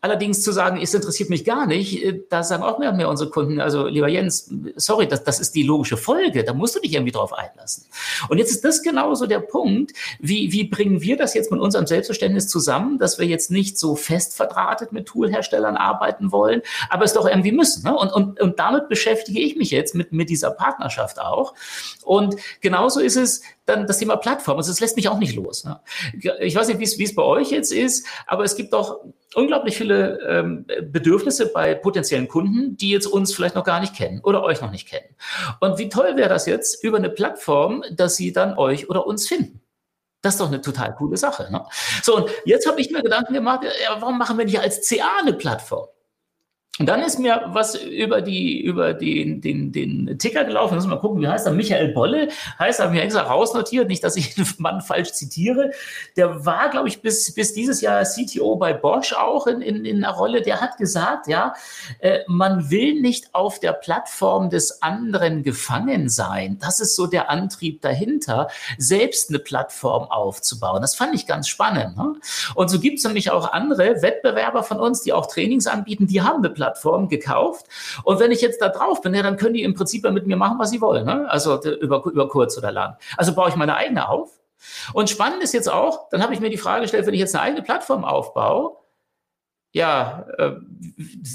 Allerdings 0.00 0.42
zu 0.42 0.52
sagen, 0.52 0.78
es 0.80 0.94
interessiert 0.94 1.28
mich 1.28 1.44
gar 1.44 1.66
nicht, 1.66 2.04
äh, 2.04 2.20
da 2.30 2.44
sagen 2.44 2.62
auch 2.62 2.78
mehr 2.78 2.90
und 2.90 2.96
mehr 2.98 3.08
unsere 3.08 3.30
Kunden, 3.30 3.60
also 3.60 3.86
lieber 3.86 4.08
Jens, 4.08 4.48
sorry, 4.76 5.08
das, 5.08 5.24
das 5.24 5.40
ist 5.40 5.56
die 5.56 5.64
logische 5.64 5.96
Folge, 5.96 6.44
da 6.44 6.54
musst 6.54 6.76
du 6.76 6.80
dich 6.80 6.94
irgendwie 6.94 7.10
drauf 7.10 7.32
einlassen. 7.32 7.84
Und 8.28 8.38
jetzt 8.38 8.52
ist 8.52 8.64
das 8.64 8.82
genauso 8.82 9.26
der 9.26 9.40
Punkt, 9.40 9.92
wie, 10.20 10.52
wie 10.52 10.64
bringen 10.64 11.00
wir 11.00 11.16
das 11.16 11.34
jetzt 11.34 11.50
mit 11.50 11.60
unserem 11.60 11.86
Selbstverständnis 11.86 12.46
zusammen, 12.46 12.98
dass 12.98 13.18
wir 13.18 13.26
jetzt 13.26 13.50
nicht 13.50 13.76
so 13.76 13.96
fest 13.96 14.36
verdrahtet 14.36 14.92
mit 14.92 15.06
Toolherstellern 15.06 15.76
arbeiten 15.76 16.30
wollen, 16.30 16.62
aber 16.90 17.04
es 17.04 17.12
doch 17.12 17.26
irgendwie 17.26 17.52
müssen. 17.52 17.82
Ne? 17.82 17.96
Und, 17.96 18.12
und, 18.12 18.40
und 18.40 18.58
damit 18.60 18.88
beschäftige 18.88 19.40
ich 19.40 19.56
mich 19.56 19.72
jetzt 19.72 19.96
mit, 19.96 20.12
mit 20.12 20.30
dieser 20.30 20.52
Partnerschaft 20.52 21.20
auch. 21.20 21.54
Und 22.04 22.36
genauso 22.60 23.00
ist 23.00 23.16
es 23.16 23.42
dann 23.68 23.86
das 23.86 23.98
Thema 23.98 24.16
Plattform. 24.16 24.56
Also 24.56 24.70
das 24.70 24.80
lässt 24.80 24.96
mich 24.96 25.08
auch 25.08 25.18
nicht 25.18 25.34
los. 25.34 25.64
Ne? 25.64 25.80
Ich 26.40 26.54
weiß 26.54 26.68
nicht, 26.68 26.80
wie 26.80 27.04
es 27.04 27.14
bei 27.14 27.22
euch 27.22 27.50
jetzt 27.50 27.72
ist, 27.72 28.06
aber 28.26 28.44
es 28.44 28.56
gibt 28.56 28.72
doch 28.72 29.00
unglaublich 29.34 29.76
viele 29.76 30.18
ähm, 30.26 30.66
Bedürfnisse 30.82 31.46
bei 31.52 31.74
potenziellen 31.74 32.28
Kunden, 32.28 32.76
die 32.76 32.90
jetzt 32.90 33.06
uns 33.06 33.34
vielleicht 33.34 33.54
noch 33.54 33.64
gar 33.64 33.80
nicht 33.80 33.94
kennen 33.94 34.20
oder 34.22 34.42
euch 34.42 34.60
noch 34.60 34.70
nicht 34.70 34.88
kennen. 34.88 35.14
Und 35.60 35.78
wie 35.78 35.88
toll 35.88 36.16
wäre 36.16 36.28
das 36.28 36.46
jetzt 36.46 36.82
über 36.82 36.98
eine 36.98 37.10
Plattform, 37.10 37.84
dass 37.90 38.16
sie 38.16 38.32
dann 38.32 38.56
euch 38.56 38.88
oder 38.88 39.06
uns 39.06 39.28
finden? 39.28 39.60
Das 40.22 40.34
ist 40.34 40.40
doch 40.40 40.48
eine 40.48 40.60
total 40.60 40.94
coole 40.94 41.16
Sache. 41.16 41.50
Ne? 41.52 41.64
So, 42.02 42.16
und 42.16 42.30
jetzt 42.44 42.66
habe 42.66 42.80
ich 42.80 42.90
mir 42.90 43.02
Gedanken 43.02 43.34
gemacht, 43.34 43.64
ja, 43.64 44.00
warum 44.00 44.18
machen 44.18 44.36
wir 44.36 44.44
nicht 44.44 44.58
als 44.58 44.88
CA 44.88 45.20
eine 45.20 45.32
Plattform? 45.32 45.86
Und 46.78 46.86
dann 46.86 47.02
ist 47.02 47.18
mir 47.18 47.42
was 47.48 47.74
über 47.74 48.22
die, 48.22 48.60
über 48.60 48.94
den, 48.94 49.40
den, 49.40 49.72
den 49.72 50.16
Ticker 50.18 50.44
gelaufen. 50.44 50.80
Wir 50.80 50.88
mal 50.88 51.00
gucken, 51.00 51.20
wie 51.20 51.26
heißt 51.26 51.46
er? 51.46 51.52
Michael 51.52 51.88
Bolle 51.88 52.28
heißt, 52.58 52.78
habe 52.78 52.94
ich 52.94 53.02
extra 53.02 53.22
rausnotiert, 53.22 53.88
nicht, 53.88 54.04
dass 54.04 54.16
ich 54.16 54.34
den 54.36 54.46
Mann 54.58 54.80
falsch 54.80 55.12
zitiere. 55.12 55.72
Der 56.16 56.46
war, 56.46 56.70
glaube 56.70 56.88
ich, 56.88 57.02
bis, 57.02 57.34
bis 57.34 57.52
dieses 57.52 57.80
Jahr 57.80 58.04
CTO 58.04 58.56
bei 58.56 58.72
Bosch 58.72 59.12
auch 59.12 59.48
in, 59.48 59.60
in, 59.60 59.84
in 59.84 60.04
einer 60.04 60.14
Rolle. 60.14 60.42
Der 60.42 60.60
hat 60.60 60.76
gesagt, 60.76 61.26
ja, 61.26 61.54
äh, 61.98 62.20
man 62.28 62.70
will 62.70 63.00
nicht 63.00 63.34
auf 63.34 63.58
der 63.58 63.72
Plattform 63.72 64.48
des 64.48 64.80
anderen 64.80 65.42
gefangen 65.42 66.08
sein. 66.08 66.58
Das 66.60 66.78
ist 66.78 66.94
so 66.94 67.06
der 67.08 67.28
Antrieb 67.28 67.82
dahinter, 67.82 68.48
selbst 68.76 69.30
eine 69.30 69.40
Plattform 69.40 70.04
aufzubauen. 70.04 70.80
Das 70.80 70.94
fand 70.94 71.14
ich 71.14 71.26
ganz 71.26 71.48
spannend. 71.48 71.96
Ne? 71.96 72.14
Und 72.54 72.68
so 72.68 72.78
gibt 72.78 72.98
es 72.98 73.04
nämlich 73.04 73.32
auch 73.32 73.52
andere 73.52 74.00
Wettbewerber 74.00 74.62
von 74.62 74.78
uns, 74.78 75.02
die 75.02 75.12
auch 75.12 75.26
Trainings 75.26 75.66
anbieten, 75.66 76.06
die 76.06 76.22
haben 76.22 76.38
eine 76.38 76.50
Plattform 76.50 76.67
Plattform 76.68 77.08
gekauft. 77.08 77.66
Und 78.04 78.20
wenn 78.20 78.30
ich 78.30 78.40
jetzt 78.40 78.60
da 78.60 78.68
drauf 78.68 79.00
bin, 79.00 79.14
ja, 79.14 79.22
dann 79.22 79.36
können 79.36 79.54
die 79.54 79.62
im 79.62 79.74
Prinzip 79.74 80.04
mit 80.10 80.26
mir 80.26 80.36
machen, 80.36 80.58
was 80.58 80.70
sie 80.70 80.80
wollen. 80.80 81.06
Ne? 81.06 81.28
Also 81.30 81.60
über, 81.62 82.04
über 82.04 82.28
kurz 82.28 82.58
oder 82.58 82.72
lang. 82.72 82.96
Also 83.16 83.34
baue 83.34 83.48
ich 83.48 83.56
meine 83.56 83.76
eigene 83.76 84.08
auf. 84.08 84.30
Und 84.92 85.08
spannend 85.08 85.42
ist 85.42 85.54
jetzt 85.54 85.70
auch, 85.70 86.08
dann 86.10 86.22
habe 86.22 86.34
ich 86.34 86.40
mir 86.40 86.50
die 86.50 86.58
Frage 86.58 86.82
gestellt, 86.82 87.06
wenn 87.06 87.14
ich 87.14 87.20
jetzt 87.20 87.34
eine 87.34 87.42
eigene 87.42 87.62
Plattform 87.62 88.04
aufbaue, 88.04 88.76
ja, 89.78 90.26
äh, 90.38 90.54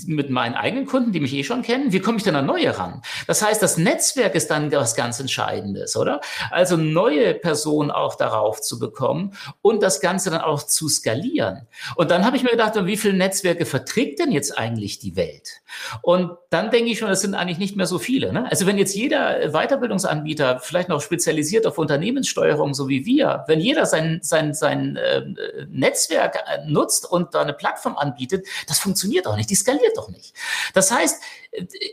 mit 0.06 0.30
meinen 0.30 0.54
eigenen 0.54 0.86
Kunden, 0.86 1.14
die 1.14 1.22
mich 1.22 1.34
eh 1.34 1.46
schon 1.46 1.62
kennen, 1.62 1.94
wie 1.94 2.02
komme 2.02 2.18
ich 2.18 2.26
denn 2.26 2.36
an 2.36 2.46
neue 2.46 2.78
ran? 2.78 3.02
Das 3.26 3.42
heißt, 3.42 3.64
das 3.64 3.78
Netzwerk 3.78 4.36
ist 4.36 4.52
dann 4.52 4.70
was 4.74 4.96
ganz 4.96 5.22
Entscheidendes, 5.22 5.96
oder? 5.96 6.20
Also 6.52 6.76
neue 6.76 7.36
Personen 7.36 7.90
auch 7.90 8.16
darauf 8.16 8.60
zu 8.60 8.80
bekommen 8.80 9.34
und 9.62 9.82
das 9.82 10.02
Ganze 10.02 10.30
dann 10.30 10.42
auch 10.42 10.62
zu 10.64 10.90
skalieren. 10.90 11.68
Und 11.96 12.12
dann 12.12 12.26
habe 12.26 12.36
ich 12.36 12.44
mir 12.44 12.50
gedacht, 12.50 12.74
wie 12.86 12.98
viele 12.98 13.14
Netzwerke 13.14 13.66
verträgt 13.66 14.20
denn 14.20 14.34
jetzt 14.34 14.58
eigentlich 14.58 15.00
die 15.00 15.16
Welt? 15.16 15.62
Und 16.02 16.32
dann 16.50 16.70
denke 16.70 16.92
ich 16.92 17.00
schon, 17.00 17.08
das 17.08 17.22
sind 17.22 17.36
eigentlich 17.36 17.60
nicht 17.60 17.78
mehr 17.78 17.88
so 17.88 17.98
viele. 17.98 18.34
Ne? 18.34 18.46
Also 18.52 18.68
wenn 18.68 18.78
jetzt 18.78 18.94
jeder 18.94 19.54
Weiterbildungsanbieter, 19.54 20.60
vielleicht 20.60 20.90
noch 20.90 21.02
spezialisiert 21.02 21.66
auf 21.66 21.78
Unternehmenssteuerung, 21.78 22.74
so 22.74 22.90
wie 22.90 23.06
wir, 23.06 23.46
wenn 23.48 23.62
jeder 23.62 23.86
sein, 23.86 24.20
sein, 24.22 24.54
sein 24.54 24.98
äh, 24.98 25.24
Netzwerk 25.70 26.44
nutzt 26.68 27.10
und 27.10 27.34
da 27.34 27.42
eine 27.42 27.54
Plattform 27.54 27.96
anbietet, 27.96 28.33
anbietet, 28.34 28.48
das 28.68 28.80
funktioniert 28.80 29.28
auch 29.28 29.36
nicht, 29.36 29.50
die 29.50 29.56
skaliert 29.56 29.98
doch 29.98 30.10
nicht. 30.10 30.34
Das 30.74 30.92
heißt, 30.92 31.22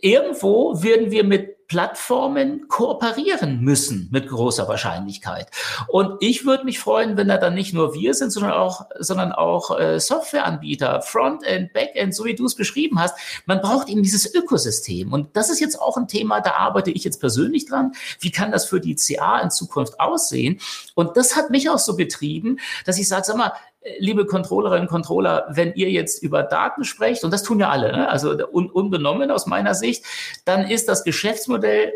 irgendwo 0.02 0.82
werden 0.82 1.10
wir 1.10 1.24
mit 1.24 1.66
Plattformen 1.68 2.66
kooperieren 2.66 3.60
müssen 3.60 4.08
mit 4.10 4.26
großer 4.26 4.66
Wahrscheinlichkeit. 4.66 5.48
Und 5.86 6.16
ich 6.18 6.44
würde 6.44 6.64
mich 6.64 6.80
freuen, 6.80 7.16
wenn 7.16 7.28
da 7.28 7.36
dann 7.36 7.54
nicht 7.54 7.72
nur 7.72 7.94
wir 7.94 8.12
sind, 8.14 8.30
sondern 8.30 8.54
auch, 8.54 8.86
sondern 8.98 9.30
auch 9.30 9.78
äh, 9.78 10.00
Softwareanbieter, 10.00 11.00
Frontend, 11.02 11.72
Backend, 11.72 12.12
so 12.12 12.24
wie 12.24 12.34
du 12.34 12.46
es 12.46 12.56
beschrieben 12.56 12.98
hast. 12.98 13.16
Man 13.46 13.60
braucht 13.60 13.88
eben 13.88 14.02
dieses 14.02 14.34
Ökosystem. 14.34 15.12
Und 15.12 15.36
das 15.36 15.48
ist 15.48 15.60
jetzt 15.60 15.80
auch 15.80 15.96
ein 15.96 16.08
Thema, 16.08 16.40
da 16.40 16.54
arbeite 16.54 16.90
ich 16.90 17.04
jetzt 17.04 17.20
persönlich 17.20 17.66
dran. 17.66 17.92
Wie 18.18 18.32
kann 18.32 18.50
das 18.50 18.64
für 18.64 18.80
die 18.80 18.96
CA 18.96 19.38
in 19.38 19.52
Zukunft 19.52 20.00
aussehen? 20.00 20.58
Und 20.96 21.16
das 21.16 21.36
hat 21.36 21.50
mich 21.50 21.70
auch 21.70 21.78
so 21.78 21.94
getrieben, 21.94 22.58
dass 22.84 22.98
ich 22.98 23.06
sage, 23.06 23.26
sag 23.26 23.36
mal, 23.36 23.52
liebe 23.98 24.26
Controllerinnen 24.26 24.82
und 24.82 24.90
Controller, 24.90 25.46
wenn 25.50 25.74
ihr 25.74 25.90
jetzt 25.90 26.22
über 26.22 26.42
Daten 26.42 26.84
sprecht, 26.84 27.24
und 27.24 27.32
das 27.32 27.42
tun 27.42 27.60
ja 27.60 27.70
alle, 27.70 27.92
ne? 27.92 28.08
also 28.08 28.30
un 28.52 28.70
unbenommen 28.70 29.30
aus 29.30 29.46
meiner 29.46 29.74
Sicht, 29.74 30.04
dann 30.44 30.68
ist 30.68 30.88
das 30.88 31.04
Geschäftsmodell 31.04 31.92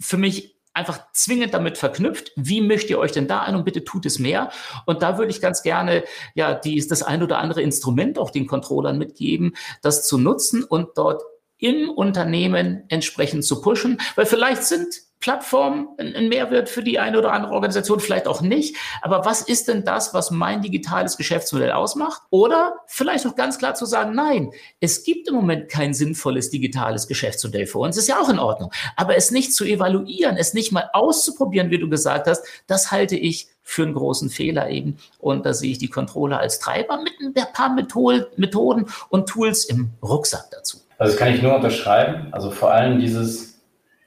für 0.00 0.16
mich 0.16 0.56
einfach 0.74 1.12
zwingend 1.12 1.54
damit 1.54 1.76
verknüpft. 1.76 2.32
Wie 2.36 2.60
möchtet 2.60 2.90
ihr 2.90 2.98
euch 2.98 3.12
denn 3.12 3.26
da 3.26 3.40
ein 3.40 3.56
und 3.56 3.64
bitte 3.64 3.84
tut 3.84 4.06
es 4.06 4.18
mehr? 4.18 4.50
Und 4.86 5.02
da 5.02 5.18
würde 5.18 5.30
ich 5.30 5.40
ganz 5.40 5.62
gerne 5.62 6.04
ja 6.34 6.54
die, 6.54 6.84
das 6.86 7.02
ein 7.02 7.22
oder 7.22 7.38
andere 7.38 7.62
Instrument 7.62 8.18
auch 8.18 8.30
den 8.30 8.46
Controllern 8.46 8.98
mitgeben, 8.98 9.56
das 9.82 10.06
zu 10.06 10.18
nutzen 10.18 10.62
und 10.62 10.90
dort 10.96 11.22
im 11.58 11.90
Unternehmen 11.90 12.84
entsprechend 12.88 13.44
zu 13.44 13.60
pushen, 13.60 14.00
weil 14.14 14.26
vielleicht 14.26 14.62
sind 14.62 15.07
Plattform 15.20 15.88
ein 15.98 16.28
Mehrwert 16.28 16.68
für 16.68 16.82
die 16.82 16.98
eine 16.98 17.18
oder 17.18 17.32
andere 17.32 17.52
Organisation, 17.52 17.98
vielleicht 17.98 18.28
auch 18.28 18.40
nicht. 18.40 18.76
Aber 19.02 19.24
was 19.24 19.42
ist 19.42 19.66
denn 19.66 19.84
das, 19.84 20.14
was 20.14 20.30
mein 20.30 20.62
digitales 20.62 21.16
Geschäftsmodell 21.16 21.72
ausmacht? 21.72 22.22
Oder 22.30 22.76
vielleicht 22.86 23.26
auch 23.26 23.34
ganz 23.34 23.58
klar 23.58 23.74
zu 23.74 23.84
sagen, 23.84 24.14
nein, 24.14 24.52
es 24.80 25.02
gibt 25.02 25.28
im 25.28 25.34
Moment 25.34 25.68
kein 25.68 25.92
sinnvolles 25.92 26.50
digitales 26.50 27.08
Geschäftsmodell 27.08 27.66
für 27.66 27.78
uns. 27.78 27.96
Ist 27.96 28.08
ja 28.08 28.20
auch 28.20 28.28
in 28.28 28.38
Ordnung. 28.38 28.70
Aber 28.96 29.16
es 29.16 29.30
nicht 29.30 29.54
zu 29.54 29.64
evaluieren, 29.64 30.36
es 30.36 30.54
nicht 30.54 30.70
mal 30.70 30.88
auszuprobieren, 30.92 31.70
wie 31.70 31.78
du 31.78 31.88
gesagt 31.88 32.28
hast, 32.28 32.44
das 32.66 32.92
halte 32.92 33.16
ich 33.16 33.48
für 33.62 33.82
einen 33.82 33.94
großen 33.94 34.30
Fehler 34.30 34.70
eben. 34.70 34.98
Und 35.18 35.44
da 35.44 35.52
sehe 35.52 35.72
ich 35.72 35.78
die 35.78 35.88
Controller 35.88 36.38
als 36.38 36.58
Treiber 36.58 37.02
mit 37.02 37.12
ein 37.20 37.34
paar 37.52 37.74
Methoden 37.74 38.86
und 39.10 39.28
Tools 39.28 39.64
im 39.64 39.90
Rucksack 40.02 40.50
dazu. 40.52 40.78
Also 40.96 41.12
das 41.12 41.18
kann 41.18 41.34
ich 41.34 41.42
nur 41.42 41.56
unterschreiben. 41.56 42.28
Also 42.32 42.50
vor 42.50 42.70
allem 42.72 42.98
dieses 42.98 43.47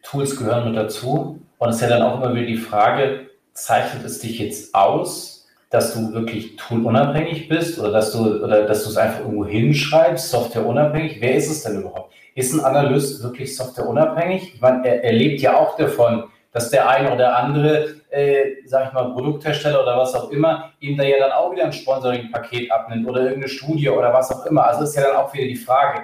Tools 0.04 0.38
gehören 0.38 0.66
mit 0.66 0.78
dazu. 0.78 1.40
Und 1.58 1.70
es 1.70 1.76
ist 1.76 1.82
ja 1.82 1.90
dann 1.90 2.02
auch 2.02 2.22
immer 2.22 2.34
wieder 2.34 2.48
die 2.48 2.58
Frage, 2.58 3.30
zeichnet 3.54 4.04
es 4.06 4.20
dich 4.20 4.40
jetzt 4.40 4.74
aus, 4.74 5.48
dass 5.70 5.94
du 5.94 6.14
wirklich 6.14 6.58
toolunabhängig 6.58 7.48
bist 7.48 7.80
oder 7.80 7.92
dass 7.92 8.12
du, 8.12 8.44
oder 8.44 8.64
dass 8.66 8.84
du 8.84 8.90
es 8.90 8.98
einfach 8.98 9.22
irgendwo 9.22 9.46
hinschreibst, 9.46 10.30
softwareunabhängig? 10.30 11.22
Wer 11.22 11.36
ist 11.36 11.50
es 11.50 11.64
denn 11.64 11.80
überhaupt? 11.80 12.14
Ist 12.36 12.54
ein 12.54 12.60
Analyst 12.60 13.24
wirklich 13.24 13.56
softwareunabhängig? 13.56 14.56
Ich 14.56 14.62
meine, 14.62 14.86
er, 14.86 15.04
er 15.04 15.14
lebt 15.14 15.42
ja 15.42 15.58
auch 15.58 15.78
davon, 15.78 16.26
dass 16.52 16.70
der 16.70 16.90
eine 16.90 17.14
oder 17.14 17.38
andere, 17.38 17.96
äh, 18.10 18.56
sag 18.66 18.88
ich 18.88 18.94
mal, 18.94 19.14
Produkthersteller 19.14 19.82
oder 19.82 19.98
was 19.98 20.14
auch 20.14 20.30
immer, 20.32 20.74
ihm 20.82 20.97
da 20.97 21.04
ja 21.04 21.20
dann 21.20 21.32
auch 21.32 21.52
wieder 21.52 21.64
ein 21.64 21.74
Sponsoring-Paket 21.74 22.70
abnimmt 22.70 23.08
oder 23.08 23.22
irgendeine 23.22 23.47
Studie 23.47 23.89
oder 23.89 24.14
was 24.14 24.32
auch 24.32 24.45
immer. 24.45 24.68
Also 24.68 24.84
ist 24.84 24.95
ja 24.95 25.04
dann 25.04 25.16
auch 25.16 25.34
wieder 25.34 25.45
die 25.45 25.56
Frage, 25.56 26.02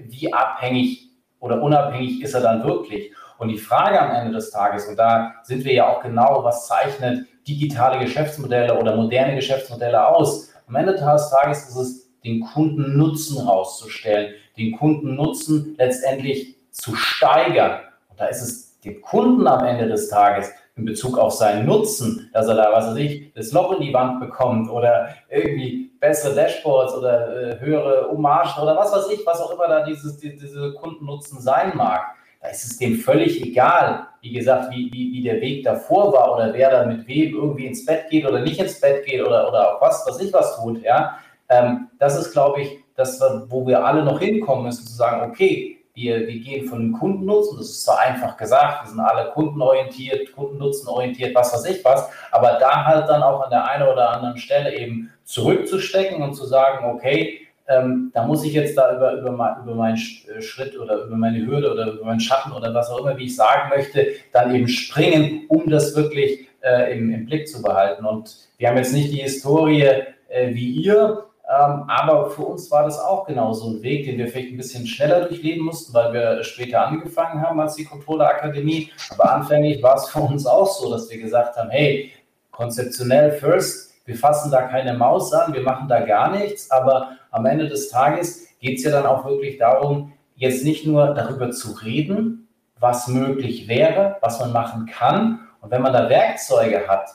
wie 0.00 0.30
abhängig 0.32 1.08
oder 1.40 1.62
unabhängig 1.62 2.22
ist 2.22 2.34
er 2.34 2.42
dann 2.42 2.64
wirklich? 2.64 3.12
Und 3.38 3.48
die 3.48 3.58
Frage 3.58 4.00
am 4.00 4.14
Ende 4.14 4.32
des 4.32 4.50
Tages, 4.50 4.86
und 4.86 4.96
da 4.96 5.34
sind 5.42 5.64
wir 5.64 5.72
ja 5.72 5.88
auch 5.88 6.02
genau, 6.02 6.42
was 6.42 6.66
zeichnet 6.66 7.26
digitale 7.46 7.98
Geschäftsmodelle 7.98 8.78
oder 8.78 8.96
moderne 8.96 9.34
Geschäftsmodelle 9.34 10.08
aus? 10.08 10.50
Am 10.66 10.74
Ende 10.74 10.94
des 10.94 11.30
Tages 11.30 11.68
ist 11.68 11.76
es, 11.76 12.06
den 12.24 12.40
Kundennutzen 12.40 13.46
rauszustellen, 13.46 14.34
den 14.56 14.76
Kundennutzen 14.76 15.76
letztendlich 15.78 16.56
zu 16.72 16.96
steigern. 16.96 17.80
Und 18.08 18.20
da 18.20 18.26
ist 18.26 18.42
es 18.42 18.80
dem 18.80 19.00
Kunden 19.00 19.46
am 19.46 19.64
Ende 19.64 19.86
des 19.86 20.08
Tages 20.08 20.50
in 20.74 20.84
Bezug 20.84 21.18
auf 21.18 21.32
seinen 21.32 21.66
Nutzen, 21.66 22.28
dass 22.32 22.48
er 22.48 22.56
da, 22.56 22.72
was 22.72 22.88
weiß 22.88 22.96
ich, 22.96 23.32
das 23.34 23.52
Loch 23.52 23.72
in 23.78 23.86
die 23.86 23.94
Wand 23.94 24.18
bekommt 24.18 24.68
oder 24.68 25.08
irgendwie 25.30 25.92
bessere 26.00 26.34
Dashboards 26.34 26.94
oder 26.94 27.52
äh, 27.52 27.60
höhere 27.60 28.10
Hommagen 28.10 28.60
oder 28.60 28.76
was 28.76 28.92
weiß 28.92 29.08
ich, 29.10 29.24
was 29.24 29.40
auch 29.40 29.52
immer 29.52 29.68
da 29.68 29.84
dieses, 29.84 30.18
die, 30.18 30.36
diese 30.36 30.74
Kundennutzen 30.74 31.40
sein 31.40 31.76
mag 31.76 32.15
da 32.46 32.52
ist 32.52 32.64
es 32.64 32.78
dem 32.78 32.96
völlig 32.96 33.44
egal, 33.44 34.06
wie 34.20 34.32
gesagt, 34.32 34.70
wie, 34.70 34.88
wie, 34.92 35.12
wie 35.12 35.22
der 35.22 35.40
Weg 35.40 35.64
davor 35.64 36.12
war 36.12 36.34
oder 36.34 36.54
wer 36.54 36.70
da 36.70 36.86
mit 36.86 37.06
wem 37.08 37.34
irgendwie 37.34 37.66
ins 37.66 37.84
Bett 37.84 38.08
geht 38.08 38.24
oder 38.24 38.40
nicht 38.40 38.60
ins 38.60 38.80
Bett 38.80 39.04
geht 39.04 39.20
oder, 39.20 39.48
oder 39.48 39.74
auch 39.74 39.82
was, 39.82 40.04
was 40.06 40.20
ich 40.20 40.32
was 40.32 40.56
tut, 40.56 40.82
ja. 40.82 41.18
Ähm, 41.48 41.88
das 41.98 42.16
ist, 42.18 42.32
glaube 42.32 42.62
ich, 42.62 42.78
das, 42.94 43.20
wo 43.48 43.66
wir 43.66 43.84
alle 43.84 44.04
noch 44.04 44.20
hinkommen 44.20 44.64
müssen, 44.64 44.86
zu 44.86 44.94
sagen, 44.94 45.28
okay, 45.28 45.78
wir, 45.94 46.26
wir 46.26 46.38
gehen 46.38 46.68
von 46.68 46.78
dem 46.78 46.92
Kundennutzen, 46.92 47.58
das 47.58 47.68
ist 47.68 47.84
zwar 47.84 48.00
einfach 48.00 48.36
gesagt, 48.36 48.84
wir 48.84 48.90
sind 48.90 49.00
alle 49.00 49.30
kundenorientiert, 49.30 50.32
kundennutzenorientiert, 50.32 51.34
was 51.34 51.52
weiß 51.52 51.64
ich 51.64 51.84
was, 51.84 52.08
aber 52.30 52.58
da 52.60 52.84
halt 52.84 53.08
dann 53.08 53.22
auch 53.22 53.42
an 53.42 53.50
der 53.50 53.68
einen 53.68 53.88
oder 53.88 54.10
anderen 54.10 54.36
Stelle 54.36 54.76
eben 54.76 55.10
zurückzustecken 55.24 56.22
und 56.22 56.34
zu 56.34 56.46
sagen, 56.46 56.84
okay, 56.94 57.45
ähm, 57.68 58.10
da 58.14 58.24
muss 58.26 58.44
ich 58.44 58.52
jetzt 58.52 58.76
da 58.76 58.96
über, 58.96 59.12
über, 59.14 59.60
über 59.62 59.74
meinen 59.74 59.96
äh, 59.96 60.40
Schritt 60.40 60.78
oder 60.78 61.04
über 61.04 61.16
meine 61.16 61.44
Hürde 61.44 61.72
oder 61.72 61.92
über 61.92 62.04
meinen 62.04 62.20
Schatten 62.20 62.52
oder 62.52 62.72
was 62.72 62.90
auch 62.90 63.00
immer, 63.00 63.16
wie 63.16 63.24
ich 63.24 63.36
sagen 63.36 63.68
möchte, 63.70 64.08
dann 64.32 64.54
eben 64.54 64.68
springen, 64.68 65.46
um 65.48 65.68
das 65.68 65.96
wirklich 65.96 66.48
äh, 66.62 66.96
im, 66.96 67.12
im, 67.12 67.26
Blick 67.26 67.48
zu 67.48 67.62
behalten. 67.62 68.04
Und 68.04 68.36
wir 68.58 68.68
haben 68.68 68.76
jetzt 68.76 68.92
nicht 68.92 69.12
die 69.12 69.22
Historie 69.22 69.82
äh, 70.28 70.54
wie 70.54 70.70
ihr, 70.70 71.24
ähm, 71.48 71.84
aber 71.88 72.30
für 72.30 72.42
uns 72.42 72.70
war 72.70 72.84
das 72.84 72.98
auch 72.98 73.26
genau 73.26 73.52
so 73.52 73.70
ein 73.70 73.82
Weg, 73.82 74.04
den 74.04 74.18
wir 74.18 74.28
vielleicht 74.28 74.50
ein 74.50 74.56
bisschen 74.56 74.86
schneller 74.86 75.26
durchleben 75.26 75.64
mussten, 75.64 75.94
weil 75.94 76.12
wir 76.12 76.42
später 76.42 76.86
angefangen 76.86 77.40
haben 77.40 77.60
als 77.60 77.76
die 77.76 77.84
Controller 77.84 78.28
Akademie. 78.28 78.90
Aber 79.10 79.32
anfänglich 79.32 79.82
war 79.82 79.96
es 79.96 80.08
für 80.08 80.20
uns 80.20 80.46
auch 80.46 80.66
so, 80.66 80.90
dass 80.90 81.08
wir 81.10 81.18
gesagt 81.18 81.56
haben, 81.56 81.70
hey, 81.70 82.12
konzeptionell 82.50 83.32
first, 83.32 83.94
wir 84.06 84.16
fassen 84.16 84.50
da 84.50 84.62
keine 84.62 84.94
Maus 84.94 85.32
an, 85.32 85.52
wir 85.52 85.62
machen 85.62 85.88
da 85.88 86.00
gar 86.00 86.30
nichts, 86.30 86.70
aber 86.70 87.15
am 87.30 87.46
Ende 87.46 87.68
des 87.68 87.88
Tages 87.88 88.46
geht 88.60 88.78
es 88.78 88.84
ja 88.84 88.90
dann 88.90 89.06
auch 89.06 89.24
wirklich 89.24 89.58
darum, 89.58 90.12
jetzt 90.34 90.64
nicht 90.64 90.86
nur 90.86 91.14
darüber 91.14 91.50
zu 91.50 91.72
reden, 91.72 92.48
was 92.78 93.08
möglich 93.08 93.68
wäre, 93.68 94.16
was 94.20 94.38
man 94.40 94.52
machen 94.52 94.86
kann. 94.86 95.40
Und 95.60 95.70
wenn 95.70 95.82
man 95.82 95.92
da 95.92 96.08
Werkzeuge 96.08 96.86
hat, 96.86 97.08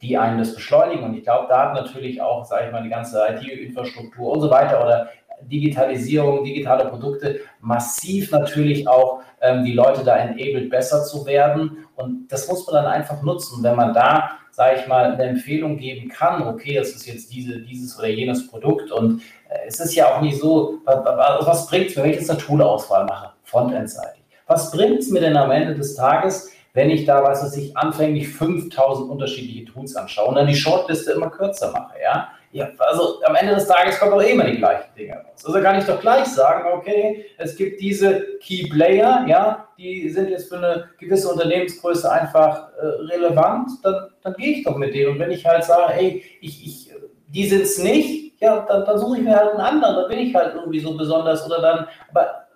die 0.00 0.18
einen 0.18 0.38
das 0.38 0.54
beschleunigen, 0.54 1.04
und 1.04 1.14
ich 1.14 1.22
glaube, 1.22 1.46
da 1.48 1.68
hat 1.68 1.74
natürlich 1.74 2.20
auch, 2.20 2.44
sage 2.44 2.66
ich 2.66 2.72
mal, 2.72 2.82
die 2.82 2.88
ganze 2.88 3.22
IT-Infrastruktur 3.28 4.32
und 4.32 4.40
so 4.40 4.50
weiter 4.50 4.82
oder 4.82 5.08
Digitalisierung, 5.42 6.44
digitale 6.44 6.86
Produkte 6.86 7.40
massiv 7.60 8.30
natürlich 8.30 8.86
auch 8.88 9.20
ähm, 9.40 9.64
die 9.64 9.72
Leute 9.72 10.04
da 10.04 10.16
enabled, 10.16 10.70
besser 10.70 11.04
zu 11.04 11.26
werden. 11.26 11.84
Und 11.96 12.28
das 12.28 12.48
muss 12.48 12.66
man 12.66 12.76
dann 12.82 12.92
einfach 12.92 13.22
nutzen. 13.22 13.62
Wenn 13.62 13.76
man 13.76 13.92
da 13.92 14.38
sage 14.52 14.80
ich 14.80 14.86
mal, 14.86 15.12
eine 15.12 15.24
Empfehlung 15.24 15.78
geben 15.78 16.08
kann, 16.08 16.46
okay, 16.46 16.76
es 16.76 16.94
ist 16.94 17.06
jetzt 17.06 17.32
diese, 17.32 17.58
dieses 17.60 17.98
oder 17.98 18.08
jenes 18.08 18.46
Produkt 18.46 18.92
und 18.92 19.22
äh, 19.48 19.66
es 19.66 19.80
ist 19.80 19.94
ja 19.94 20.14
auch 20.14 20.20
nicht 20.20 20.38
so, 20.38 20.78
was, 20.84 21.66
bringt 21.66 21.88
es 21.88 21.96
mir, 21.96 22.04
wenn 22.04 22.10
ich 22.10 22.18
jetzt 22.18 22.30
eine 22.30 22.38
Tool-Auswahl 22.38 23.06
mache, 23.06 23.32
frontendseitig? 23.44 24.22
Was 24.46 24.70
bringt 24.70 25.00
es 25.00 25.10
mir 25.10 25.20
denn 25.20 25.36
am 25.36 25.50
Ende 25.50 25.74
des 25.74 25.94
Tages, 25.94 26.50
wenn 26.74 26.90
ich 26.90 27.06
da, 27.06 27.22
was 27.22 27.42
weiß 27.42 27.56
ich, 27.56 27.76
anfänglich 27.76 28.28
5000 28.28 29.10
unterschiedliche 29.10 29.64
Tools 29.64 29.96
anschaue 29.96 30.28
und 30.28 30.34
dann 30.34 30.46
die 30.46 30.54
Shortliste 30.54 31.12
immer 31.12 31.30
kürzer 31.30 31.72
mache, 31.72 31.94
ja? 32.02 32.28
Ja, 32.52 32.68
also 32.78 33.22
am 33.24 33.34
Ende 33.34 33.54
des 33.54 33.66
Tages 33.66 33.98
kommen 33.98 34.12
doch 34.12 34.22
eh 34.22 34.32
immer 34.32 34.44
die 34.44 34.58
gleichen 34.58 34.94
Dinge 34.94 35.14
raus. 35.14 35.42
Also 35.42 35.58
kann 35.62 35.78
ich 35.78 35.86
doch 35.86 35.98
gleich 35.98 36.26
sagen, 36.26 36.68
okay, 36.70 37.24
es 37.38 37.56
gibt 37.56 37.80
diese 37.80 38.38
Key 38.40 38.68
Player, 38.68 39.24
ja, 39.26 39.68
die 39.78 40.10
sind 40.10 40.28
jetzt 40.28 40.50
für 40.50 40.58
eine 40.58 40.90
gewisse 40.98 41.30
Unternehmensgröße 41.30 42.12
einfach 42.12 42.68
äh, 42.78 42.86
relevant, 43.10 43.70
dann, 43.82 44.10
dann 44.22 44.34
gehe 44.34 44.58
ich 44.58 44.64
doch 44.64 44.76
mit 44.76 44.94
denen. 44.94 45.12
Und 45.12 45.18
wenn 45.18 45.30
ich 45.30 45.46
halt 45.46 45.64
sage, 45.64 45.94
hey, 45.94 46.22
ich, 46.42 46.66
ich, 46.66 46.90
die 47.28 47.48
sind 47.48 47.62
es 47.62 47.78
nicht, 47.78 48.38
ja, 48.42 48.66
dann, 48.68 48.84
dann 48.84 48.98
suche 48.98 49.16
ich 49.16 49.22
mir 49.22 49.34
halt 49.34 49.52
einen 49.52 49.60
anderen, 49.60 49.96
dann 49.96 50.08
bin 50.10 50.18
ich 50.18 50.34
halt 50.34 50.54
irgendwie 50.54 50.80
so 50.80 50.94
besonders 50.94 51.46
oder 51.46 51.62
dann, 51.62 51.88
aber 52.10 52.48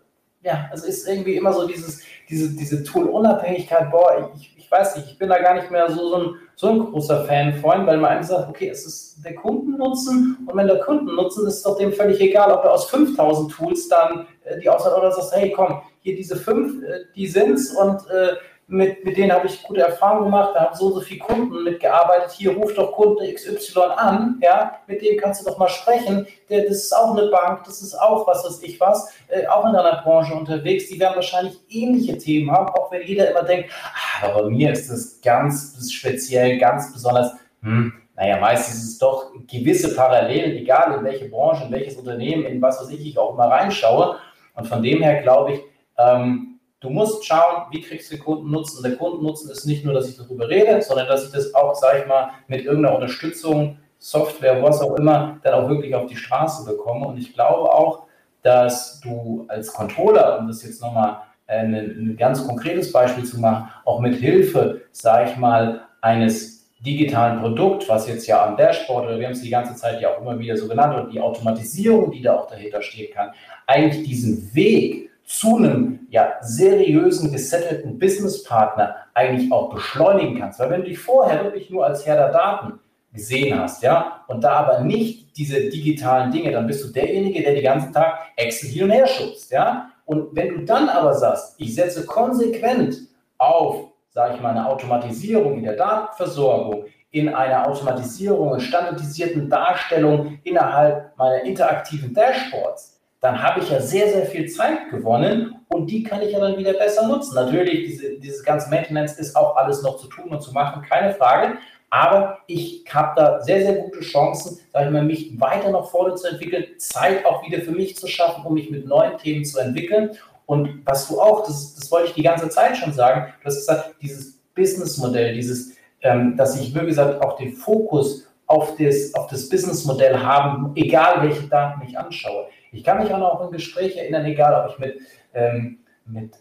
ja, 0.42 0.68
also 0.70 0.86
ist 0.86 1.08
irgendwie 1.08 1.36
immer 1.36 1.54
so 1.54 1.66
dieses, 1.66 2.02
diese, 2.28 2.54
diese 2.54 2.84
Tool-Unabhängigkeit, 2.84 3.90
boah, 3.90 4.30
ich, 4.36 4.55
ich 4.66 4.72
weiß 4.72 4.96
nicht, 4.96 5.12
ich 5.12 5.18
bin 5.18 5.28
da 5.28 5.38
gar 5.38 5.54
nicht 5.54 5.70
mehr 5.70 5.88
so, 5.88 6.08
so, 6.08 6.16
ein, 6.16 6.34
so 6.56 6.68
ein 6.68 6.78
großer 6.80 7.24
Fan 7.24 7.54
von, 7.54 7.86
weil 7.86 7.98
man 7.98 8.10
einfach 8.10 8.30
sagt, 8.30 8.48
okay, 8.48 8.68
es 8.68 8.84
ist 8.84 9.24
der 9.24 9.36
Kundennutzen 9.36 10.44
und 10.44 10.56
wenn 10.56 10.66
der 10.66 10.80
Kundennutzen 10.80 11.46
ist, 11.46 11.58
ist 11.58 11.66
doch 11.66 11.78
dem 11.78 11.92
völlig 11.92 12.20
egal, 12.20 12.50
ob 12.50 12.64
er 12.64 12.72
aus 12.72 12.90
5000 12.90 13.52
Tools 13.52 13.88
dann 13.88 14.26
äh, 14.42 14.58
die 14.58 14.68
Auswahl 14.68 14.98
oder 14.98 15.12
sagst, 15.12 15.36
hey, 15.36 15.52
komm, 15.54 15.82
hier 16.00 16.16
diese 16.16 16.34
fünf, 16.34 16.82
äh, 16.82 17.04
die 17.14 17.28
sind's 17.28 17.76
und 17.76 18.10
äh, 18.10 18.34
mit, 18.68 19.04
mit 19.04 19.16
denen 19.16 19.32
habe 19.32 19.46
ich 19.46 19.62
gute 19.62 19.82
Erfahrungen 19.82 20.24
gemacht, 20.24 20.50
da 20.54 20.64
haben 20.64 20.74
so 20.74 20.86
und 20.86 20.94
so 20.94 21.00
viele 21.00 21.20
Kunden 21.20 21.62
mitgearbeitet. 21.62 22.32
Hier 22.32 22.56
ruft 22.56 22.76
doch 22.76 22.92
Kunde 22.92 23.32
XY 23.32 23.80
an, 23.96 24.40
ja, 24.42 24.80
mit 24.88 25.02
dem 25.02 25.16
kannst 25.18 25.40
du 25.40 25.48
doch 25.48 25.56
mal 25.56 25.68
sprechen. 25.68 26.26
Der, 26.50 26.62
das 26.62 26.76
ist 26.84 26.92
auch 26.92 27.16
eine 27.16 27.28
Bank, 27.28 27.62
das 27.64 27.80
ist 27.80 27.94
auch 27.94 28.26
was 28.26 28.44
weiß 28.44 28.62
ich 28.62 28.80
was, 28.80 29.12
äh, 29.28 29.46
auch 29.46 29.66
in 29.66 29.72
deiner 29.72 30.02
Branche 30.02 30.34
unterwegs. 30.34 30.88
Die 30.88 30.98
werden 30.98 31.14
wahrscheinlich 31.14 31.60
ähnliche 31.68 32.18
Themen 32.18 32.50
haben, 32.50 32.68
auch 32.74 32.90
wenn 32.90 33.06
jeder 33.06 33.30
immer 33.30 33.44
denkt, 33.44 33.70
ah, 33.72 34.26
aber 34.26 34.42
bei 34.44 34.50
mir 34.50 34.72
ist 34.72 34.90
das 34.90 35.20
ganz 35.20 35.92
speziell, 35.92 36.58
ganz 36.58 36.92
besonders. 36.92 37.32
Hm, 37.62 37.92
naja, 38.16 38.38
meistens 38.40 38.76
ist 38.76 38.90
es 38.92 38.98
doch 38.98 39.32
gewisse 39.46 39.94
Parallelen, 39.94 40.56
egal 40.56 40.98
in 40.98 41.04
welche 41.04 41.28
Branche, 41.28 41.64
in 41.64 41.72
welches 41.72 41.96
Unternehmen, 41.96 42.46
in 42.46 42.60
was 42.60 42.80
weiß 42.80 42.90
ich, 42.90 43.06
ich 43.06 43.18
auch 43.18 43.34
immer 43.34 43.48
reinschaue. 43.48 44.16
Und 44.54 44.66
von 44.66 44.82
dem 44.82 45.02
her 45.02 45.22
glaube 45.22 45.52
ich, 45.52 45.60
ähm, 45.98 46.55
Du 46.80 46.90
musst 46.90 47.24
schauen, 47.24 47.66
wie 47.70 47.80
kriegst 47.80 48.10
du 48.10 48.16
den 48.16 48.24
Kundennutzen. 48.24 48.82
Der 48.82 48.96
Kundennutzen 48.96 49.50
ist 49.50 49.64
nicht 49.64 49.84
nur, 49.84 49.94
dass 49.94 50.10
ich 50.10 50.16
darüber 50.18 50.48
rede, 50.48 50.82
sondern 50.82 51.08
dass 51.08 51.24
ich 51.24 51.32
das 51.32 51.54
auch, 51.54 51.74
sage 51.74 52.00
ich 52.00 52.06
mal, 52.06 52.30
mit 52.48 52.64
irgendeiner 52.64 52.94
Unterstützung, 52.96 53.78
Software, 53.98 54.62
was 54.62 54.82
auch 54.82 54.94
immer, 54.96 55.38
dann 55.42 55.54
auch 55.54 55.68
wirklich 55.70 55.94
auf 55.94 56.06
die 56.06 56.16
Straße 56.16 56.70
bekomme. 56.70 57.06
Und 57.06 57.18
ich 57.18 57.32
glaube 57.32 57.72
auch, 57.72 58.06
dass 58.42 59.00
du 59.00 59.46
als 59.48 59.72
Controller, 59.72 60.38
um 60.38 60.48
das 60.48 60.62
jetzt 60.62 60.82
nochmal 60.82 61.22
ein, 61.46 61.74
ein 61.74 62.16
ganz 62.18 62.46
konkretes 62.46 62.92
Beispiel 62.92 63.24
zu 63.24 63.40
machen, 63.40 63.70
auch 63.86 64.00
mit 64.00 64.16
Hilfe, 64.16 64.82
sage 64.92 65.30
ich 65.30 65.36
mal, 65.38 65.80
eines 66.02 66.68
digitalen 66.80 67.40
Produkt, 67.40 67.88
was 67.88 68.06
jetzt 68.06 68.26
ja 68.26 68.44
am 68.44 68.56
Dashboard 68.56 69.06
oder 69.06 69.18
wir 69.18 69.26
haben 69.26 69.32
es 69.32 69.40
die 69.40 69.50
ganze 69.50 69.74
Zeit 69.76 70.00
ja 70.00 70.10
auch 70.10 70.20
immer 70.20 70.38
wieder 70.38 70.56
so 70.56 70.68
genannt 70.68 70.94
und 70.94 71.12
die 71.12 71.20
Automatisierung, 71.20 72.10
die 72.10 72.20
da 72.20 72.36
auch 72.36 72.46
dahinter 72.48 72.82
stehen 72.82 73.12
kann, 73.14 73.32
eigentlich 73.66 74.06
diesen 74.06 74.54
Weg 74.54 75.10
zu 75.26 75.56
einem 75.56 76.06
ja, 76.10 76.34
seriösen, 76.40 77.32
gesettelten 77.32 77.98
Businesspartner 77.98 78.96
eigentlich 79.12 79.52
auch 79.52 79.74
beschleunigen 79.74 80.38
kannst. 80.38 80.58
Weil 80.58 80.70
wenn 80.70 80.82
du 80.82 80.88
dich 80.88 80.98
vorher 80.98 81.44
wirklich 81.44 81.68
nur 81.70 81.84
als 81.84 82.06
Herr 82.06 82.16
der 82.16 82.32
Daten 82.32 82.80
gesehen 83.12 83.58
hast, 83.58 83.82
ja, 83.82 84.24
und 84.28 84.42
da 84.42 84.52
aber 84.52 84.80
nicht 84.80 85.36
diese 85.36 85.68
digitalen 85.68 86.30
Dinge, 86.30 86.52
dann 86.52 86.66
bist 86.66 86.84
du 86.84 86.88
derjenige, 86.88 87.42
der 87.42 87.54
den 87.54 87.64
ganzen 87.64 87.92
Tag 87.92 88.20
Excel 88.36 88.70
hin 88.70 88.84
und 88.84 88.90
her 88.90 89.06
schubst, 89.06 89.50
ja. 89.50 89.90
Und 90.04 90.34
wenn 90.36 90.48
du 90.48 90.64
dann 90.64 90.88
aber 90.88 91.12
sagst, 91.12 91.56
ich 91.58 91.74
setze 91.74 92.06
konsequent 92.06 92.96
auf 93.38 93.90
sage 94.16 94.34
ich 94.34 94.40
mal, 94.40 94.52
eine 94.52 94.66
Automatisierung 94.66 95.58
in 95.58 95.64
der 95.64 95.76
Datenversorgung, 95.76 96.86
in 97.10 97.28
einer 97.28 97.68
Automatisierung 97.68 98.48
und 98.48 98.60
standardisierten 98.60 99.50
Darstellung 99.50 100.38
innerhalb 100.42 101.14
meiner 101.18 101.42
interaktiven 101.42 102.14
Dashboards, 102.14 102.95
dann 103.26 103.42
habe 103.42 103.58
ich 103.58 103.70
ja 103.70 103.80
sehr, 103.80 104.08
sehr 104.08 104.26
viel 104.26 104.48
Zeit 104.48 104.88
gewonnen 104.88 105.56
und 105.66 105.90
die 105.90 106.04
kann 106.04 106.22
ich 106.22 106.30
ja 106.30 106.38
dann 106.38 106.56
wieder 106.56 106.74
besser 106.74 107.08
nutzen. 107.08 107.34
Natürlich, 107.34 107.84
diese, 107.84 108.20
dieses 108.20 108.44
ganze 108.44 108.70
Maintenance 108.70 109.18
ist 109.18 109.34
auch 109.34 109.56
alles 109.56 109.82
noch 109.82 109.96
zu 109.96 110.06
tun 110.06 110.28
und 110.28 110.40
zu 110.40 110.52
machen, 110.52 110.82
keine 110.88 111.12
Frage. 111.12 111.58
Aber 111.90 112.38
ich 112.46 112.84
habe 112.88 113.14
da 113.16 113.40
sehr, 113.40 113.62
sehr 113.62 113.74
gute 113.74 113.98
Chancen, 113.98 114.60
sage 114.72 114.86
ich 114.86 114.92
mal, 114.92 115.02
mich 115.02 115.40
weiter 115.40 115.70
nach 115.70 115.86
vorne 115.86 116.14
zu 116.14 116.28
entwickeln, 116.28 116.66
Zeit 116.78 117.26
auch 117.26 117.44
wieder 117.44 117.62
für 117.62 117.72
mich 117.72 117.96
zu 117.96 118.06
schaffen, 118.06 118.44
um 118.46 118.54
mich 118.54 118.70
mit 118.70 118.86
neuen 118.86 119.18
Themen 119.18 119.44
zu 119.44 119.58
entwickeln. 119.58 120.10
Und 120.46 120.82
was 120.84 121.08
du 121.08 121.20
auch, 121.20 121.44
das, 121.44 121.74
das 121.74 121.90
wollte 121.90 122.08
ich 122.08 122.14
die 122.14 122.22
ganze 122.22 122.48
Zeit 122.48 122.76
schon 122.76 122.92
sagen, 122.92 123.32
du 123.40 123.46
hast 123.46 123.56
gesagt, 123.56 123.96
dieses 124.00 124.38
Businessmodell, 124.54 125.34
dieses, 125.34 125.72
ähm, 126.02 126.36
dass 126.36 126.60
ich, 126.60 126.72
wie 126.72 126.86
gesagt, 126.86 127.20
auch 127.24 127.36
den 127.36 127.54
Fokus 127.54 128.28
auf 128.46 128.76
das, 128.76 129.12
auf 129.14 129.26
das 129.26 129.48
Businessmodell 129.48 130.16
haben, 130.16 130.70
egal 130.76 131.22
welche 131.22 131.48
Daten 131.48 131.82
ich 131.88 131.98
anschaue. 131.98 132.46
Ich 132.76 132.84
kann 132.84 133.02
mich 133.02 133.12
auch 133.12 133.18
noch 133.18 133.40
an 133.40 133.50
Gespräche 133.50 134.00
erinnern, 134.00 134.26
egal 134.26 134.64
ob 134.64 134.72
ich 134.72 134.78
mit, 134.78 135.00
ähm, 135.34 135.78
mit 136.04 136.34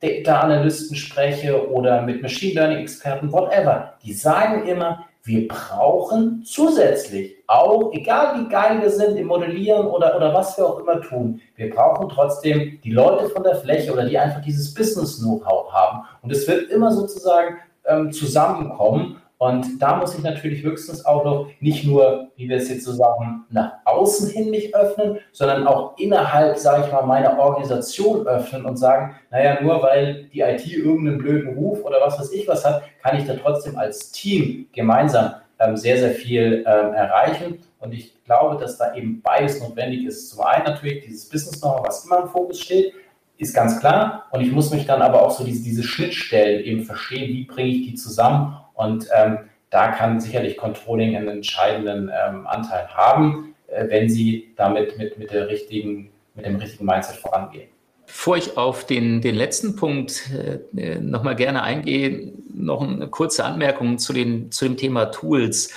äh, 0.00 0.22
Data 0.22 0.40
Analysten 0.40 0.96
spreche 0.96 1.70
oder 1.70 2.02
mit 2.02 2.22
Machine 2.22 2.54
Learning 2.54 2.78
Experten, 2.78 3.32
whatever. 3.32 3.94
Die 4.04 4.12
sagen 4.12 4.66
immer, 4.66 5.06
wir 5.24 5.46
brauchen 5.46 6.42
zusätzlich, 6.44 7.36
auch 7.46 7.92
egal 7.92 8.40
wie 8.40 8.48
geil 8.48 8.80
wir 8.80 8.90
sind 8.90 9.16
im 9.16 9.26
Modellieren 9.26 9.86
oder, 9.86 10.16
oder 10.16 10.32
was 10.32 10.56
wir 10.56 10.66
auch 10.66 10.78
immer 10.78 11.00
tun, 11.00 11.40
wir 11.56 11.70
brauchen 11.70 12.08
trotzdem 12.08 12.80
die 12.82 12.92
Leute 12.92 13.28
von 13.28 13.42
der 13.42 13.56
Fläche 13.56 13.92
oder 13.92 14.04
die 14.04 14.18
einfach 14.18 14.40
dieses 14.40 14.72
Business-Know-how 14.72 15.72
haben. 15.72 16.04
Und 16.22 16.32
es 16.32 16.48
wird 16.48 16.70
immer 16.70 16.92
sozusagen 16.92 17.58
ähm, 17.84 18.12
zusammenkommen. 18.12 19.20
Und 19.38 19.80
da 19.80 19.96
muss 19.96 20.16
ich 20.16 20.22
natürlich 20.24 20.64
höchstens 20.64 21.04
auch 21.04 21.24
noch 21.24 21.46
nicht 21.60 21.84
nur, 21.84 22.28
wie 22.34 22.48
wir 22.48 22.56
es 22.56 22.68
jetzt 22.68 22.84
so 22.84 22.92
sagen, 22.92 23.44
nach 23.50 23.74
außen 23.84 24.30
hin 24.30 24.50
mich 24.50 24.74
öffnen, 24.74 25.18
sondern 25.30 25.66
auch 25.68 25.96
innerhalb, 25.96 26.58
sage 26.58 26.84
ich 26.86 26.92
mal, 26.92 27.06
meiner 27.06 27.38
Organisation 27.38 28.26
öffnen 28.26 28.64
und 28.64 28.76
sagen, 28.76 29.14
naja, 29.30 29.62
nur 29.62 29.80
weil 29.80 30.24
die 30.32 30.40
IT 30.40 30.66
irgendeinen 30.66 31.18
blöden 31.18 31.54
Ruf 31.56 31.84
oder 31.84 32.00
was 32.00 32.18
weiß 32.18 32.32
ich 32.32 32.48
was 32.48 32.64
hat, 32.64 32.82
kann 33.00 33.16
ich 33.16 33.26
da 33.26 33.34
trotzdem 33.34 33.78
als 33.78 34.10
Team 34.10 34.66
gemeinsam 34.72 35.34
ähm, 35.60 35.76
sehr, 35.76 35.98
sehr 35.98 36.10
viel 36.10 36.64
ähm, 36.66 36.92
erreichen. 36.94 37.60
Und 37.78 37.92
ich 37.92 38.12
glaube, 38.24 38.60
dass 38.60 38.76
da 38.76 38.94
eben 38.94 39.22
beides 39.22 39.60
notwendig 39.60 40.04
ist. 40.04 40.30
Zum 40.30 40.40
einen 40.40 40.64
natürlich 40.64 41.04
dieses 41.04 41.28
Business-Know-how, 41.28 41.86
was 41.86 42.04
immer 42.04 42.22
im 42.22 42.28
Fokus 42.28 42.60
steht, 42.60 42.92
ist 43.36 43.54
ganz 43.54 43.78
klar. 43.78 44.26
Und 44.32 44.40
ich 44.40 44.50
muss 44.50 44.72
mich 44.72 44.84
dann 44.84 45.00
aber 45.00 45.22
auch 45.22 45.30
so 45.30 45.44
diese, 45.44 45.62
diese 45.62 45.84
Schnittstellen 45.84 46.64
eben 46.64 46.82
verstehen, 46.82 47.28
wie 47.28 47.44
bringe 47.44 47.68
ich 47.68 47.86
die 47.86 47.94
zusammen. 47.94 48.56
Und 48.78 49.08
ähm, 49.12 49.38
da 49.70 49.88
kann 49.88 50.20
sicherlich 50.20 50.56
Controlling 50.56 51.16
einen 51.16 51.28
entscheidenden 51.28 52.10
ähm, 52.14 52.46
Anteil 52.46 52.86
haben, 52.88 53.56
äh, 53.66 53.88
wenn 53.88 54.08
Sie 54.08 54.52
damit 54.56 54.96
mit, 54.96 55.18
mit, 55.18 55.32
der 55.32 55.48
richtigen, 55.48 56.10
mit 56.36 56.46
dem 56.46 56.56
richtigen 56.56 56.86
Mindset 56.86 57.16
vorangehen. 57.16 57.68
Bevor 58.06 58.36
ich 58.36 58.56
auf 58.56 58.86
den, 58.86 59.20
den 59.20 59.34
letzten 59.34 59.74
Punkt 59.74 60.30
äh, 60.76 60.94
nochmal 61.00 61.34
gerne 61.34 61.64
eingehe, 61.64 62.32
noch 62.54 62.80
eine 62.80 63.08
kurze 63.08 63.44
Anmerkung 63.44 63.98
zu, 63.98 64.12
den, 64.12 64.52
zu 64.52 64.64
dem 64.64 64.76
Thema 64.76 65.06
Tools. 65.06 65.74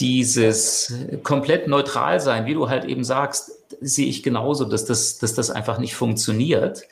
Dieses 0.00 0.92
komplett 1.22 1.68
neutral 1.68 2.20
sein, 2.20 2.44
wie 2.44 2.54
du 2.54 2.68
halt 2.68 2.84
eben 2.84 3.04
sagst, 3.04 3.52
sehe 3.80 4.08
ich 4.08 4.24
genauso, 4.24 4.64
dass 4.64 4.84
das, 4.84 5.18
dass 5.18 5.32
das 5.34 5.50
einfach 5.50 5.78
nicht 5.78 5.94
funktioniert. 5.94 6.82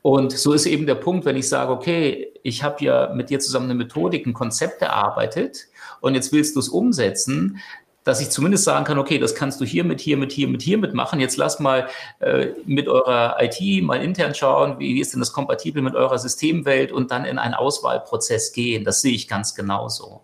Und 0.00 0.32
so 0.32 0.54
ist 0.54 0.66
eben 0.66 0.86
der 0.86 0.96
Punkt, 0.96 1.26
wenn 1.26 1.36
ich 1.36 1.48
sage, 1.48 1.70
okay, 1.70 2.33
ich 2.44 2.62
habe 2.62 2.84
ja 2.84 3.12
mit 3.12 3.30
dir 3.30 3.40
zusammen 3.40 3.64
eine 3.64 3.74
Methodik, 3.74 4.26
ein 4.26 4.34
Konzept 4.34 4.82
erarbeitet 4.82 5.66
und 6.00 6.14
jetzt 6.14 6.30
willst 6.30 6.54
du 6.54 6.60
es 6.60 6.68
umsetzen, 6.68 7.58
dass 8.04 8.20
ich 8.20 8.28
zumindest 8.28 8.64
sagen 8.64 8.84
kann, 8.84 8.98
okay, 8.98 9.18
das 9.18 9.34
kannst 9.34 9.62
du 9.62 9.64
hier 9.64 9.82
mit, 9.82 9.98
hier 9.98 10.18
mit, 10.18 10.30
hier 10.30 10.46
mit, 10.46 10.60
hier 10.60 10.76
mit 10.76 10.92
machen. 10.92 11.20
Jetzt 11.20 11.38
lass 11.38 11.58
mal 11.58 11.88
äh, 12.20 12.48
mit 12.66 12.86
eurer 12.86 13.38
IT 13.40 13.82
mal 13.82 14.02
intern 14.02 14.34
schauen, 14.34 14.78
wie 14.78 15.00
ist 15.00 15.14
denn 15.14 15.20
das 15.20 15.32
kompatibel 15.32 15.82
mit 15.82 15.94
eurer 15.94 16.18
Systemwelt 16.18 16.92
und 16.92 17.10
dann 17.10 17.24
in 17.24 17.38
einen 17.38 17.54
Auswahlprozess 17.54 18.52
gehen. 18.52 18.84
Das 18.84 19.00
sehe 19.00 19.14
ich 19.14 19.26
ganz 19.26 19.54
genauso. 19.54 20.20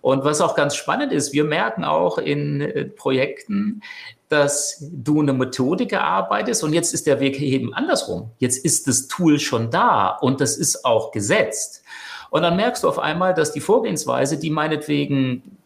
Und 0.00 0.24
was 0.24 0.40
auch 0.40 0.56
ganz 0.56 0.74
spannend 0.74 1.12
ist, 1.12 1.34
wir 1.34 1.44
merken 1.44 1.84
auch 1.84 2.16
in 2.16 2.62
äh, 2.62 2.86
Projekten, 2.86 3.82
dass 4.32 4.82
du 4.90 5.20
eine 5.20 5.34
Methodik 5.34 5.92
erarbeitest 5.92 6.64
und 6.64 6.72
jetzt 6.72 6.94
ist 6.94 7.06
der 7.06 7.20
Weg 7.20 7.40
eben 7.40 7.74
andersrum. 7.74 8.30
Jetzt 8.38 8.64
ist 8.64 8.88
das 8.88 9.06
Tool 9.06 9.38
schon 9.38 9.70
da 9.70 10.08
und 10.08 10.40
das 10.40 10.56
ist 10.56 10.84
auch 10.84 11.12
gesetzt. 11.12 11.82
Und 12.30 12.42
dann 12.42 12.56
merkst 12.56 12.82
du 12.82 12.88
auf 12.88 12.98
einmal, 12.98 13.34
dass 13.34 13.52
die 13.52 13.60
Vorgehensweise, 13.60 14.38
die 14.38 14.48
meinetwegen 14.48 15.58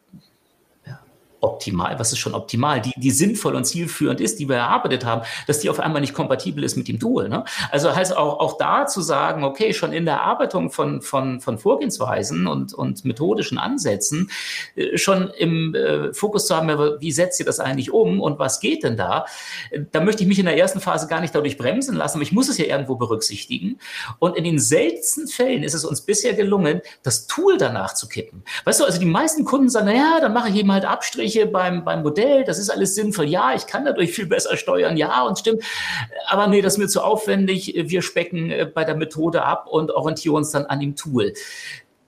optimal, 1.41 1.99
was 1.99 2.13
ist 2.13 2.19
schon 2.19 2.35
optimal, 2.35 2.81
die, 2.81 2.93
die 2.97 3.11
sinnvoll 3.11 3.55
und 3.55 3.65
zielführend 3.65 4.21
ist, 4.21 4.39
die 4.39 4.49
wir 4.49 4.57
erarbeitet 4.57 5.05
haben, 5.05 5.23
dass 5.47 5.61
die 5.61 5.71
auf 5.71 5.81
einmal 5.81 6.01
nicht 6.01 6.15
kompatibel 6.15 6.65
ist 6.65 6.77
mit 6.77 6.89
dem 6.89 6.99
Tool. 6.99 7.29
Ne? 7.29 7.45
Also 7.71 7.95
heißt 7.95 8.17
auch, 8.17 8.41
auch 8.41 8.59
da 8.59 8.87
zu 8.87 9.01
sagen, 9.01 9.45
okay, 9.45 9.73
schon 9.73 9.93
in 9.93 10.05
der 10.05 10.15
Erarbeitung 10.15 10.71
von, 10.71 11.03
von, 11.03 11.41
von 11.41 11.59
Vorgehensweisen 11.59 12.47
und, 12.47 12.75
und 12.75 13.05
methodischen 13.05 13.59
Ansätzen 13.59 14.31
äh, 14.75 14.97
schon 14.97 15.31
im 15.31 15.75
äh, 15.75 16.13
Fokus 16.13 16.47
zu 16.47 16.57
haben, 16.57 16.69
wie 17.01 17.13
setzt 17.13 17.39
ihr 17.41 17.47
das 17.47 17.61
eigentlich 17.61 17.93
um 17.93 18.21
und 18.21 18.39
was 18.39 18.61
geht 18.61 18.83
denn 18.83 18.97
da? 18.97 19.27
Da 19.93 20.01
möchte 20.01 20.23
ich 20.23 20.29
mich 20.29 20.39
in 20.39 20.47
der 20.47 20.57
ersten 20.57 20.81
Phase 20.81 21.07
gar 21.07 21.21
nicht 21.21 21.35
dadurch 21.35 21.59
bremsen 21.59 21.97
lassen, 21.97 22.17
aber 22.17 22.23
ich 22.23 22.33
muss 22.33 22.49
es 22.49 22.59
ja 22.59 22.65
irgendwo 22.65 22.97
berücksichtigen. 22.97 23.79
Und 24.19 24.37
in 24.37 24.45
den 24.45 24.59
seltensten 24.59 25.29
Fällen 25.29 25.63
ist 25.63 25.75
es 25.75 25.85
uns 25.85 26.01
bisher 26.01 26.33
gelungen, 26.35 26.81
das 27.03 27.27
Tool 27.27 27.59
danach 27.59 27.95
zu 27.95 28.09
kippen. 28.09 28.43
Weißt 28.65 28.81
du, 28.81 28.85
also 28.85 28.99
die 28.99 29.07
meisten 29.07 29.45
Kunden 29.45 29.69
sagen, 29.69 29.87
naja, 29.87 30.19
dann 30.21 30.33
mache 30.33 30.49
ich 30.49 30.57
eben 30.57 30.73
halt 30.73 30.85
Abstriche 30.85 31.26
Gespräche 31.27 31.47
beim, 31.47 31.85
beim 31.85 32.03
Modell, 32.03 32.45
das 32.45 32.59
ist 32.59 32.71
alles 32.71 32.95
sinnvoll. 32.95 33.27
Ja, 33.27 33.55
ich 33.55 33.67
kann 33.67 33.85
dadurch 33.85 34.13
viel 34.13 34.27
besser 34.27 34.57
steuern. 34.57 34.97
Ja, 34.97 35.23
und 35.23 35.39
stimmt. 35.39 35.63
Aber 36.29 36.47
nee, 36.47 36.63
das 36.63 36.75
ist 36.75 36.79
mir 36.79 36.89
zu 36.89 37.03
aufwendig. 37.03 37.75
Wir 37.77 38.03
specken 38.03 38.51
äh, 38.51 38.71
bei 38.73 38.85
der 38.85 38.97
Methode 38.97 39.43
ab 39.43 39.67
und 39.69 39.91
orientieren 39.91 40.37
uns 40.37 40.51
dann 40.51 40.67
an 40.67 40.81
dem 40.81 40.97
Tool. 40.97 41.33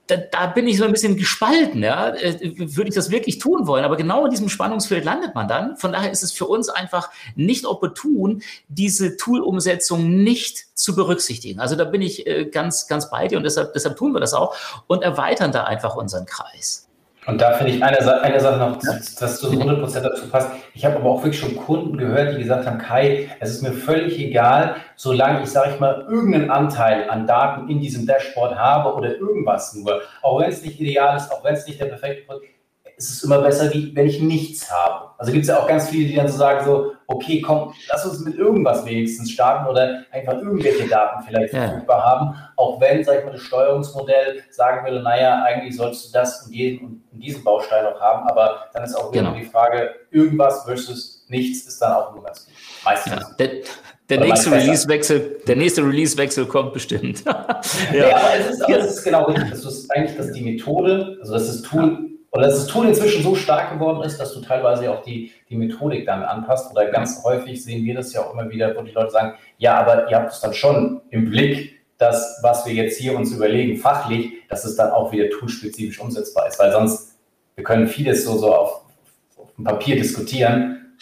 Da, 0.07 0.17
da, 0.17 0.47
bin 0.47 0.67
ich 0.67 0.79
so 0.79 0.85
ein 0.85 0.93
bisschen 0.93 1.19
gespalten, 1.19 1.83
ja. 1.83 2.15
Äh, 2.15 2.39
würde 2.59 2.89
ich 2.89 2.95
das 2.95 3.11
wirklich 3.11 3.39
tun 3.39 3.67
wollen? 3.67 3.85
Aber 3.85 3.97
genau 3.97 4.25
in 4.25 4.31
diesem 4.31 4.49
Spannungsfeld 4.49 5.05
landet 5.05 5.35
man 5.35 5.49
dann. 5.49 5.77
Von 5.77 5.93
daher 5.93 6.11
ist 6.11 6.23
es 6.23 6.33
für 6.33 6.47
uns 6.47 6.71
einfach 6.71 7.11
nicht 7.35 7.67
opportun, 7.67 8.43
diese 8.69 9.19
Tool-Umsetzung 9.19 10.23
nicht 10.23 10.67
zu 10.75 10.95
berücksichtigen. 10.95 11.61
Also 11.61 11.77
da 11.77 11.85
bin 11.85 12.01
ich 12.01 12.27
äh, 12.27 12.47
ganz, 12.47 12.87
ganz 12.87 13.11
bei 13.11 13.29
dir 13.29 13.37
und 13.37 13.45
deshalb, 13.45 13.75
deshalb 13.75 13.97
tun 13.97 14.13
wir 14.13 14.21
das 14.21 14.33
auch 14.33 14.57
und 14.87 15.03
erweitern 15.03 15.53
da 15.53 15.65
einfach 15.65 15.95
unseren 15.97 16.25
Kreis. 16.25 16.88
Und 17.29 17.41
da 17.43 17.53
finde 17.53 17.73
ich 17.75 17.85
eine, 17.85 18.23
eine 18.23 18.41
Sache 18.41 18.59
noch, 18.59 18.79
dass 18.79 19.41
du 19.41 19.49
100% 19.49 20.01
dazu 20.01 20.29
passt. 20.31 20.51
Ich 20.73 20.85
habe 20.87 20.97
aber 20.97 21.11
auch 21.11 21.23
wirklich 21.23 21.39
schon 21.39 21.57
Kunden 21.57 21.99
gehört, 21.99 22.35
die 22.35 22.39
gesagt 22.39 22.67
haben, 22.67 22.79
Kai, 22.79 23.29
es 23.39 23.51
ist 23.51 23.63
mir 23.63 23.73
völlig 23.73 24.19
egal, 24.19 24.77
solange 24.97 25.43
ich, 25.43 25.51
sage 25.51 25.73
ich 25.75 25.81
mal, 25.81 26.07
irgendeinen 26.09 26.51
Anteil 26.51 27.09
an 27.11 27.27
Daten 27.27 27.69
in 27.69 27.81
diesem 27.81 28.07
Dashboard 28.07 28.57
habe 28.59 28.95
oder 28.95 29.15
irgendwas 29.15 29.75
nur. 29.75 30.01
Auch 30.23 30.41
wenn 30.41 30.49
es 30.49 30.63
nicht 30.63 30.81
ideal 30.81 31.19
ist, 31.19 31.31
auch 31.31 31.45
wenn 31.45 31.55
es 31.55 31.67
nicht 31.67 31.79
der 31.79 31.87
perfekte 31.87 32.25
Produkt 32.25 32.47
ist 32.47 32.59
ist 32.99 33.11
es 33.11 33.23
immer 33.23 33.41
besser, 33.41 33.73
wie 33.73 33.95
wenn 33.95 34.07
ich 34.07 34.21
nichts 34.21 34.71
habe. 34.71 35.11
Also 35.19 35.31
gibt 35.31 35.43
es 35.43 35.49
ja 35.49 35.61
auch 35.61 35.69
ganz 35.69 35.89
viele, 35.89 36.09
die 36.09 36.17
dann 36.17 36.27
so 36.27 36.37
sagen, 36.37 36.65
so, 36.65 36.95
okay, 37.09 37.41
komm, 37.41 37.73
lass 37.91 38.05
uns 38.05 38.21
mit 38.21 38.37
irgendwas 38.37 38.85
wenigstens 38.85 39.31
starten 39.31 39.67
oder 39.67 40.05
einfach 40.13 40.35
irgendwelche 40.35 40.87
Daten 40.87 41.25
vielleicht 41.27 41.55
ja. 41.55 41.67
verfügbar 41.69 42.05
haben, 42.05 42.37
auch 42.57 42.79
wenn, 42.81 43.03
sag 43.03 43.21
ich 43.21 43.25
mal, 43.25 43.33
das 43.33 43.41
Steuerungsmodell 43.41 44.43
sagen 44.51 44.85
würde, 44.85 45.03
naja, 45.03 45.43
eigentlich 45.43 45.75
solltest 45.75 46.09
du 46.09 46.13
das 46.13 46.47
und, 46.47 46.53
jeden, 46.53 47.03
und 47.11 47.19
diesen 47.19 47.43
Baustein 47.43 47.85
noch 47.85 47.99
haben, 47.99 48.29
aber 48.29 48.67
dann 48.75 48.85
ist 48.85 48.95
auch 48.95 49.11
genau. 49.11 49.33
die 49.33 49.45
Frage, 49.45 49.95
irgendwas 50.11 50.65
versus 50.65 51.25
nichts 51.29 51.67
ist 51.67 51.81
dann 51.81 51.93
auch 51.93 52.15
immer 52.15 52.25
ganz 52.25 52.45
gut. 52.45 52.55
Meistens. 52.85 53.13
Ja, 53.13 53.35
der, 53.39 53.51
der 54.11 54.21
nächste 54.21 54.53
Release-Wechsel, 54.53 55.41
der 55.47 55.57
nächste 55.57 55.83
Release-Wechsel 55.83 56.47
kommt 56.47 56.75
bestimmt. 56.75 57.25
ja. 57.25 57.53
ja, 57.95 58.17
aber 58.17 58.35
es 58.39 58.51
ist, 58.51 58.63
aber 58.63 58.79
es 58.79 58.97
ist 58.97 59.03
genau 59.03 59.25
richtig, 59.25 59.51
du 59.51 59.69
es 59.69 59.91
eigentlich, 59.91 60.17
dass 60.17 60.31
die 60.33 60.43
Methode, 60.43 61.17
also 61.21 61.33
dass 61.33 61.47
das 61.47 61.63
Tool 61.63 62.18
oder 62.39 62.47
dass 62.47 62.59
das 62.59 62.67
Tool 62.69 62.87
inzwischen 62.87 63.25
so 63.25 63.35
stark 63.35 63.73
geworden 63.73 64.01
ist, 64.05 64.21
dass 64.21 64.33
du 64.33 64.41
teilweise 64.41 64.93
auch 64.93 65.03
die, 65.03 65.33
die 65.51 65.57
Methodik 65.57 66.07
dann 66.07 66.23
anpasst. 66.23 66.71
Oder 66.71 66.87
ganz 66.87 67.25
häufig 67.25 67.65
sehen 67.65 67.85
wir 67.85 67.97
das 67.97 68.13
ja 68.13 68.21
auch 68.21 68.33
immer 68.33 68.49
wieder, 68.49 68.77
wo 68.77 68.83
die 68.83 68.93
Leute 68.93 69.11
sagen, 69.11 69.35
ja, 69.57 69.77
aber 69.77 70.09
ihr 70.09 70.17
habt 70.17 70.31
es 70.31 70.39
dann 70.39 70.55
schon 70.55 71.01
im 71.11 71.29
Blick, 71.29 71.81
dass 71.99 72.39
was 72.45 72.65
wir 72.65 72.75
jetzt 72.75 72.97
hier 72.97 73.17
uns 73.17 73.33
überlegen, 73.33 73.77
fachlich, 73.77 74.35
dass 74.49 74.65
es 74.65 74.77
dann 74.77 74.93
auch 74.93 75.11
wieder 75.11 75.29
toolspezifisch 75.31 75.99
umsetzbar 75.99 76.47
ist. 76.47 76.61
Weil 76.61 76.71
sonst, 76.71 77.19
wir 77.57 77.65
können 77.65 77.89
vieles 77.89 78.25
so, 78.25 78.39
so 78.39 78.55
auf, 78.55 78.83
auf 79.37 79.53
dem 79.57 79.65
Papier 79.65 79.97
diskutieren. 79.97 80.95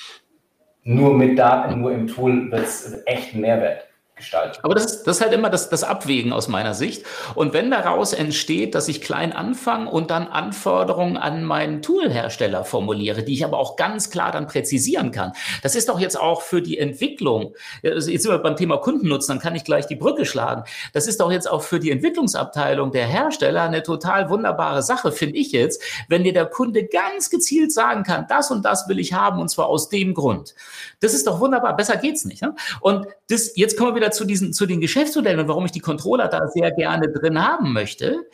Nur 0.85 1.13
mit 1.13 1.39
Daten, 1.39 1.83
nur 1.83 1.93
im 1.93 2.07
Tool 2.07 2.51
wird 2.51 2.65
es 2.65 2.97
echt 3.05 3.35
ein 3.35 3.43
Mehrwert. 3.43 3.86
Gestalten. 4.17 4.59
Aber 4.63 4.75
das 4.75 4.87
ist, 4.87 5.05
das 5.05 5.17
ist 5.19 5.23
halt 5.23 5.35
immer 5.35 5.51
das, 5.51 5.69
das 5.69 5.85
Abwägen 5.85 6.33
aus 6.33 6.49
meiner 6.49 6.73
Sicht. 6.73 7.05
Und 7.35 7.53
wenn 7.53 7.71
daraus 7.71 8.15
entsteht, 8.15 8.75
dass 8.75 8.89
ich 8.89 9.03
klein 9.03 9.35
anfange 9.35 9.91
und 9.91 10.11
dann 10.11 10.29
Anforderungen 10.29 11.19
an 11.19 11.45
meinen 11.45 11.83
Toolhersteller 11.83 12.65
formuliere, 12.65 13.23
die 13.23 13.35
ich 13.35 13.45
aber 13.45 13.59
auch 13.59 13.77
ganz 13.77 14.09
klar 14.09 14.33
dann 14.33 14.47
präzisieren 14.47 15.11
kann, 15.11 15.33
das 15.63 15.77
ist 15.77 15.91
doch 15.91 16.01
jetzt 16.01 16.19
auch 16.19 16.41
für 16.41 16.63
die 16.63 16.79
Entwicklung, 16.79 17.55
also 17.85 18.11
jetzt 18.11 18.23
sind 18.23 18.33
wir 18.33 18.39
beim 18.39 18.57
Thema 18.57 18.79
Kundennutzen, 18.79 19.35
dann 19.35 19.43
kann 19.43 19.55
ich 19.55 19.65
gleich 19.65 19.87
die 19.87 19.97
Brücke 19.97 20.25
schlagen. 20.25 20.65
Das 20.95 21.07
ist 21.07 21.21
doch 21.21 21.31
jetzt 21.31 21.51
auch 21.51 21.63
für 21.63 21.79
die 21.79 21.91
Entwicklungsabteilung 21.91 22.93
der 22.93 23.07
Hersteller 23.07 23.65
eine 23.65 23.83
total 23.83 24.31
wunderbare 24.31 24.83
Sache, 24.83 25.13
finde 25.13 25.37
ich 25.37 25.53
jetzt, 25.53 25.83
wenn 26.09 26.25
dir 26.25 26.33
der 26.33 26.47
Kunde 26.47 26.87
ganz 26.87 27.29
gezielt 27.29 27.71
sagen 27.71 28.03
kann, 28.03 28.25
das 28.29 28.51
und 28.51 28.65
das 28.65 28.89
will 28.89 28.99
ich 28.99 29.13
haben 29.13 29.41
und 29.41 29.51
zwar 29.51 29.67
aus 29.67 29.91
dem 29.91 30.15
Grund. 30.15 30.55
Das 31.01 31.13
ist 31.13 31.27
doch 31.27 31.39
wunderbar, 31.39 31.77
besser 31.77 31.99
geht's 31.99 32.25
nicht. 32.25 32.41
Ne? 32.41 32.55
Und 32.81 33.07
das, 33.29 33.55
jetzt 33.57 33.77
kommen 33.77 33.91
wir 33.91 33.97
wieder 33.97 34.06
zu 34.11 34.25
diesen, 34.25 34.53
zu 34.53 34.67
den 34.67 34.81
Geschäftsmodellen 34.81 35.41
und 35.41 35.49
warum 35.49 35.65
ich 35.65 35.73
die 35.73 35.81
Controller 35.81 36.29
da 36.29 36.49
sehr 36.49 36.71
gerne 36.73 37.09
drin 37.11 37.41
haben 37.43 37.73
möchte. 37.73 38.27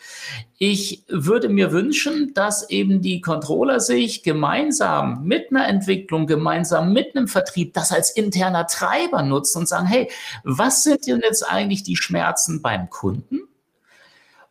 Ich 0.59 1.05
würde 1.09 1.49
mir 1.49 1.73
wünschen, 1.73 2.33
dass 2.35 2.71
eben 2.71 3.03
die 3.03 3.21
Controller 3.21 3.81
sich 3.81 4.23
gemeinsam 4.23 5.25
mit 5.25 5.51
einer 5.51 5.67
Entwicklung, 5.69 6.27
gemeinsam 6.27 6.93
mit 6.93 7.17
einem 7.17 7.29
Vertrieb 7.29 7.75
das 7.75 7.93
als 7.93 8.11
interner 8.11 8.67
Treiber 8.67 9.23
nutzen 9.23 9.59
und 9.59 9.69
sagen, 9.69 9.87
hey, 9.87 10.11
was 10.45 10.85
sind 10.85 11.07
denn 11.07 11.21
jetzt 11.23 11.43
eigentlich 11.49 11.83
die 11.83 11.97
Schmerzen 11.97 12.63
beim 12.63 12.91
Kunden? 12.91 13.41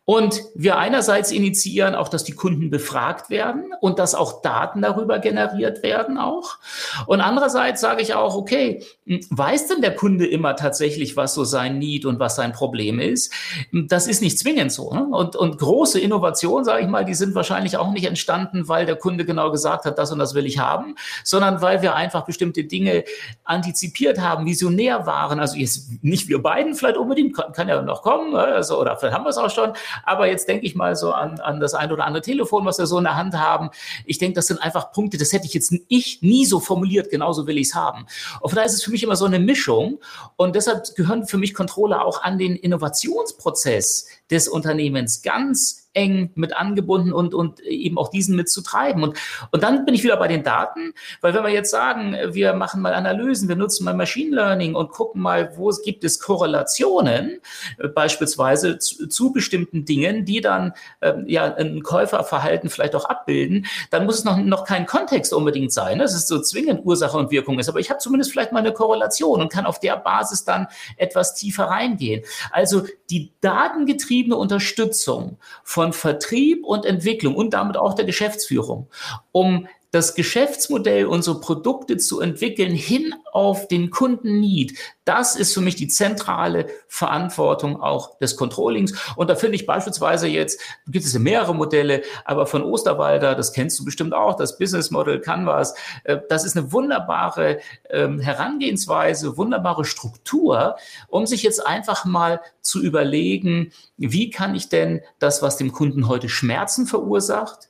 Und 0.04 0.42
wir 0.56 0.78
einerseits 0.78 1.30
initiieren 1.30 1.94
auch, 1.94 2.08
dass 2.08 2.24
die 2.24 2.32
Kunden 2.32 2.70
befragt 2.70 3.30
werden 3.30 3.72
und 3.80 4.00
dass 4.00 4.16
auch 4.16 4.42
Daten 4.42 4.82
darüber 4.82 5.20
generiert 5.20 5.84
werden 5.84 6.18
auch. 6.18 6.58
Und 7.06 7.20
andererseits 7.20 7.80
sage 7.80 8.02
ich 8.02 8.14
auch, 8.14 8.34
okay, 8.34 8.84
weiß 9.06 9.68
denn 9.68 9.80
der 9.80 9.94
Kunde 9.94 10.26
immer 10.26 10.56
tatsächlich, 10.56 11.16
was 11.16 11.34
so 11.34 11.44
sein 11.44 11.78
Need 11.78 12.04
und 12.04 12.18
was 12.18 12.34
sein 12.34 12.52
Problem 12.52 12.98
ist? 12.98 13.32
Das 13.70 14.08
ist 14.08 14.22
nicht 14.22 14.40
zwingend 14.40 14.72
so. 14.72 14.92
Ne? 14.92 15.06
Und, 15.06 15.36
und 15.36 15.58
große 15.58 16.00
Innovationen, 16.00 16.64
sage 16.64 16.82
ich 16.82 16.88
mal, 16.88 17.04
die 17.04 17.14
sind 17.14 17.36
wahrscheinlich 17.36 17.76
auch 17.76 17.92
nicht 17.92 18.04
entstanden, 18.04 18.66
weil 18.66 18.86
der 18.86 18.96
Kunde 18.96 19.24
genau 19.24 19.52
gesagt 19.52 19.84
hat, 19.84 19.98
das 19.98 20.10
und 20.10 20.18
das 20.18 20.34
will 20.34 20.46
ich 20.46 20.58
haben, 20.58 20.96
sondern 21.22 21.62
weil 21.62 21.80
wir 21.80 21.94
einfach 21.94 22.24
bestimmte 22.24 22.64
Dinge 22.64 23.04
antizipiert 23.44 24.18
haben, 24.18 24.46
visionär 24.46 25.06
waren. 25.06 25.38
Also 25.38 25.56
jetzt 25.56 26.02
nicht 26.02 26.26
wir 26.26 26.42
beiden 26.42 26.74
vielleicht 26.74 26.96
unbedingt, 26.96 27.36
kann, 27.36 27.52
kann 27.52 27.68
ja 27.68 27.80
noch 27.82 28.02
kommen, 28.02 28.32
ne? 28.32 28.40
also, 28.40 28.80
oder 28.80 28.96
vielleicht 28.96 29.14
haben 29.14 29.24
wir 29.24 29.30
es 29.30 29.38
auch 29.38 29.50
schon, 29.50 29.72
aber 30.04 30.28
jetzt 30.28 30.48
denke 30.48 30.66
ich 30.66 30.74
mal 30.74 30.96
so 30.96 31.12
an, 31.12 31.40
an 31.40 31.60
das 31.60 31.74
ein 31.74 31.92
oder 31.92 32.04
andere 32.04 32.22
Telefon, 32.22 32.64
was 32.64 32.78
wir 32.78 32.86
so 32.86 32.98
in 32.98 33.04
der 33.04 33.16
Hand 33.16 33.34
haben. 33.34 33.70
Ich 34.04 34.18
denke, 34.18 34.34
das 34.34 34.46
sind 34.46 34.62
einfach 34.62 34.92
Punkte, 34.92 35.18
das 35.18 35.32
hätte 35.32 35.46
ich 35.46 35.54
jetzt 35.54 35.74
ich 35.88 36.22
nie 36.22 36.46
so 36.46 36.60
formuliert, 36.60 37.10
genauso 37.10 37.46
will 37.46 37.58
ich 37.58 37.68
es 37.68 37.74
haben. 37.74 38.06
Und 38.40 38.50
von 38.50 38.56
daher 38.56 38.66
ist 38.66 38.74
es 38.74 38.82
für 38.82 38.90
mich 38.90 39.02
immer 39.02 39.16
so 39.16 39.24
eine 39.24 39.38
Mischung. 39.38 39.98
Und 40.36 40.56
deshalb 40.56 40.94
gehören 40.94 41.26
für 41.26 41.38
mich 41.38 41.54
Controller 41.54 42.04
auch 42.04 42.22
an 42.22 42.38
den 42.38 42.56
Innovationsprozess 42.56 44.06
des 44.30 44.48
Unternehmens 44.48 45.22
ganz 45.22 45.81
eng 45.94 46.30
mit 46.34 46.56
angebunden 46.56 47.12
und, 47.12 47.34
und 47.34 47.60
eben 47.60 47.98
auch 47.98 48.08
diesen 48.08 48.36
mit 48.36 48.48
zu 48.48 48.62
treiben. 48.62 49.02
Und, 49.02 49.18
und 49.50 49.62
dann 49.62 49.84
bin 49.84 49.94
ich 49.94 50.04
wieder 50.04 50.16
bei 50.16 50.28
den 50.28 50.42
Daten, 50.42 50.94
weil 51.20 51.34
wenn 51.34 51.42
wir 51.42 51.50
jetzt 51.50 51.70
sagen, 51.70 52.16
wir 52.30 52.54
machen 52.54 52.82
mal 52.82 52.94
Analysen, 52.94 53.48
wir 53.48 53.56
nutzen 53.56 53.84
mal 53.84 53.94
Machine 53.94 54.34
Learning 54.34 54.74
und 54.74 54.90
gucken 54.90 55.20
mal, 55.20 55.56
wo 55.56 55.68
es 55.68 55.82
gibt 55.82 56.04
es 56.04 56.18
Korrelationen, 56.18 57.40
äh, 57.78 57.88
beispielsweise 57.88 58.78
zu, 58.78 59.08
zu 59.08 59.32
bestimmten 59.32 59.84
Dingen, 59.84 60.24
die 60.24 60.40
dann 60.40 60.72
ähm, 61.00 61.24
ja 61.26 61.54
ein 61.54 61.82
Käuferverhalten 61.82 62.70
vielleicht 62.70 62.94
auch 62.94 63.04
abbilden, 63.04 63.66
dann 63.90 64.06
muss 64.06 64.18
es 64.18 64.24
noch, 64.24 64.38
noch 64.38 64.64
kein 64.64 64.86
Kontext 64.86 65.32
unbedingt 65.34 65.72
sein, 65.72 65.98
dass 65.98 66.14
es 66.14 66.26
so 66.26 66.40
zwingend 66.40 66.84
Ursache 66.84 67.16
und 67.16 67.30
Wirkung 67.30 67.58
ist. 67.58 67.68
Aber 67.68 67.80
ich 67.80 67.90
habe 67.90 67.98
zumindest 67.98 68.32
vielleicht 68.32 68.52
mal 68.52 68.60
eine 68.60 68.72
Korrelation 68.72 69.40
und 69.40 69.52
kann 69.52 69.66
auf 69.66 69.80
der 69.80 69.96
Basis 69.96 70.44
dann 70.44 70.68
etwas 70.96 71.34
tiefer 71.34 71.64
reingehen. 71.64 72.24
Also 72.50 72.82
die 73.10 73.32
datengetriebene 73.40 74.36
Unterstützung 74.36 75.38
von 75.62 75.81
von 75.82 75.92
Vertrieb 75.92 76.64
und 76.64 76.84
Entwicklung 76.84 77.34
und 77.34 77.54
damit 77.54 77.76
auch 77.76 77.94
der 77.94 78.04
Geschäftsführung, 78.04 78.88
um 79.32 79.66
das 79.92 80.14
Geschäftsmodell, 80.14 81.06
unsere 81.06 81.38
Produkte 81.38 81.98
zu 81.98 82.20
entwickeln 82.20 82.74
hin 82.74 83.14
auf 83.30 83.68
den 83.68 83.90
Kunden-Need. 83.90 84.78
Das 85.04 85.36
ist 85.36 85.52
für 85.52 85.60
mich 85.60 85.76
die 85.76 85.86
zentrale 85.86 86.66
Verantwortung 86.88 87.80
auch 87.80 88.18
des 88.18 88.36
Controllings. 88.36 88.94
Und 89.16 89.28
da 89.28 89.34
finde 89.34 89.56
ich 89.56 89.66
beispielsweise 89.66 90.28
jetzt, 90.28 90.60
gibt 90.86 91.04
es 91.04 91.12
ja 91.12 91.20
mehrere 91.20 91.54
Modelle, 91.54 92.02
aber 92.24 92.46
von 92.46 92.62
Osterwalder, 92.62 93.34
das 93.34 93.52
kennst 93.52 93.78
du 93.78 93.84
bestimmt 93.84 94.14
auch, 94.14 94.36
das 94.36 94.56
Business 94.58 94.90
Model 94.90 95.20
Canvas, 95.20 95.74
äh, 96.04 96.18
das 96.28 96.44
ist 96.44 96.56
eine 96.56 96.72
wunderbare 96.72 97.60
ähm, 97.90 98.18
Herangehensweise, 98.18 99.36
wunderbare 99.36 99.84
Struktur, 99.84 100.76
um 101.08 101.26
sich 101.26 101.42
jetzt 101.42 101.66
einfach 101.66 102.06
mal 102.06 102.40
zu 102.62 102.80
überlegen, 102.80 103.72
wie 103.98 104.30
kann 104.30 104.54
ich 104.54 104.70
denn 104.70 105.02
das, 105.18 105.42
was 105.42 105.58
dem 105.58 105.72
Kunden 105.72 106.08
heute 106.08 106.30
Schmerzen 106.30 106.86
verursacht, 106.86 107.68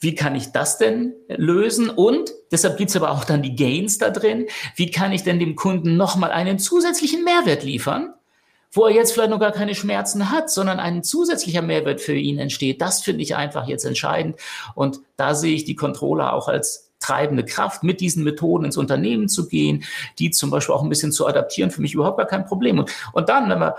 wie 0.00 0.14
kann 0.14 0.34
ich 0.34 0.52
das 0.52 0.78
denn 0.78 1.14
lösen? 1.28 1.90
Und 1.90 2.32
deshalb 2.50 2.78
gibt 2.78 2.90
es 2.90 2.96
aber 2.96 3.10
auch 3.10 3.24
dann 3.24 3.42
die 3.42 3.54
Gains 3.54 3.98
da 3.98 4.10
drin. 4.10 4.46
Wie 4.74 4.90
kann 4.90 5.12
ich 5.12 5.22
denn 5.22 5.38
dem 5.38 5.56
Kunden 5.56 5.96
nochmal 5.96 6.32
einen 6.32 6.58
zusätzlichen 6.58 7.22
Mehrwert 7.22 7.62
liefern, 7.62 8.14
wo 8.72 8.86
er 8.86 8.94
jetzt 8.94 9.12
vielleicht 9.12 9.30
noch 9.30 9.40
gar 9.40 9.52
keine 9.52 9.74
Schmerzen 9.74 10.30
hat, 10.30 10.50
sondern 10.50 10.80
ein 10.80 11.02
zusätzlicher 11.02 11.62
Mehrwert 11.62 12.00
für 12.00 12.14
ihn 12.14 12.38
entsteht? 12.38 12.80
Das 12.80 13.02
finde 13.02 13.22
ich 13.22 13.36
einfach 13.36 13.68
jetzt 13.68 13.84
entscheidend. 13.84 14.36
Und 14.74 15.00
da 15.16 15.34
sehe 15.34 15.54
ich 15.54 15.64
die 15.64 15.76
Controller 15.76 16.32
auch 16.32 16.48
als 16.48 16.90
treibende 16.98 17.44
Kraft, 17.44 17.82
mit 17.82 18.00
diesen 18.00 18.24
Methoden 18.24 18.66
ins 18.66 18.76
Unternehmen 18.76 19.28
zu 19.28 19.48
gehen, 19.48 19.84
die 20.18 20.30
zum 20.30 20.50
Beispiel 20.50 20.74
auch 20.74 20.82
ein 20.82 20.88
bisschen 20.88 21.12
zu 21.12 21.26
adaptieren, 21.26 21.70
für 21.70 21.80
mich 21.80 21.94
überhaupt 21.94 22.18
gar 22.18 22.26
kein 22.26 22.44
Problem. 22.44 22.78
Und, 22.78 22.90
und 23.12 23.28
dann, 23.28 23.48
wenn 23.48 23.58
wir 23.58 23.76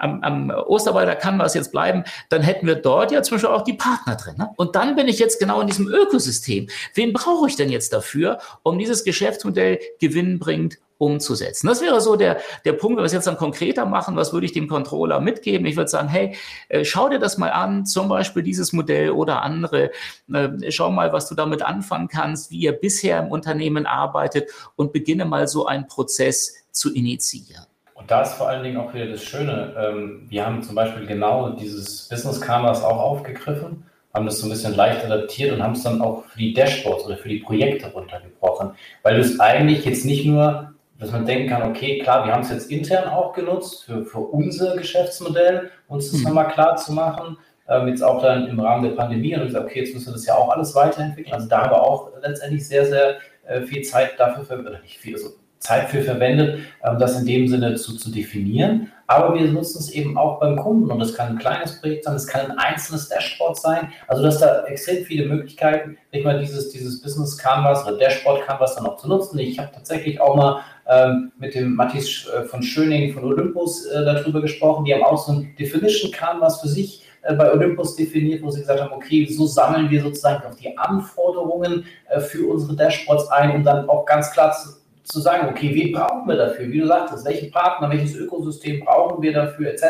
am, 0.00 0.22
am 0.22 0.50
Osterwalder 0.50 1.14
kann 1.14 1.38
was 1.38 1.54
jetzt 1.54 1.72
bleiben, 1.72 2.04
dann 2.28 2.42
hätten 2.42 2.66
wir 2.66 2.76
dort 2.76 3.12
ja 3.12 3.22
zum 3.22 3.36
Beispiel 3.36 3.50
auch 3.50 3.62
die 3.62 3.74
Partner 3.74 4.16
drin. 4.16 4.34
Ne? 4.38 4.50
Und 4.56 4.74
dann 4.74 4.96
bin 4.96 5.08
ich 5.08 5.18
jetzt 5.18 5.38
genau 5.38 5.60
in 5.60 5.66
diesem 5.66 5.88
Ökosystem. 5.88 6.68
Wen 6.94 7.12
brauche 7.12 7.48
ich 7.48 7.56
denn 7.56 7.70
jetzt 7.70 7.92
dafür, 7.92 8.38
um 8.62 8.78
dieses 8.78 9.04
Geschäftsmodell 9.04 9.78
gewinnbringend 10.00 10.78
umzusetzen. 11.00 11.66
Das 11.66 11.80
wäre 11.80 11.98
so 12.02 12.14
der, 12.14 12.40
der 12.66 12.74
Punkt, 12.74 12.98
wenn 12.98 13.02
wir 13.02 13.06
es 13.06 13.14
jetzt 13.14 13.26
dann 13.26 13.38
konkreter 13.38 13.86
machen, 13.86 14.16
was 14.16 14.34
würde 14.34 14.44
ich 14.44 14.52
dem 14.52 14.68
Controller 14.68 15.18
mitgeben? 15.18 15.66
Ich 15.66 15.76
würde 15.76 15.88
sagen, 15.88 16.08
hey, 16.08 16.36
äh, 16.68 16.84
schau 16.84 17.08
dir 17.08 17.18
das 17.18 17.38
mal 17.38 17.50
an, 17.52 17.86
zum 17.86 18.10
Beispiel 18.10 18.42
dieses 18.42 18.74
Modell 18.74 19.10
oder 19.10 19.40
andere. 19.40 19.92
Äh, 20.30 20.70
schau 20.70 20.90
mal, 20.90 21.10
was 21.14 21.26
du 21.26 21.34
damit 21.34 21.62
anfangen 21.62 22.08
kannst, 22.08 22.50
wie 22.50 22.58
ihr 22.58 22.72
bisher 22.72 23.18
im 23.18 23.28
Unternehmen 23.28 23.86
arbeitet 23.86 24.50
und 24.76 24.92
beginne 24.92 25.24
mal 25.24 25.48
so 25.48 25.64
einen 25.64 25.86
Prozess 25.86 26.54
zu 26.70 26.92
initiieren. 26.92 27.64
Da 28.10 28.22
ist 28.22 28.32
vor 28.32 28.48
allen 28.48 28.64
Dingen 28.64 28.76
auch 28.76 28.92
wieder 28.92 29.06
das 29.06 29.22
Schöne. 29.22 29.72
Ähm, 29.78 30.26
wir 30.28 30.44
haben 30.44 30.64
zum 30.64 30.74
Beispiel 30.74 31.06
genau 31.06 31.50
dieses 31.50 32.08
Business 32.08 32.40
Canvas 32.40 32.82
auch 32.82 32.98
aufgegriffen, 32.98 33.84
haben 34.12 34.26
das 34.26 34.40
so 34.40 34.48
ein 34.48 34.50
bisschen 34.50 34.74
leicht 34.74 35.04
adaptiert 35.04 35.52
und 35.52 35.62
haben 35.62 35.74
es 35.74 35.84
dann 35.84 36.02
auch 36.02 36.24
für 36.24 36.38
die 36.38 36.52
Dashboards 36.52 37.04
oder 37.04 37.16
für 37.16 37.28
die 37.28 37.38
Projekte 37.38 37.86
runtergebrochen. 37.92 38.72
Weil 39.04 39.14
du 39.14 39.20
es 39.20 39.38
eigentlich 39.38 39.84
jetzt 39.84 40.04
nicht 40.04 40.26
nur, 40.26 40.72
dass 40.98 41.12
man 41.12 41.24
denken 41.24 41.50
kann, 41.50 41.62
okay, 41.62 42.00
klar, 42.00 42.26
wir 42.26 42.32
haben 42.32 42.42
es 42.42 42.50
jetzt 42.50 42.68
intern 42.72 43.08
auch 43.08 43.32
genutzt 43.32 43.84
für, 43.84 44.04
für 44.04 44.18
unser 44.18 44.76
Geschäftsmodell, 44.76 45.70
uns 45.86 46.10
das 46.10 46.18
mhm. 46.18 46.26
nochmal 46.26 46.48
klar 46.48 46.74
zu 46.74 46.92
machen. 46.92 47.38
Ähm, 47.68 47.86
jetzt 47.86 48.02
auch 48.02 48.20
dann 48.20 48.48
im 48.48 48.58
Rahmen 48.58 48.82
der 48.82 48.96
Pandemie 48.96 49.36
und 49.36 49.44
gesagt, 49.44 49.66
okay, 49.66 49.82
jetzt 49.82 49.94
müssen 49.94 50.08
wir 50.08 50.14
das 50.14 50.26
ja 50.26 50.34
auch 50.34 50.48
alles 50.48 50.74
weiterentwickeln. 50.74 51.32
Also 51.32 51.46
da 51.46 51.62
haben 51.62 51.70
wir 51.70 51.80
auch 51.80 52.10
letztendlich 52.20 52.66
sehr, 52.66 52.86
sehr 52.86 53.18
äh, 53.46 53.60
viel 53.60 53.82
Zeit 53.82 54.18
dafür, 54.18 54.58
oder 54.58 54.80
nicht 54.80 54.98
viel, 54.98 55.14
also 55.14 55.28
Zeit 55.60 55.90
für 55.90 56.02
verwendet, 56.02 56.60
ähm, 56.82 56.98
das 56.98 57.18
in 57.20 57.26
dem 57.26 57.46
Sinne 57.46 57.76
zu, 57.76 57.96
zu 57.96 58.10
definieren. 58.10 58.90
Aber 59.06 59.34
wir 59.34 59.46
nutzen 59.50 59.78
es 59.80 59.90
eben 59.90 60.16
auch 60.16 60.38
beim 60.38 60.56
Kunden 60.56 60.90
und 60.90 61.00
das 61.00 61.14
kann 61.14 61.30
ein 61.30 61.38
kleines 61.38 61.80
Projekt 61.80 62.04
sein, 62.04 62.14
das 62.14 62.28
kann 62.28 62.50
ein 62.50 62.58
einzelnes 62.58 63.08
Dashboard 63.08 63.60
sein. 63.60 63.92
Also 64.06 64.22
dass 64.22 64.38
da 64.38 64.64
extrem 64.66 65.04
viele 65.04 65.26
Möglichkeiten, 65.26 65.98
nicht 66.12 66.24
mal 66.24 66.38
dieses, 66.38 66.70
dieses 66.70 67.02
Business 67.02 67.36
Canvas 67.36 67.84
oder 67.86 67.98
Dashboard 67.98 68.46
Canvas 68.46 68.76
dann 68.76 68.86
auch 68.86 68.96
zu 68.96 69.08
nutzen. 69.08 69.38
Ich 69.40 69.58
habe 69.58 69.70
tatsächlich 69.74 70.20
auch 70.20 70.36
mal 70.36 70.60
ähm, 70.88 71.32
mit 71.38 71.54
dem 71.54 71.74
Matthias 71.74 72.28
äh, 72.28 72.44
von 72.44 72.62
Schöning 72.62 73.12
von 73.12 73.24
Olympus 73.24 73.86
äh, 73.86 74.04
darüber 74.04 74.40
gesprochen. 74.40 74.84
Die 74.84 74.94
haben 74.94 75.02
auch 75.02 75.18
so 75.18 75.32
ein 75.32 75.56
Definition 75.58 76.12
Canvas 76.12 76.60
für 76.60 76.68
sich 76.68 77.04
äh, 77.22 77.34
bei 77.34 77.52
Olympus 77.52 77.96
definiert, 77.96 78.42
wo 78.42 78.50
sie 78.50 78.60
gesagt 78.60 78.80
haben, 78.80 78.92
okay, 78.92 79.26
so 79.26 79.44
sammeln 79.44 79.90
wir 79.90 80.02
sozusagen 80.02 80.44
auch 80.46 80.54
die 80.54 80.78
Anforderungen 80.78 81.84
äh, 82.08 82.20
für 82.20 82.46
unsere 82.46 82.76
Dashboards 82.76 83.28
ein, 83.28 83.56
um 83.56 83.64
dann 83.64 83.88
auch 83.88 84.06
ganz 84.06 84.30
klar 84.30 84.52
zu 84.52 84.79
zu 85.10 85.20
sagen, 85.20 85.48
okay, 85.48 85.74
wen 85.74 85.92
brauchen 85.92 86.28
wir 86.28 86.36
dafür? 86.36 86.70
Wie 86.70 86.80
du 86.80 86.86
sagtest, 86.86 87.24
welchen 87.24 87.50
Partner, 87.50 87.90
welches 87.90 88.14
Ökosystem 88.14 88.84
brauchen 88.84 89.22
wir 89.22 89.32
dafür, 89.32 89.70
etc. 89.70 89.84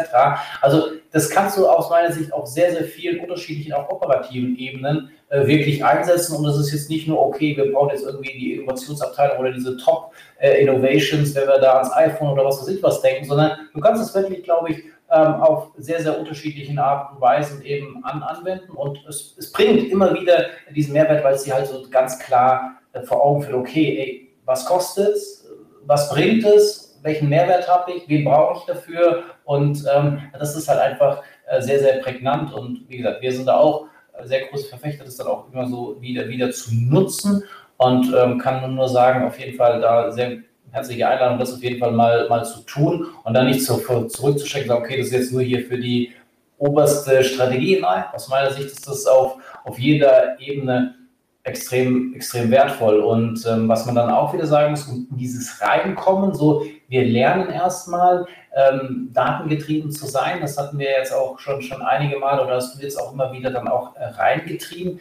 Also 0.61 0.89
das 1.13 1.29
kannst 1.29 1.59
du 1.59 1.67
aus 1.67 1.91
meiner 1.91 2.13
Sicht 2.13 2.33
auf 2.33 2.47
sehr, 2.47 2.73
sehr 2.73 2.85
vielen 2.85 3.21
unterschiedlichen, 3.21 3.73
auch 3.73 3.91
operativen 3.91 4.57
Ebenen 4.57 5.11
äh, 5.29 5.47
wirklich 5.47 5.85
einsetzen. 5.85 6.37
Und 6.37 6.45
das 6.45 6.59
ist 6.59 6.73
jetzt 6.73 6.91
nicht 6.91 7.09
nur, 7.09 7.21
okay, 7.21 7.57
wir 7.57 7.73
brauchen 7.73 7.91
jetzt 7.91 8.05
irgendwie 8.05 8.33
die 8.33 8.55
Innovationsabteilung 8.55 9.39
oder 9.39 9.53
diese 9.53 9.77
Top-Innovations, 9.77 11.33
äh, 11.33 11.41
wenn 11.41 11.49
wir 11.49 11.59
da 11.59 11.79
ans 11.79 11.93
iPhone 11.95 12.31
oder 12.31 12.45
was 12.45 12.61
weiß 12.61 12.69
ich 12.69 12.83
was 12.83 13.03
denken, 13.03 13.25
sondern 13.25 13.53
du 13.75 13.81
kannst 13.81 14.03
es 14.03 14.15
wirklich, 14.15 14.45
glaube 14.45 14.71
ich, 14.71 14.85
ähm, 15.11 15.35
auf 15.35 15.73
sehr, 15.77 16.01
sehr 16.01 16.19
unterschiedlichen 16.19 16.79
Arten 16.79 17.17
und 17.17 17.21
Weisen 17.21 17.63
eben 17.63 18.05
an, 18.05 18.23
anwenden. 18.23 18.71
Und 18.71 19.05
es, 19.09 19.35
es 19.37 19.51
bringt 19.51 19.91
immer 19.91 20.15
wieder 20.15 20.47
diesen 20.75 20.93
Mehrwert, 20.93 21.25
weil 21.25 21.35
es 21.35 21.43
sie 21.43 21.53
halt 21.53 21.67
so 21.67 21.85
ganz 21.91 22.19
klar 22.21 22.77
äh, 22.93 23.03
vor 23.03 23.23
Augen 23.23 23.43
führt, 23.43 23.55
okay, 23.55 23.99
ey, 23.99 24.30
was 24.51 24.65
kostet 24.65 25.15
es, 25.15 25.47
was 25.87 26.11
bringt 26.11 26.45
es, 26.45 26.99
welchen 27.03 27.29
Mehrwert 27.29 27.69
habe 27.69 27.93
ich, 27.93 28.09
wen 28.09 28.25
brauche 28.25 28.59
ich 28.59 28.65
dafür? 28.65 29.23
Und 29.45 29.85
ähm, 29.95 30.19
das 30.37 30.57
ist 30.57 30.69
halt 30.69 30.81
einfach 30.81 31.23
äh, 31.47 31.63
sehr, 31.63 31.79
sehr 31.79 31.99
prägnant 32.01 32.53
und 32.53 32.85
wie 32.89 32.99
gesagt, 32.99 33.23
wir 33.23 33.33
sind 33.33 33.47
da 33.47 33.57
auch 33.59 33.87
sehr 34.25 34.47
große 34.47 34.69
Verfechter, 34.69 35.05
das 35.05 35.17
dann 35.17 35.29
auch 35.29 35.51
immer 35.53 35.69
so 35.69 35.97
wieder, 36.01 36.29
wieder 36.29 36.51
zu 36.51 36.75
nutzen 36.75 37.45
und 37.77 38.13
ähm, 38.13 38.39
kann 38.39 38.75
nur 38.75 38.89
sagen, 38.89 39.25
auf 39.25 39.39
jeden 39.39 39.57
Fall 39.57 39.81
da 39.81 40.11
sehr 40.11 40.39
herzliche 40.73 41.09
Einladung, 41.09 41.39
das 41.39 41.55
auf 41.55 41.63
jeden 41.63 41.79
Fall 41.79 41.93
mal, 41.93 42.29
mal 42.29 42.45
zu 42.45 42.61
tun 42.63 43.07
und 43.23 43.35
dann 43.35 43.47
nicht 43.47 43.65
zu, 43.65 43.79
zurückzustecken, 44.09 44.69
sagen, 44.69 44.83
okay, 44.83 44.99
das 44.99 45.07
ist 45.07 45.13
jetzt 45.13 45.33
nur 45.33 45.43
hier 45.43 45.65
für 45.65 45.79
die 45.79 46.13
oberste 46.59 47.23
Strategie. 47.23 47.79
Nein, 47.81 48.05
aus 48.13 48.29
meiner 48.29 48.51
Sicht 48.51 48.67
ist 48.67 48.89
das 48.89 49.07
auf, 49.07 49.37
auf 49.65 49.79
jeder 49.79 50.39
Ebene 50.41 50.97
extrem, 51.43 52.15
extrem 52.15 52.51
wertvoll. 52.51 53.01
Und 53.01 53.45
ähm, 53.47 53.69
was 53.69 53.87
man 53.87 53.95
dann 53.95 54.11
auch 54.11 54.33
wieder 54.33 54.47
sagen 54.47 54.73
muss, 54.73 54.91
dieses 55.11 55.61
Reinkommen, 55.61 56.35
so 56.35 56.65
wir 56.89 57.05
lernen 57.05 57.51
erstmal 57.51 58.27
ähm, 58.55 59.11
datengetrieben 59.13 59.91
zu 59.91 60.07
sein. 60.07 60.41
Das 60.41 60.59
hatten 60.59 60.79
wir 60.79 60.91
jetzt 60.91 61.15
auch 61.15 61.39
schon, 61.39 61.63
schon 61.63 61.83
einige 61.83 62.19
Mal 62.19 62.41
oder 62.41 62.57
hast 62.57 62.77
du 62.77 62.83
jetzt 62.83 63.01
auch 63.01 63.13
immer 63.13 63.33
wieder 63.33 63.51
dann 63.51 63.69
auch 63.69 63.97
äh, 63.97 64.05
reingetrieben. 64.05 65.01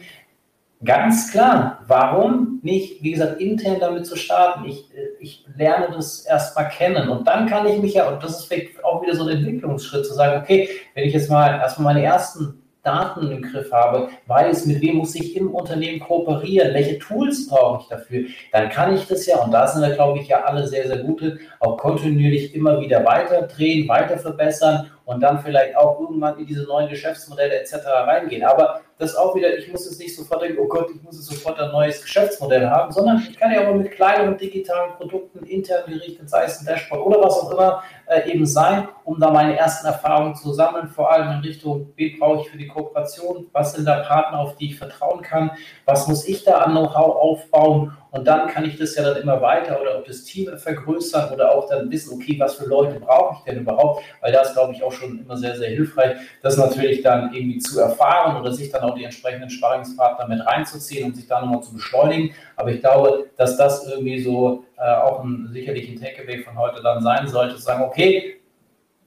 Ganz 0.82 1.30
klar, 1.30 1.80
warum 1.88 2.60
nicht, 2.62 3.02
wie 3.02 3.10
gesagt, 3.10 3.38
intern 3.38 3.80
damit 3.80 4.06
zu 4.06 4.16
starten? 4.16 4.64
Ich, 4.64 4.94
äh, 4.94 5.08
ich 5.20 5.44
lerne 5.56 5.88
das 5.94 6.20
erstmal 6.20 6.68
kennen 6.68 7.10
und 7.10 7.26
dann 7.26 7.46
kann 7.46 7.66
ich 7.66 7.78
mich 7.82 7.94
ja, 7.94 8.08
und 8.08 8.22
das 8.22 8.38
ist 8.38 8.44
vielleicht 8.46 8.82
auch 8.82 9.02
wieder 9.02 9.14
so 9.14 9.24
ein 9.24 9.36
Entwicklungsschritt, 9.36 10.06
zu 10.06 10.14
sagen, 10.14 10.40
okay, 10.40 10.70
wenn 10.94 11.04
ich 11.04 11.12
jetzt 11.12 11.28
mal 11.28 11.58
erstmal 11.58 11.92
meine 11.92 12.06
ersten 12.06 12.59
Daten 12.82 13.30
im 13.30 13.42
Griff 13.42 13.70
habe, 13.72 14.08
weiß, 14.26 14.66
mit 14.66 14.80
wem 14.80 14.96
muss 14.96 15.14
ich 15.14 15.36
im 15.36 15.50
Unternehmen 15.54 16.00
kooperieren, 16.00 16.72
welche 16.74 16.98
Tools 16.98 17.48
brauche 17.48 17.82
ich 17.82 17.88
dafür, 17.88 18.24
dann 18.52 18.68
kann 18.70 18.94
ich 18.94 19.06
das 19.06 19.26
ja, 19.26 19.38
und 19.42 19.52
da 19.52 19.66
sind 19.66 19.82
wir, 19.82 19.94
glaube 19.94 20.18
ich, 20.18 20.28
ja 20.28 20.42
alle 20.44 20.66
sehr, 20.66 20.86
sehr 20.86 20.98
gute, 20.98 21.38
auch 21.60 21.76
kontinuierlich 21.76 22.54
immer 22.54 22.80
wieder 22.80 23.04
weiter 23.04 23.42
drehen, 23.42 23.88
weiter 23.88 24.18
verbessern 24.18 24.90
und 25.10 25.20
dann 25.20 25.40
vielleicht 25.40 25.76
auch 25.76 25.98
irgendwann 25.98 26.38
in 26.38 26.46
diese 26.46 26.62
neuen 26.62 26.88
Geschäftsmodelle 26.88 27.60
etc. 27.60 27.74
reingehen. 27.84 28.44
Aber 28.44 28.80
das 28.96 29.16
auch 29.16 29.34
wieder, 29.34 29.58
ich 29.58 29.70
muss 29.72 29.84
jetzt 29.84 29.98
nicht 29.98 30.14
sofort 30.14 30.42
denken, 30.42 30.58
oh 30.60 30.68
Gott, 30.68 30.88
ich 30.94 31.02
muss 31.02 31.16
jetzt 31.16 31.26
sofort 31.26 31.58
ein 31.58 31.72
neues 31.72 32.00
Geschäftsmodell 32.00 32.70
haben, 32.70 32.92
sondern 32.92 33.18
ich 33.18 33.36
kann 33.36 33.50
ja 33.50 33.68
auch 33.68 33.74
mit 33.74 33.90
kleinen 33.90 34.38
digitalen 34.38 34.92
Produkten 34.92 35.44
intern 35.46 35.82
gerichtet, 35.88 36.30
sei 36.30 36.44
es 36.44 36.60
ein 36.60 36.66
Dashboard 36.66 37.04
oder 37.04 37.24
was 37.24 37.40
auch 37.40 37.50
immer, 37.50 37.82
äh, 38.06 38.30
eben 38.30 38.46
sein, 38.46 38.86
um 39.02 39.18
da 39.18 39.32
meine 39.32 39.58
ersten 39.58 39.86
Erfahrungen 39.88 40.36
zu 40.36 40.52
sammeln, 40.52 40.86
vor 40.88 41.10
allem 41.10 41.32
in 41.32 41.40
Richtung, 41.40 41.92
wen 41.96 42.16
brauche 42.20 42.42
ich 42.42 42.48
für 42.48 42.58
die 42.58 42.68
Kooperation, 42.68 43.46
was 43.52 43.72
sind 43.72 43.86
da 43.86 44.04
Partner, 44.04 44.38
auf 44.38 44.54
die 44.56 44.66
ich 44.66 44.78
vertrauen 44.78 45.22
kann, 45.22 45.50
was 45.86 46.06
muss 46.06 46.28
ich 46.28 46.44
da 46.44 46.58
an 46.58 46.70
Know-how 46.70 47.16
aufbauen 47.16 47.96
und 48.10 48.26
dann 48.26 48.48
kann 48.48 48.64
ich 48.64 48.76
das 48.76 48.96
ja 48.96 49.02
dann 49.02 49.22
immer 49.22 49.40
weiter 49.40 49.80
oder 49.80 49.98
auch 49.98 50.04
das 50.04 50.24
Team 50.24 50.56
vergrößern 50.56 51.32
oder 51.32 51.54
auch 51.54 51.68
dann 51.68 51.90
wissen, 51.90 52.14
okay, 52.14 52.36
was 52.38 52.56
für 52.56 52.66
Leute 52.66 52.98
brauche 52.98 53.36
ich 53.38 53.44
denn 53.44 53.60
überhaupt? 53.60 54.02
Weil 54.20 54.32
das, 54.32 54.52
glaube 54.52 54.72
ich, 54.72 54.82
auch 54.82 54.92
schon 54.92 55.20
immer 55.20 55.36
sehr, 55.36 55.56
sehr 55.56 55.70
hilfreich, 55.70 56.16
das 56.42 56.56
natürlich 56.56 57.02
dann 57.02 57.32
irgendwie 57.32 57.58
zu 57.58 57.78
erfahren 57.78 58.40
oder 58.40 58.52
sich 58.52 58.70
dann 58.70 58.82
auch 58.82 58.94
die 58.94 59.04
entsprechenden 59.04 59.50
Sparingspartner 59.50 60.26
mit 60.28 60.44
reinzuziehen 60.44 61.06
und 61.06 61.16
sich 61.16 61.26
dann 61.26 61.44
nochmal 61.44 61.62
zu 61.62 61.74
beschleunigen. 61.74 62.34
Aber 62.56 62.70
ich 62.70 62.80
glaube, 62.80 63.26
dass 63.36 63.56
das 63.56 63.86
irgendwie 63.86 64.20
so 64.20 64.64
äh, 64.76 64.92
auch 64.94 65.22
ein, 65.22 65.48
sicherlich 65.52 65.88
ein 65.88 66.00
Takeaway 66.00 66.38
von 66.38 66.58
heute 66.58 66.82
dann 66.82 67.02
sein 67.02 67.28
sollte, 67.28 67.56
zu 67.56 67.62
sagen, 67.62 67.84
okay, 67.84 68.39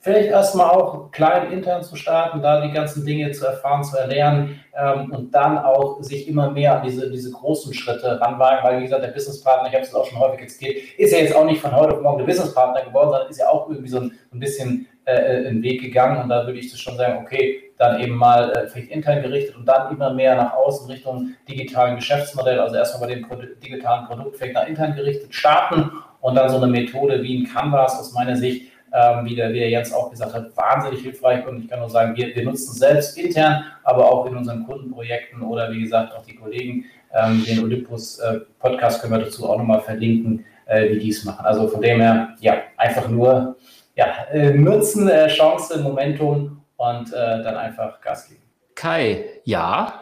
vielleicht 0.04 0.30
erstmal 0.30 0.70
auch 0.70 1.12
klein 1.12 1.52
intern 1.52 1.82
zu 1.82 1.96
starten, 1.96 2.42
da 2.42 2.60
die 2.60 2.74
ganzen 2.74 3.06
Dinge 3.06 3.32
zu 3.32 3.46
erfahren, 3.46 3.86
zu 3.86 3.98
erlernen 3.98 4.60
ähm, 4.78 5.12
und 5.12 5.34
dann 5.34 5.58
auch 5.58 6.04
sich 6.04 6.28
immer 6.28 6.52
mehr 6.52 6.78
an 6.78 6.84
diese, 6.84 7.10
diese 7.10 7.32
großen 7.32 7.74
Schritte 7.74 8.20
ranwagen, 8.20 8.60
weil 8.64 8.80
wie 8.80 8.84
gesagt, 8.84 9.02
der 9.02 9.12
Businesspartner, 9.12 9.70
ich 9.70 9.76
habe 9.76 9.86
es 9.86 9.96
auch 9.96 10.06
schon 10.06 10.20
häufig 10.20 10.42
erzählt, 10.42 10.78
ist 10.98 11.14
ja 11.14 11.20
jetzt 11.20 11.34
auch 11.34 11.46
nicht 11.46 11.62
von 11.62 11.74
heute 11.74 11.94
auf 11.94 12.02
morgen 12.02 12.18
der 12.18 12.26
Businesspartner 12.26 12.84
geworden, 12.84 13.12
sondern 13.12 13.30
ist 13.30 13.40
ja 13.40 13.48
auch 13.48 13.70
irgendwie 13.70 13.90
so 13.90 14.02
ein, 14.02 14.12
ein 14.34 14.40
bisschen 14.40 14.88
äh, 15.06 15.14
äh 15.14 15.48
einen 15.48 15.64
Weg 15.64 15.82
gegangen 15.82 16.22
und 16.22 16.28
da 16.28 16.46
würde 16.46 16.60
ich 16.60 16.78
schon 16.78 16.98
sagen, 16.98 17.20
okay, 17.24 17.72
dann 17.78 18.02
eben 18.02 18.16
mal 18.16 18.52
äh, 18.52 18.68
vielleicht 18.68 18.92
intern 18.92 19.22
gerichtet 19.22 19.56
und 19.56 19.66
dann 19.66 19.96
immer 19.96 20.14
mehr 20.14 20.36
nach 20.36 20.54
außen 20.54 20.86
Richtung 20.92 21.30
digitalen 21.48 21.96
Geschäftsmodell, 21.96 22.60
also 22.60 22.76
erstmal 22.76 23.08
bei 23.08 23.16
dem 23.16 23.26
Pro 23.26 23.36
digitalen 23.36 24.06
Produkt 24.08 24.36
vielleicht 24.36 24.56
nach 24.56 24.68
intern 24.68 24.96
gerichtet 24.96 25.34
starten 25.34 25.92
und 26.20 26.36
dann 26.36 26.50
so 26.50 26.58
eine 26.58 26.68
Methode 26.68 27.24
wie 27.24 27.38
ein 27.38 27.54
Canvas 27.54 27.98
aus 27.98 28.12
meiner 28.12 28.36
Sicht 28.36 28.73
ähm, 28.94 29.26
wie, 29.26 29.36
der, 29.36 29.52
wie 29.52 29.60
der 29.60 29.70
Jens 29.70 29.92
auch 29.92 30.10
gesagt 30.10 30.34
hat, 30.34 30.56
wahnsinnig 30.56 31.02
hilfreich. 31.02 31.46
Und 31.48 31.64
ich 31.64 31.70
kann 31.70 31.80
nur 31.80 31.90
sagen, 31.90 32.16
wir, 32.16 32.36
wir 32.36 32.44
nutzen 32.44 32.72
es 32.72 32.80
selbst 32.80 33.18
intern, 33.18 33.66
aber 33.84 34.12
auch 34.12 34.26
in 34.28 34.38
unseren 34.38 34.66
Kundenprojekten 34.66 35.42
oder 35.42 35.72
wie 35.72 35.82
gesagt 35.82 36.14
auch 36.16 36.26
die 36.26 36.36
Kollegen. 36.36 36.86
Ähm, 37.14 37.44
den 37.46 37.64
Olympus-Podcast 37.64 38.98
äh, 38.98 39.02
können 39.02 39.14
wir 39.14 39.26
dazu 39.26 39.50
auch 39.50 39.58
nochmal 39.58 39.82
verlinken, 39.82 40.46
äh, 40.66 40.90
wie 40.90 41.00
die 41.00 41.10
es 41.10 41.24
machen. 41.26 41.46
Also 41.46 41.68
von 41.68 41.82
dem 41.82 42.02
her, 42.02 42.36
ja, 42.40 42.62
einfach 42.78 43.08
nur 43.08 43.56
ja, 43.96 44.26
äh, 44.32 44.52
nutzen, 44.52 45.08
äh, 45.08 45.28
Chance, 45.28 45.80
Momentum 45.82 46.62
und 46.78 47.14
äh, 47.14 47.44
dann 47.44 47.56
einfach 47.56 48.02
Gas 48.02 48.30
geben. 48.30 48.42
Kai, 48.76 49.26
ja, 49.44 50.02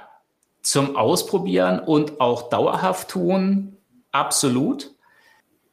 zum 0.62 0.96
Ausprobieren 0.96 1.80
und 1.80 2.22
auch 2.22 2.50
dauerhaft 2.50 3.10
tun, 3.10 3.78
absolut. 4.12 4.92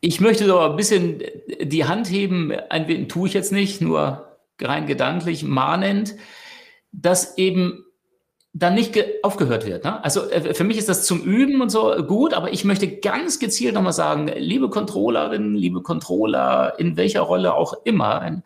Ich 0.01 0.21
möchte 0.21 0.47
doch 0.47 0.71
ein 0.71 0.77
bisschen 0.77 1.23
die 1.61 1.85
Hand 1.85 2.09
heben, 2.11 2.53
ein, 2.53 3.09
tue 3.09 3.29
ich 3.29 3.35
jetzt 3.35 3.53
nicht, 3.53 3.81
nur 3.81 4.39
rein 4.61 4.87
gedanklich, 4.87 5.43
mahnend, 5.43 6.17
dass 6.93 7.37
eben 7.37 7.85
dann 8.59 8.75
nicht 8.75 8.99
aufgehört 9.23 9.67
wird. 9.67 9.85
Ne? 9.85 10.03
Also 10.03 10.29
äh, 10.31 10.55
für 10.55 10.65
mich 10.65 10.79
ist 10.79 10.89
das 10.89 11.05
zum 11.05 11.21
Üben 11.23 11.61
und 11.61 11.71
so 11.71 11.95
gut, 12.07 12.35
aber 12.35 12.53
ich 12.53 12.65
möchte 12.65 12.99
ganz 12.99 13.39
gezielt 13.39 13.75
nochmal 13.75 13.93
sagen, 13.93 14.29
liebe 14.37 14.71
Controllerinnen, 14.71 15.55
liebe 15.55 15.83
Controller, 15.83 16.75
in 16.79 16.97
welcher 16.97 17.23
Rolle 17.23 17.55
auch 17.55 17.75
immer, 17.85 18.43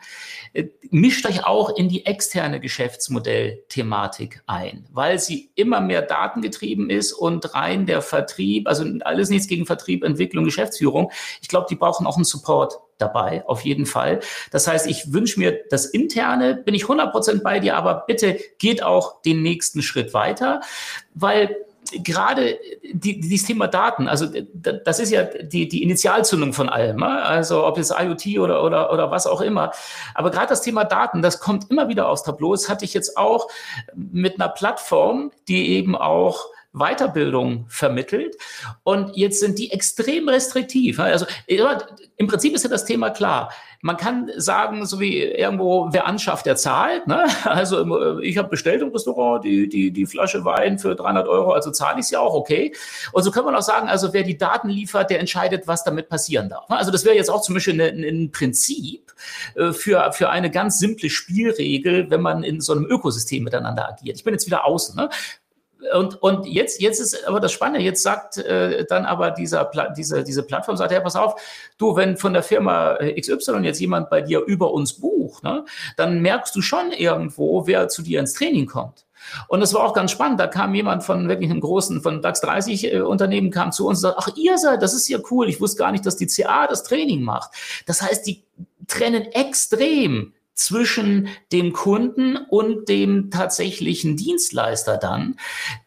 äh, 0.52 0.64
mischt 0.90 1.26
euch 1.26 1.46
auch 1.46 1.76
in 1.76 1.88
die 1.88 2.04
externe 2.04 2.60
Geschäftsmodell-Thematik 2.60 4.42
ein, 4.46 4.86
weil 4.92 5.18
sie 5.18 5.50
immer 5.54 5.80
mehr 5.80 6.02
datengetrieben 6.02 6.90
ist 6.90 7.12
und 7.12 7.54
rein 7.54 7.86
der 7.86 8.02
Vertrieb, 8.02 8.68
also 8.68 8.84
alles 9.00 9.30
nichts 9.30 9.46
gegen 9.46 9.66
Vertrieb, 9.66 10.04
Entwicklung, 10.04 10.44
Geschäftsführung. 10.44 11.10
Ich 11.40 11.48
glaube, 11.48 11.66
die 11.70 11.76
brauchen 11.76 12.06
auch 12.06 12.16
einen 12.16 12.24
Support 12.24 12.78
dabei, 13.03 13.44
auf 13.46 13.62
jeden 13.62 13.86
Fall. 13.86 14.20
Das 14.50 14.66
heißt, 14.68 14.86
ich 14.86 15.12
wünsche 15.12 15.38
mir 15.38 15.61
das 15.70 15.86
Interne, 15.86 16.55
bin 16.55 16.74
ich 16.74 16.84
100% 16.84 17.42
bei 17.42 17.59
dir, 17.59 17.76
aber 17.76 18.05
bitte 18.07 18.38
geht 18.59 18.82
auch 18.82 19.20
den 19.22 19.42
nächsten 19.42 19.82
Schritt 19.82 20.14
weiter, 20.14 20.61
weil 21.14 21.57
gerade 22.03 22.59
die, 22.92 23.20
dieses 23.20 23.46
Thema 23.46 23.66
Daten, 23.66 24.09
also 24.09 24.26
das 24.55 24.98
ist 24.98 25.11
ja 25.11 25.24
die, 25.24 25.68
die 25.68 25.82
Initialzündung 25.82 26.53
von 26.53 26.68
allem, 26.68 26.96
ne? 26.98 27.22
also 27.22 27.66
ob 27.66 27.78
es 27.78 27.90
IoT 27.90 28.38
oder, 28.38 28.64
oder, 28.64 28.92
oder 28.92 29.11
was 29.11 29.26
auch 29.26 29.40
immer. 29.40 29.72
Aber 30.14 30.30
gerade 30.30 30.48
das 30.48 30.62
Thema 30.62 30.84
Daten, 30.84 31.22
das 31.22 31.40
kommt 31.40 31.70
immer 31.70 31.88
wieder 31.88 32.09
aufs 32.09 32.22
Tableau. 32.22 32.53
Das 32.53 32.68
hatte 32.68 32.84
ich 32.84 32.94
jetzt 32.94 33.16
auch 33.16 33.48
mit 33.94 34.40
einer 34.40 34.48
Plattform, 34.48 35.32
die 35.48 35.70
eben 35.70 35.96
auch 35.96 36.46
Weiterbildung 36.73 37.66
vermittelt. 37.68 38.37
Und 38.83 39.16
jetzt 39.16 39.41
sind 39.41 39.59
die 39.59 39.70
extrem 39.70 40.29
restriktiv. 40.29 40.99
Also 40.99 41.27
im 42.16 42.27
Prinzip 42.27 42.55
ist 42.55 42.64
ja 42.64 42.70
das 42.70 42.85
Thema 42.85 43.11
klar. 43.11 43.53
Man 43.85 43.97
kann 43.97 44.31
sagen, 44.37 44.87
so 44.87 45.01
wie 45.01 45.18
irgendwo, 45.23 45.89
wer 45.91 46.07
anschafft, 46.07 46.47
der 46.47 46.57
zahlt. 46.57 47.07
Ne? 47.07 47.27
Also 47.45 48.20
ich 48.20 48.39
habe 48.39 48.49
bestellt 48.49 48.81
im 48.81 48.91
Restaurant 48.91 49.45
die, 49.45 49.68
die, 49.68 49.91
die 49.91 50.07
Flasche 50.07 50.45
Wein 50.45 50.79
für 50.79 50.95
300 50.95 51.27
Euro, 51.27 51.53
also 51.53 51.70
zahle 51.70 51.99
ich 51.99 52.07
es 52.07 52.11
ja 52.11 52.20
auch, 52.20 52.35
okay. 52.35 52.75
Und 53.12 53.23
so 53.23 53.31
kann 53.31 53.45
man 53.45 53.55
auch 53.55 53.62
sagen, 53.62 53.89
also 53.89 54.12
wer 54.12 54.23
die 54.23 54.39
Daten 54.39 54.68
liefert, 54.68 55.11
der 55.11 55.20
entscheidet, 55.20 55.66
was 55.66 55.85
damit 55.85 56.09
passieren 56.09 56.49
darf. 56.49 56.68
Ne? 56.68 56.79
Also 56.79 56.91
das 56.91 57.05
wäre 57.05 57.16
jetzt 57.16 57.31
auch 57.31 57.43
zum 57.43 57.55
Beispiel 57.55 57.81
ein, 57.81 58.05
ein 58.05 58.31
Prinzip 58.31 59.12
äh, 59.57 59.73
für, 59.73 60.12
für 60.12 60.31
eine 60.31 60.51
ganz 60.51 60.79
simple 60.79 61.11
Spielregel, 61.11 62.09
wenn 62.11 62.23
man 62.23 62.45
in 62.45 62.61
so 62.61 62.73
einem 62.73 62.87
Ökosystem 62.87 63.43
miteinander 63.45 63.89
agiert. 63.89 64.16
Ich 64.16 64.25
bin 64.25 64.33
jetzt 64.33 64.47
wieder 64.47 64.64
außen. 64.64 64.97
Ne? 64.97 65.11
Und, 65.95 66.22
und 66.22 66.47
jetzt, 66.47 66.80
jetzt 66.80 67.01
ist 67.01 67.26
aber 67.26 67.41
das 67.41 67.53
Spannende, 67.53 67.80
jetzt 67.80 68.03
sagt 68.03 68.39
äh, 68.39 68.85
dann 68.87 69.05
aber 69.05 69.30
dieser, 69.30 69.70
diese, 69.97 70.22
diese 70.24 70.43
Plattform, 70.43 70.76
sagt, 70.76 70.93
ja, 70.93 71.01
pass 71.01 71.16
auf, 71.16 71.41
du, 71.78 71.97
wenn 71.97 72.16
von 72.16 72.33
der 72.33 72.43
Firma 72.43 72.97
äh, 72.97 73.20
XY 73.20 73.59
jetzt 73.62 73.80
jemand 73.80 74.11
bei 74.11 74.20
dir 74.20 74.41
über 74.41 74.72
uns 74.72 74.95
bucht, 74.95 75.43
ne, 75.43 75.64
dann 75.97 76.20
merkst 76.20 76.55
du 76.55 76.62
schon 76.62 76.93
irgendwo, 76.93 77.66
wer 77.66 77.89
zu 77.89 78.03
dir 78.03 78.20
ins 78.20 78.35
Training 78.35 78.66
kommt. 78.66 79.05
Und 79.49 79.61
das 79.61 79.72
war 79.74 79.85
auch 79.85 79.95
ganz 79.95 80.11
spannend. 80.11 80.41
Da 80.41 80.47
kam 80.47 80.74
jemand 80.74 81.05
von 81.05 81.28
wirklich 81.28 81.51
einem 81.51 81.61
großen, 81.61 82.03
von 82.03 82.22
DAX 82.22 82.41
30 82.41 82.93
äh, 82.93 83.01
Unternehmen, 83.01 83.51
kam 83.51 83.72
zu 83.72 83.87
uns 83.87 83.99
und 83.99 84.03
sagt, 84.03 84.18
ach, 84.18 84.37
ihr 84.37 84.59
seid, 84.59 84.83
das 84.83 84.95
ist 84.95 85.09
ja 85.09 85.18
cool. 85.30 85.49
Ich 85.49 85.61
wusste 85.61 85.78
gar 85.78 85.93
nicht, 85.93 86.05
dass 86.07 86.16
die 86.16 86.26
CA 86.26 86.66
das 86.66 86.83
Training 86.83 87.22
macht. 87.22 87.51
Das 87.87 88.03
heißt, 88.03 88.26
die 88.26 88.45
trennen 88.89 89.22
extrem 89.33 90.35
zwischen 90.55 91.28
dem 91.50 91.72
Kunden 91.72 92.36
und 92.36 92.88
dem 92.88 93.30
tatsächlichen 93.30 94.16
Dienstleister 94.16 94.98
dann. 94.98 95.36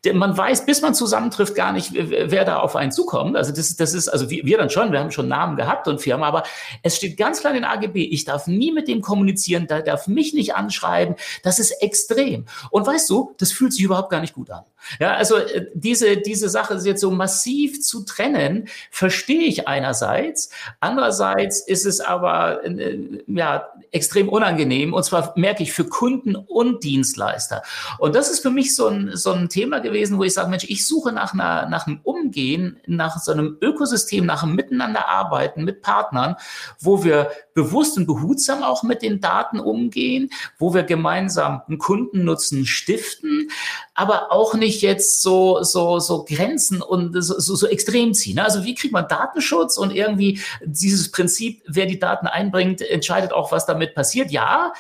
Denn 0.04 0.18
man 0.18 0.36
weiß, 0.36 0.66
bis 0.66 0.82
man 0.82 0.96
zusammentrifft, 0.96 1.56
gar 1.56 1.72
nicht, 1.72 1.92
wer 1.94 2.46
da 2.46 2.60
auf 2.60 2.76
einen 2.76 2.92
zukommt. 2.92 3.38
Also 3.38 3.54
das, 3.54 3.76
das 3.76 3.94
ist, 3.94 4.08
also 4.08 4.30
wir, 4.30 4.58
dann 4.58 4.70
schon, 4.70 4.92
wir 4.92 5.00
haben 5.00 5.12
schon 5.12 5.28
Namen 5.28 5.56
gehabt 5.56 5.88
und 5.88 6.02
Firmen, 6.02 6.24
aber 6.24 6.44
es 6.82 6.98
steht 6.98 7.16
ganz 7.18 7.42
klar 7.42 7.54
in 7.54 7.62
den 7.62 7.70
AGB, 7.70 8.04
ich 8.04 8.26
darf 8.26 8.48
nie 8.48 8.72
mit 8.72 8.88
dem 8.88 9.02
kommunizieren, 9.02 9.68
der 9.68 9.82
darf 9.82 10.08
mich 10.08 10.34
nicht 10.34 10.56
anschreiben. 10.56 11.16
Das 11.44 11.60
ist 11.60 11.72
extrem. 11.82 12.46
Und 12.72 12.88
weißt 12.88 13.10
du, 13.10 13.36
das 13.38 13.52
fühlt 13.52 13.74
sich 13.74 13.84
überhaupt 13.84 14.10
gar 14.10 14.22
nicht 14.22 14.34
gut 14.34 14.50
an. 14.50 14.64
Ja, 15.00 15.16
also 15.16 15.38
äh, 15.38 15.68
diese, 15.74 16.18
diese 16.18 16.50
Sache 16.50 16.76
jetzt 16.84 17.02
so 17.02 17.12
massiv 17.12 17.82
zu 17.82 18.04
trennen, 18.04 18.68
verstehe 18.92 19.48
ich 19.48 19.68
einerseits. 19.68 20.50
Andererseits 20.80 21.60
ist 21.60 21.86
es 21.86 22.02
aber 22.02 22.64
äh, 22.64 23.24
ja, 23.28 23.68
extrem 23.92 24.30
unangenehm. 24.30 24.55
Und 24.94 25.04
zwar 25.04 25.34
merke 25.36 25.64
ich 25.64 25.74
für 25.74 25.86
Kunden 25.86 26.36
und 26.36 26.84
Dienstleister. 26.84 27.64
Und 28.00 28.16
das 28.16 28.30
ist 28.30 28.42
für 28.42 28.50
mich 28.50 28.76
so 28.76 28.88
ein, 28.88 29.12
so 29.14 29.32
ein 29.32 29.50
Thema 29.50 29.80
gewesen, 29.80 30.18
wo 30.18 30.24
ich 30.24 30.34
sage, 30.34 30.50
Mensch, 30.50 30.66
ich 30.68 30.88
suche 30.88 31.12
nach, 31.12 31.34
einer, 31.34 31.68
nach 31.70 31.88
einem 31.88 32.00
Umgehen, 32.04 32.80
nach 32.88 33.20
so 33.20 33.32
einem 33.32 33.58
Ökosystem, 33.62 34.26
nach 34.26 34.44
einem 34.44 34.56
Miteinanderarbeiten 34.56 35.64
mit 35.64 35.82
Partnern, 35.82 36.36
wo 36.80 37.04
wir 37.04 37.32
bewusst 37.54 37.98
und 37.98 38.06
behutsam 38.06 38.64
auch 38.64 38.84
mit 38.84 39.02
den 39.02 39.22
Daten 39.22 39.60
umgehen, 39.60 40.30
wo 40.58 40.74
wir 40.74 40.84
gemeinsam 40.84 41.62
einen 41.68 41.78
Kundennutzen 41.78 42.66
stiften, 42.66 43.50
aber 43.96 44.32
auch 44.34 44.54
nicht 44.54 44.82
jetzt 44.82 45.22
so, 45.22 45.64
so, 45.64 46.00
so 46.00 46.26
Grenzen 46.26 46.82
und 46.82 47.14
so, 47.24 47.40
so, 47.40 47.66
extrem 47.66 48.14
ziehen. 48.14 48.40
Also 48.40 48.66
wie 48.66 48.76
kriegt 48.76 48.94
man 48.94 49.08
Datenschutz 49.08 49.78
und 49.78 49.96
irgendwie 49.96 50.42
dieses 50.64 51.12
Prinzip, 51.12 51.64
wer 51.66 51.86
die 51.86 51.98
Daten 51.98 52.28
einbringt, 52.28 52.82
entscheidet 52.82 53.32
auch, 53.32 53.54
was 53.54 53.66
damit 53.66 53.96
passiert. 53.96 54.32
Ja, 54.32 54.74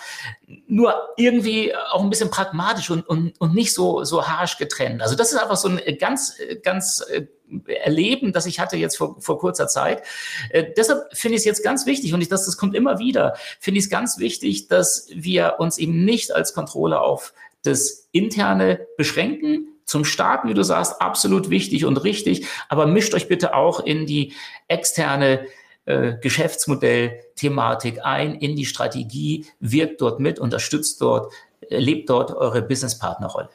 nur 0.68 0.95
irgendwie 1.16 1.74
auch 1.76 2.03
ein 2.03 2.09
bisschen 2.09 2.30
pragmatisch 2.30 2.89
und, 2.89 3.07
und, 3.07 3.39
und 3.39 3.55
nicht 3.55 3.74
so, 3.74 4.03
so 4.03 4.28
harsch 4.28 4.57
getrennt. 4.57 5.01
Also 5.01 5.16
das 5.16 5.32
ist 5.32 5.39
einfach 5.39 5.57
so 5.57 5.70
ein 5.70 5.80
ganz, 5.97 6.36
ganz 6.61 7.01
äh, 7.09 7.26
Erleben, 7.68 8.34
das 8.34 8.47
ich 8.47 8.59
hatte 8.59 8.76
jetzt 8.76 8.97
vor, 8.97 9.22
vor 9.22 9.38
kurzer 9.39 9.68
Zeit. 9.68 10.03
Äh, 10.49 10.66
deshalb 10.76 11.16
finde 11.16 11.36
ich 11.36 11.41
es 11.41 11.45
jetzt 11.45 11.63
ganz 11.63 11.86
wichtig 11.86 12.13
und 12.13 12.22
ich, 12.22 12.28
das, 12.28 12.45
das 12.45 12.57
kommt 12.57 12.76
immer 12.76 12.99
wieder, 12.99 13.36
finde 13.59 13.78
ich 13.78 13.86
es 13.86 13.89
ganz 13.89 14.18
wichtig, 14.18 14.68
dass 14.68 15.07
wir 15.13 15.55
uns 15.59 15.78
eben 15.78 16.03
nicht 16.03 16.34
als 16.34 16.53
Controller 16.53 17.01
auf 17.01 17.34
das 17.66 18.09
Interne 18.11 18.88
beschränken. 18.97 19.68
Zum 19.86 20.03
Starten, 20.03 20.49
wie 20.49 20.55
du 20.55 20.63
sagst, 20.63 20.99
absolut 20.99 21.49
wichtig 21.51 21.86
und 21.86 21.97
richtig, 21.97 22.47
aber 22.70 22.88
mischt 22.88 23.13
euch 23.13 23.28
bitte 23.28 23.53
auch 23.53 23.80
in 23.80 24.07
die 24.07 24.34
externe 24.68 25.45
äh, 25.86 26.13
Geschäftsmodell-Thematik 26.20 27.99
ein, 28.03 28.34
in 28.34 28.55
die 28.55 28.66
Strategie, 28.66 29.45
wirkt 29.59 30.01
dort 30.01 30.20
mit, 30.20 30.39
unterstützt 30.39 30.99
dort, 31.01 31.32
lebt 31.70 32.09
dort 32.09 32.32
eure 32.32 32.63
Businesspartnerrolle. 32.63 33.49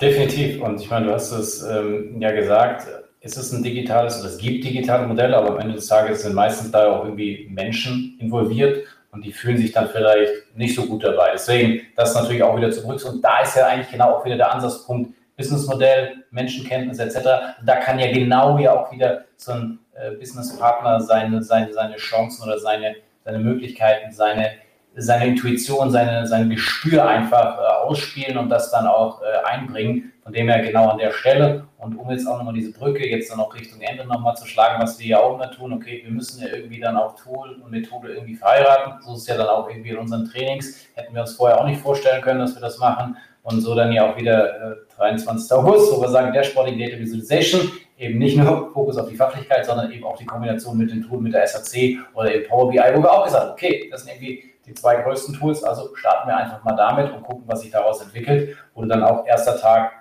Definitiv. 0.00 0.60
Und 0.60 0.80
ich 0.80 0.90
meine, 0.90 1.06
du 1.06 1.12
hast 1.12 1.32
es 1.32 1.62
ähm, 1.62 2.20
ja 2.20 2.32
gesagt, 2.32 2.86
es 3.20 3.36
ist 3.36 3.52
ein 3.52 3.62
digitales 3.62 4.18
oder 4.20 4.30
es 4.30 4.38
gibt 4.38 4.64
digitale 4.64 5.06
Modelle, 5.06 5.36
aber 5.36 5.50
am 5.50 5.58
Ende 5.58 5.74
des 5.74 5.86
Tages 5.86 6.22
sind 6.22 6.34
meistens 6.34 6.70
da 6.70 6.90
auch 6.90 7.04
irgendwie 7.04 7.48
Menschen 7.50 8.16
involviert 8.18 8.86
und 9.12 9.24
die 9.24 9.32
fühlen 9.32 9.56
sich 9.58 9.72
dann 9.72 9.88
vielleicht 9.88 10.56
nicht 10.56 10.74
so 10.74 10.86
gut 10.86 11.04
dabei. 11.04 11.30
Deswegen 11.32 11.86
das 11.96 12.14
natürlich 12.14 12.42
auch 12.42 12.56
wieder 12.56 12.70
zurück. 12.70 13.04
Und 13.04 13.22
da 13.22 13.40
ist 13.40 13.56
ja 13.56 13.66
eigentlich 13.66 13.90
genau 13.90 14.16
auch 14.16 14.24
wieder 14.24 14.36
der 14.36 14.52
Ansatzpunkt 14.52 15.12
Businessmodell, 15.36 16.24
Menschenkenntnis 16.30 16.98
etc. 16.98 17.56
Da 17.64 17.76
kann 17.76 17.98
ja 17.98 18.12
genau 18.12 18.58
ja 18.58 18.72
auch 18.72 18.92
wieder 18.92 19.24
so 19.36 19.52
ein 19.52 19.78
äh, 19.94 20.12
Businesspartner 20.12 21.00
seine, 21.00 21.42
seine, 21.42 21.72
seine 21.72 21.96
Chancen 21.96 22.44
oder 22.44 22.58
seine, 22.58 22.96
seine 23.24 23.38
Möglichkeiten, 23.38 24.12
seine, 24.12 24.50
seine 24.96 25.26
Intuition, 25.26 25.90
seine, 25.90 26.26
sein 26.26 26.50
Gespür 26.50 27.06
einfach 27.06 27.58
äh, 27.58 27.86
ausspielen 27.86 28.36
und 28.38 28.48
das 28.48 28.70
dann 28.70 28.86
auch 28.86 29.20
äh, 29.22 29.46
einbringen. 29.46 30.12
Von 30.22 30.32
dem 30.32 30.48
her 30.48 30.62
genau 30.62 30.88
an 30.88 30.98
der 30.98 31.12
Stelle. 31.12 31.64
Und 31.78 31.96
um 31.96 32.10
jetzt 32.10 32.26
auch 32.26 32.36
nochmal 32.36 32.54
diese 32.54 32.72
Brücke 32.72 33.08
jetzt 33.08 33.32
dann 33.32 33.40
auch 33.40 33.54
Richtung 33.54 33.80
Ende 33.80 34.04
nochmal 34.04 34.36
zu 34.36 34.46
schlagen, 34.46 34.82
was 34.82 34.98
wir 34.98 35.06
ja 35.06 35.20
auch 35.20 35.34
immer 35.34 35.50
tun, 35.50 35.72
okay, 35.72 36.02
wir 36.04 36.12
müssen 36.12 36.42
ja 36.42 36.48
irgendwie 36.54 36.78
dann 36.78 36.96
auch 36.96 37.16
Tool 37.16 37.58
und 37.62 37.70
Methode 37.70 38.12
irgendwie 38.12 38.34
verheiraten. 38.34 39.02
So 39.02 39.14
ist 39.14 39.22
es 39.22 39.26
ja 39.28 39.36
dann 39.36 39.48
auch 39.48 39.68
irgendwie 39.68 39.90
in 39.90 39.98
unseren 39.98 40.30
Trainings. 40.30 40.86
Hätten 40.94 41.14
wir 41.14 41.22
uns 41.22 41.34
vorher 41.34 41.60
auch 41.60 41.66
nicht 41.66 41.80
vorstellen 41.80 42.20
können, 42.20 42.40
dass 42.40 42.54
wir 42.54 42.60
das 42.60 42.78
machen. 42.78 43.16
Und 43.42 43.62
so 43.62 43.74
dann 43.74 43.92
ja 43.92 44.10
auch 44.10 44.16
wieder 44.18 44.72
äh, 44.72 44.76
23. 44.96 45.50
August, 45.52 45.92
wo 45.92 46.02
wir 46.02 46.08
sagen, 46.08 46.32
Dashboarding 46.32 46.78
Data 46.78 46.98
Visualization, 46.98 47.72
eben 47.98 48.18
nicht 48.18 48.36
nur 48.36 48.70
Fokus 48.72 48.98
auf 48.98 49.08
die 49.08 49.16
Fachlichkeit, 49.16 49.64
sondern 49.64 49.90
eben 49.90 50.04
auch 50.04 50.18
die 50.18 50.26
Kombination 50.26 50.76
mit 50.76 50.90
dem 50.90 51.06
Tool, 51.06 51.20
mit 51.20 51.32
der 51.32 51.46
SAC 51.46 51.98
oder 52.14 52.34
eben 52.34 52.46
Power 52.46 52.68
BI, 52.70 52.78
wo 52.94 53.02
wir 53.02 53.10
auch 53.10 53.24
gesagt 53.24 53.44
haben, 53.44 53.52
okay, 53.52 53.88
das 53.90 54.04
sind 54.04 54.14
irgendwie 54.14 54.49
die 54.70 54.74
zwei 54.74 54.96
größten 54.96 55.34
Tools, 55.34 55.64
also 55.64 55.94
starten 55.96 56.28
wir 56.28 56.36
einfach 56.36 56.62
mal 56.62 56.76
damit 56.76 57.12
und 57.12 57.24
gucken, 57.24 57.42
was 57.46 57.62
sich 57.62 57.70
daraus 57.70 58.00
entwickelt. 58.00 58.56
Wurde 58.74 58.88
dann 58.88 59.02
auch 59.02 59.26
erster 59.26 59.58
Tag 59.58 59.92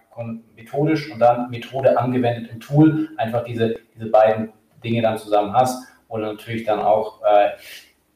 methodisch 0.55 1.09
und 1.11 1.19
dann 1.19 1.49
Methode 1.49 1.97
angewendet 1.97 2.51
im 2.51 2.59
Tool, 2.59 3.09
einfach 3.17 3.43
diese, 3.45 3.77
diese 3.95 4.07
beiden 4.07 4.51
Dinge 4.83 5.01
dann 5.01 5.17
zusammen 5.17 5.53
hast. 5.53 5.87
Und 6.07 6.21
natürlich 6.21 6.65
dann 6.65 6.79
auch 6.79 7.21
äh, 7.23 7.51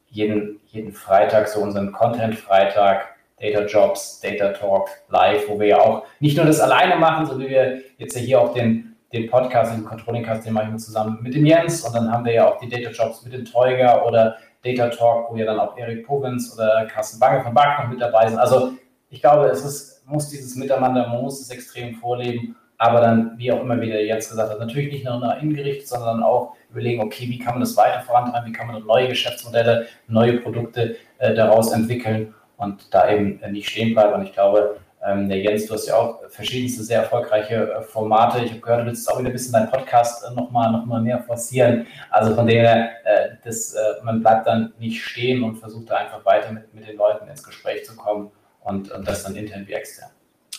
jeden, 0.08 0.60
jeden 0.66 0.92
Freitag 0.92 1.48
so 1.48 1.62
unseren 1.62 1.92
Content-Freitag 1.92 3.08
Data 3.40 3.66
Jobs, 3.66 4.20
Data 4.20 4.50
Talk 4.50 4.90
live, 5.10 5.48
wo 5.48 5.60
wir 5.60 5.68
ja 5.68 5.80
auch 5.80 6.06
nicht 6.20 6.36
nur 6.36 6.46
das 6.46 6.60
alleine 6.60 6.98
machen, 6.98 7.26
so 7.26 7.40
wie 7.40 7.50
wir 7.50 7.82
jetzt 7.98 8.16
ja 8.16 8.22
hier 8.22 8.42
auch 8.42 8.54
den, 8.54 8.96
den 9.12 9.30
Podcast, 9.30 9.74
den 9.74 9.86
Controlling 9.86 10.24
Cast, 10.24 10.46
den 10.46 10.54
machen 10.54 10.72
wir 10.72 10.78
zusammen 10.78 11.20
mit 11.22 11.34
dem 11.36 11.46
Jens. 11.46 11.82
Und 11.84 11.96
dann 11.96 12.12
haben 12.12 12.26
wir 12.26 12.34
ja 12.34 12.50
auch 12.50 12.58
die 12.60 12.70
Data 12.70 12.90
Jobs 12.90 13.24
mit 13.24 13.34
dem 13.34 13.46
Teuger 13.46 14.06
oder 14.06 14.38
Data 14.64 14.90
Talk, 14.90 15.32
wo 15.32 15.36
ja 15.36 15.46
dann 15.46 15.60
auch 15.60 15.78
Erik 15.78 16.06
Povens 16.06 16.54
oder 16.54 16.86
Carsten 16.86 17.20
Bange 17.20 17.44
von 17.44 17.54
Bark 17.54 17.84
noch 17.84 17.90
mit 17.90 18.02
dabei 18.02 18.28
sind. 18.28 18.40
Also 18.40 18.74
ich 19.10 19.22
glaube, 19.22 19.46
es 19.48 19.64
ist, 19.64 20.08
muss 20.08 20.30
dieses 20.30 20.56
Miteinander, 20.56 21.08
man 21.08 21.22
muss 21.22 21.42
es 21.42 21.50
extrem 21.50 21.96
vorleben, 21.96 22.56
aber 22.78 23.02
dann, 23.02 23.38
wie 23.38 23.52
auch 23.52 23.62
immer 23.62 23.80
wieder 23.80 24.02
Jens 24.02 24.30
gesagt 24.30 24.52
hat, 24.52 24.60
natürlich 24.60 24.92
nicht 24.92 25.06
nur 25.06 25.20
nach 25.20 25.42
innen 25.42 25.54
gerichtet, 25.54 25.88
sondern 25.88 26.24
auch 26.24 26.56
überlegen, 26.72 27.02
okay, 27.02 27.30
wie 27.30 27.40
kann 27.40 27.54
man 27.54 27.62
das 27.62 27.78
weiter 27.78 28.02
vorantreiben, 28.02 28.50
wie 28.50 28.54
kann 28.54 28.68
man 28.68 28.84
neue 28.86 29.10
Geschäftsmodelle, 29.10 29.88
neue 30.08 30.40
Produkte 30.40 30.96
äh, 31.20 31.34
daraus 31.34 31.72
entwickeln 31.72 32.34
und 32.58 32.94
da 32.94 33.10
eben 33.10 33.40
nicht 33.52 33.70
stehen 33.70 33.94
bleiben. 33.94 34.14
Und 34.14 34.24
ich 34.24 34.34
glaube, 34.34 34.78
ähm, 35.06 35.28
der 35.28 35.40
Jens, 35.40 35.66
du 35.66 35.74
hast 35.74 35.88
ja 35.88 35.96
auch 35.96 36.22
verschiedenste 36.30 36.84
sehr 36.84 37.02
erfolgreiche 37.02 37.72
äh, 37.72 37.82
Formate. 37.82 38.44
Ich 38.44 38.52
habe 38.52 38.62
gehört, 38.62 38.82
du 38.82 38.86
willst 38.86 39.10
auch 39.12 39.20
wieder 39.20 39.30
ein 39.30 39.34
bisschen 39.34 39.54
deinen 39.54 39.70
Podcast 39.70 40.24
äh, 40.24 40.34
nochmal 40.34 40.72
noch 40.72 40.86
mal 40.86 41.02
mehr 41.02 41.22
forcieren. 41.24 41.88
Also 42.10 42.36
von 42.36 42.48
dem 42.48 42.60
her, 42.60 42.90
äh, 43.04 43.30
das, 43.44 43.76
man 44.04 44.22
bleibt 44.22 44.48
dann 44.48 44.74
nicht 44.80 45.04
stehen 45.04 45.44
und 45.44 45.58
versucht 45.58 45.90
da 45.90 45.96
einfach 45.96 46.24
weiter 46.26 46.52
mit, 46.52 46.74
mit 46.74 46.88
den 46.88 46.98
Leuten 46.98 47.28
ins 47.28 47.44
Gespräch 47.44 47.86
zu 47.86 47.96
kommen 47.96 48.32
und, 48.62 48.92
und 48.92 49.08
das 49.08 49.24
dann 49.24 49.36
intern 49.36 49.68
wie 49.68 49.74
extern. 49.74 50.10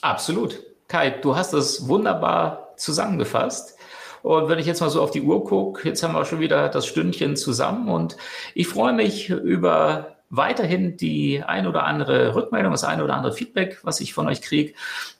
Absolut. 0.03 0.63
Kai, 0.89 1.11
du 1.11 1.35
hast 1.35 1.55
das 1.55 1.89
wunderbar 1.89 2.75
zusammengefasst. 2.77 3.79
Und 4.23 4.49
wenn 4.49 4.59
ich 4.59 4.67
jetzt 4.67 4.81
mal 4.81 4.91
so 4.91 5.03
auf 5.03 5.11
die 5.11 5.21
Uhr 5.21 5.45
gucke, 5.45 5.87
jetzt 5.87 6.03
haben 6.03 6.15
wir 6.15 6.25
schon 6.25 6.41
wieder 6.41 6.69
das 6.71 6.87
Stündchen 6.87 7.37
zusammen 7.37 7.89
und 7.89 8.17
ich 8.55 8.69
freue 8.69 8.95
mich 8.95 9.29
über 9.29 10.14
weiterhin 10.37 10.97
die 10.97 11.43
ein 11.43 11.66
oder 11.66 11.85
andere 11.85 12.35
Rückmeldung, 12.35 12.72
das 12.72 12.85
ein 12.85 13.01
oder 13.01 13.14
andere 13.14 13.32
Feedback, 13.32 13.78
was 13.82 14.01
ich 14.01 14.14
von 14.14 14.26
euch 14.26 14.43
kriege. 14.43 14.74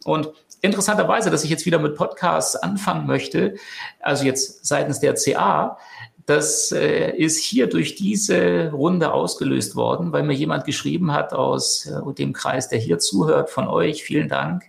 Und 0.05 0.31
interessanterweise, 0.61 1.31
dass 1.31 1.45
ich 1.45 1.51
jetzt 1.51 1.67
wieder 1.67 1.79
mit 1.79 1.95
Podcasts 1.95 2.57
anfangen 2.57 3.07
möchte, 3.07 3.55
also 4.01 4.25
jetzt 4.25 4.67
seitens 4.67 5.01
der 5.01 5.15
CA, 5.15 5.79
das 6.27 6.73
äh, 6.73 7.11
ist 7.11 7.39
hier 7.45 7.67
durch 7.67 7.97
diese 7.97 8.71
Runde 8.71 9.13
ausgelöst 9.13 9.77
worden, 9.77 10.13
weil 10.13 10.23
mir 10.23 10.33
jemand 10.33 10.65
geschrieben 10.65 11.13
hat 11.13 11.35
aus 11.35 11.87
äh, 11.87 12.15
dem 12.15 12.33
Kreis, 12.33 12.69
der 12.69 12.79
hier 12.79 12.99
zuhört, 12.99 13.51
von 13.51 13.69
euch. 13.69 14.03
Vielen 14.03 14.29
Dank. 14.29 14.65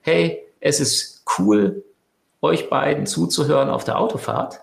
Hey, 0.00 0.44
es 0.60 0.78
ist 0.78 1.24
cool, 1.38 1.84
euch 2.40 2.70
beiden 2.70 3.06
zuzuhören 3.06 3.68
auf 3.68 3.82
der 3.82 3.98
Autofahrt. 3.98 4.60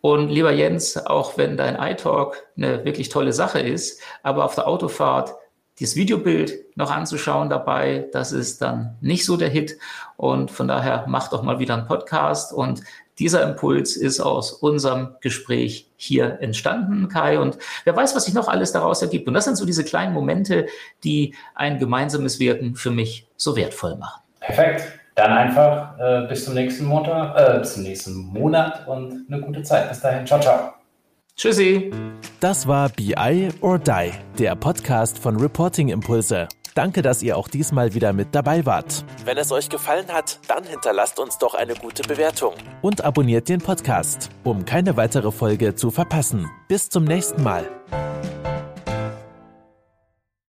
Und 0.00 0.28
lieber 0.28 0.52
Jens, 0.52 0.96
auch 0.96 1.36
wenn 1.36 1.56
dein 1.56 1.76
iTalk 1.76 2.46
eine 2.56 2.84
wirklich 2.84 3.08
tolle 3.08 3.32
Sache 3.32 3.60
ist, 3.60 4.00
aber 4.22 4.44
auf 4.44 4.54
der 4.54 4.66
Autofahrt 4.66 5.34
das 5.80 5.96
Videobild 5.96 6.76
noch 6.76 6.90
anzuschauen 6.90 7.48
dabei, 7.48 8.08
das 8.12 8.32
ist 8.32 8.60
dann 8.60 8.96
nicht 9.00 9.24
so 9.24 9.36
der 9.36 9.48
Hit. 9.48 9.78
Und 10.16 10.50
von 10.50 10.68
daher 10.68 11.06
mach 11.08 11.28
doch 11.28 11.42
mal 11.42 11.58
wieder 11.58 11.74
einen 11.74 11.86
Podcast. 11.86 12.52
Und 12.52 12.82
dieser 13.18 13.42
Impuls 13.48 13.96
ist 13.96 14.20
aus 14.20 14.52
unserem 14.52 15.16
Gespräch 15.20 15.90
hier 15.96 16.38
entstanden, 16.40 17.08
Kai. 17.08 17.38
Und 17.38 17.56
wer 17.84 17.96
weiß, 17.96 18.14
was 18.14 18.24
sich 18.24 18.34
noch 18.34 18.48
alles 18.48 18.72
daraus 18.72 19.00
ergibt. 19.00 19.26
Und 19.26 19.34
das 19.34 19.44
sind 19.44 19.56
so 19.56 19.64
diese 19.64 19.84
kleinen 19.84 20.12
Momente, 20.12 20.66
die 21.02 21.34
ein 21.54 21.78
gemeinsames 21.78 22.38
Wirken 22.38 22.74
für 22.74 22.90
mich 22.90 23.26
so 23.36 23.56
wertvoll 23.56 23.96
machen. 23.96 24.20
Perfekt. 24.40 24.99
Dann 25.14 25.32
einfach 25.32 25.98
äh, 25.98 26.26
bis 26.28 26.44
zum 26.44 26.54
nächsten 26.54 26.84
Montag, 26.86 27.36
äh, 27.36 27.58
bis 27.58 27.74
zum 27.74 27.82
nächsten 27.82 28.14
Monat 28.14 28.86
und 28.86 29.26
eine 29.30 29.40
gute 29.40 29.62
Zeit. 29.62 29.88
Bis 29.88 30.00
dahin. 30.00 30.26
Ciao, 30.26 30.40
ciao. 30.40 30.72
Tschüssi. 31.36 31.90
Das 32.40 32.66
war 32.66 32.88
BI 32.90 33.48
or 33.60 33.78
Die, 33.78 34.12
der 34.38 34.56
Podcast 34.56 35.18
von 35.18 35.36
Reporting 35.36 35.88
Impulse. 35.88 36.48
Danke, 36.74 37.02
dass 37.02 37.22
ihr 37.22 37.36
auch 37.36 37.48
diesmal 37.48 37.94
wieder 37.94 38.12
mit 38.12 38.34
dabei 38.34 38.64
wart. 38.64 39.04
Wenn 39.24 39.36
es 39.38 39.50
euch 39.50 39.68
gefallen 39.68 40.08
hat, 40.08 40.38
dann 40.48 40.64
hinterlasst 40.64 41.18
uns 41.18 41.38
doch 41.38 41.54
eine 41.54 41.74
gute 41.74 42.02
Bewertung 42.02 42.54
und 42.80 43.04
abonniert 43.04 43.48
den 43.48 43.60
Podcast, 43.60 44.30
um 44.44 44.64
keine 44.64 44.96
weitere 44.96 45.32
Folge 45.32 45.74
zu 45.74 45.90
verpassen. 45.90 46.48
Bis 46.68 46.88
zum 46.88 47.04
nächsten 47.04 47.42
Mal. 47.42 47.68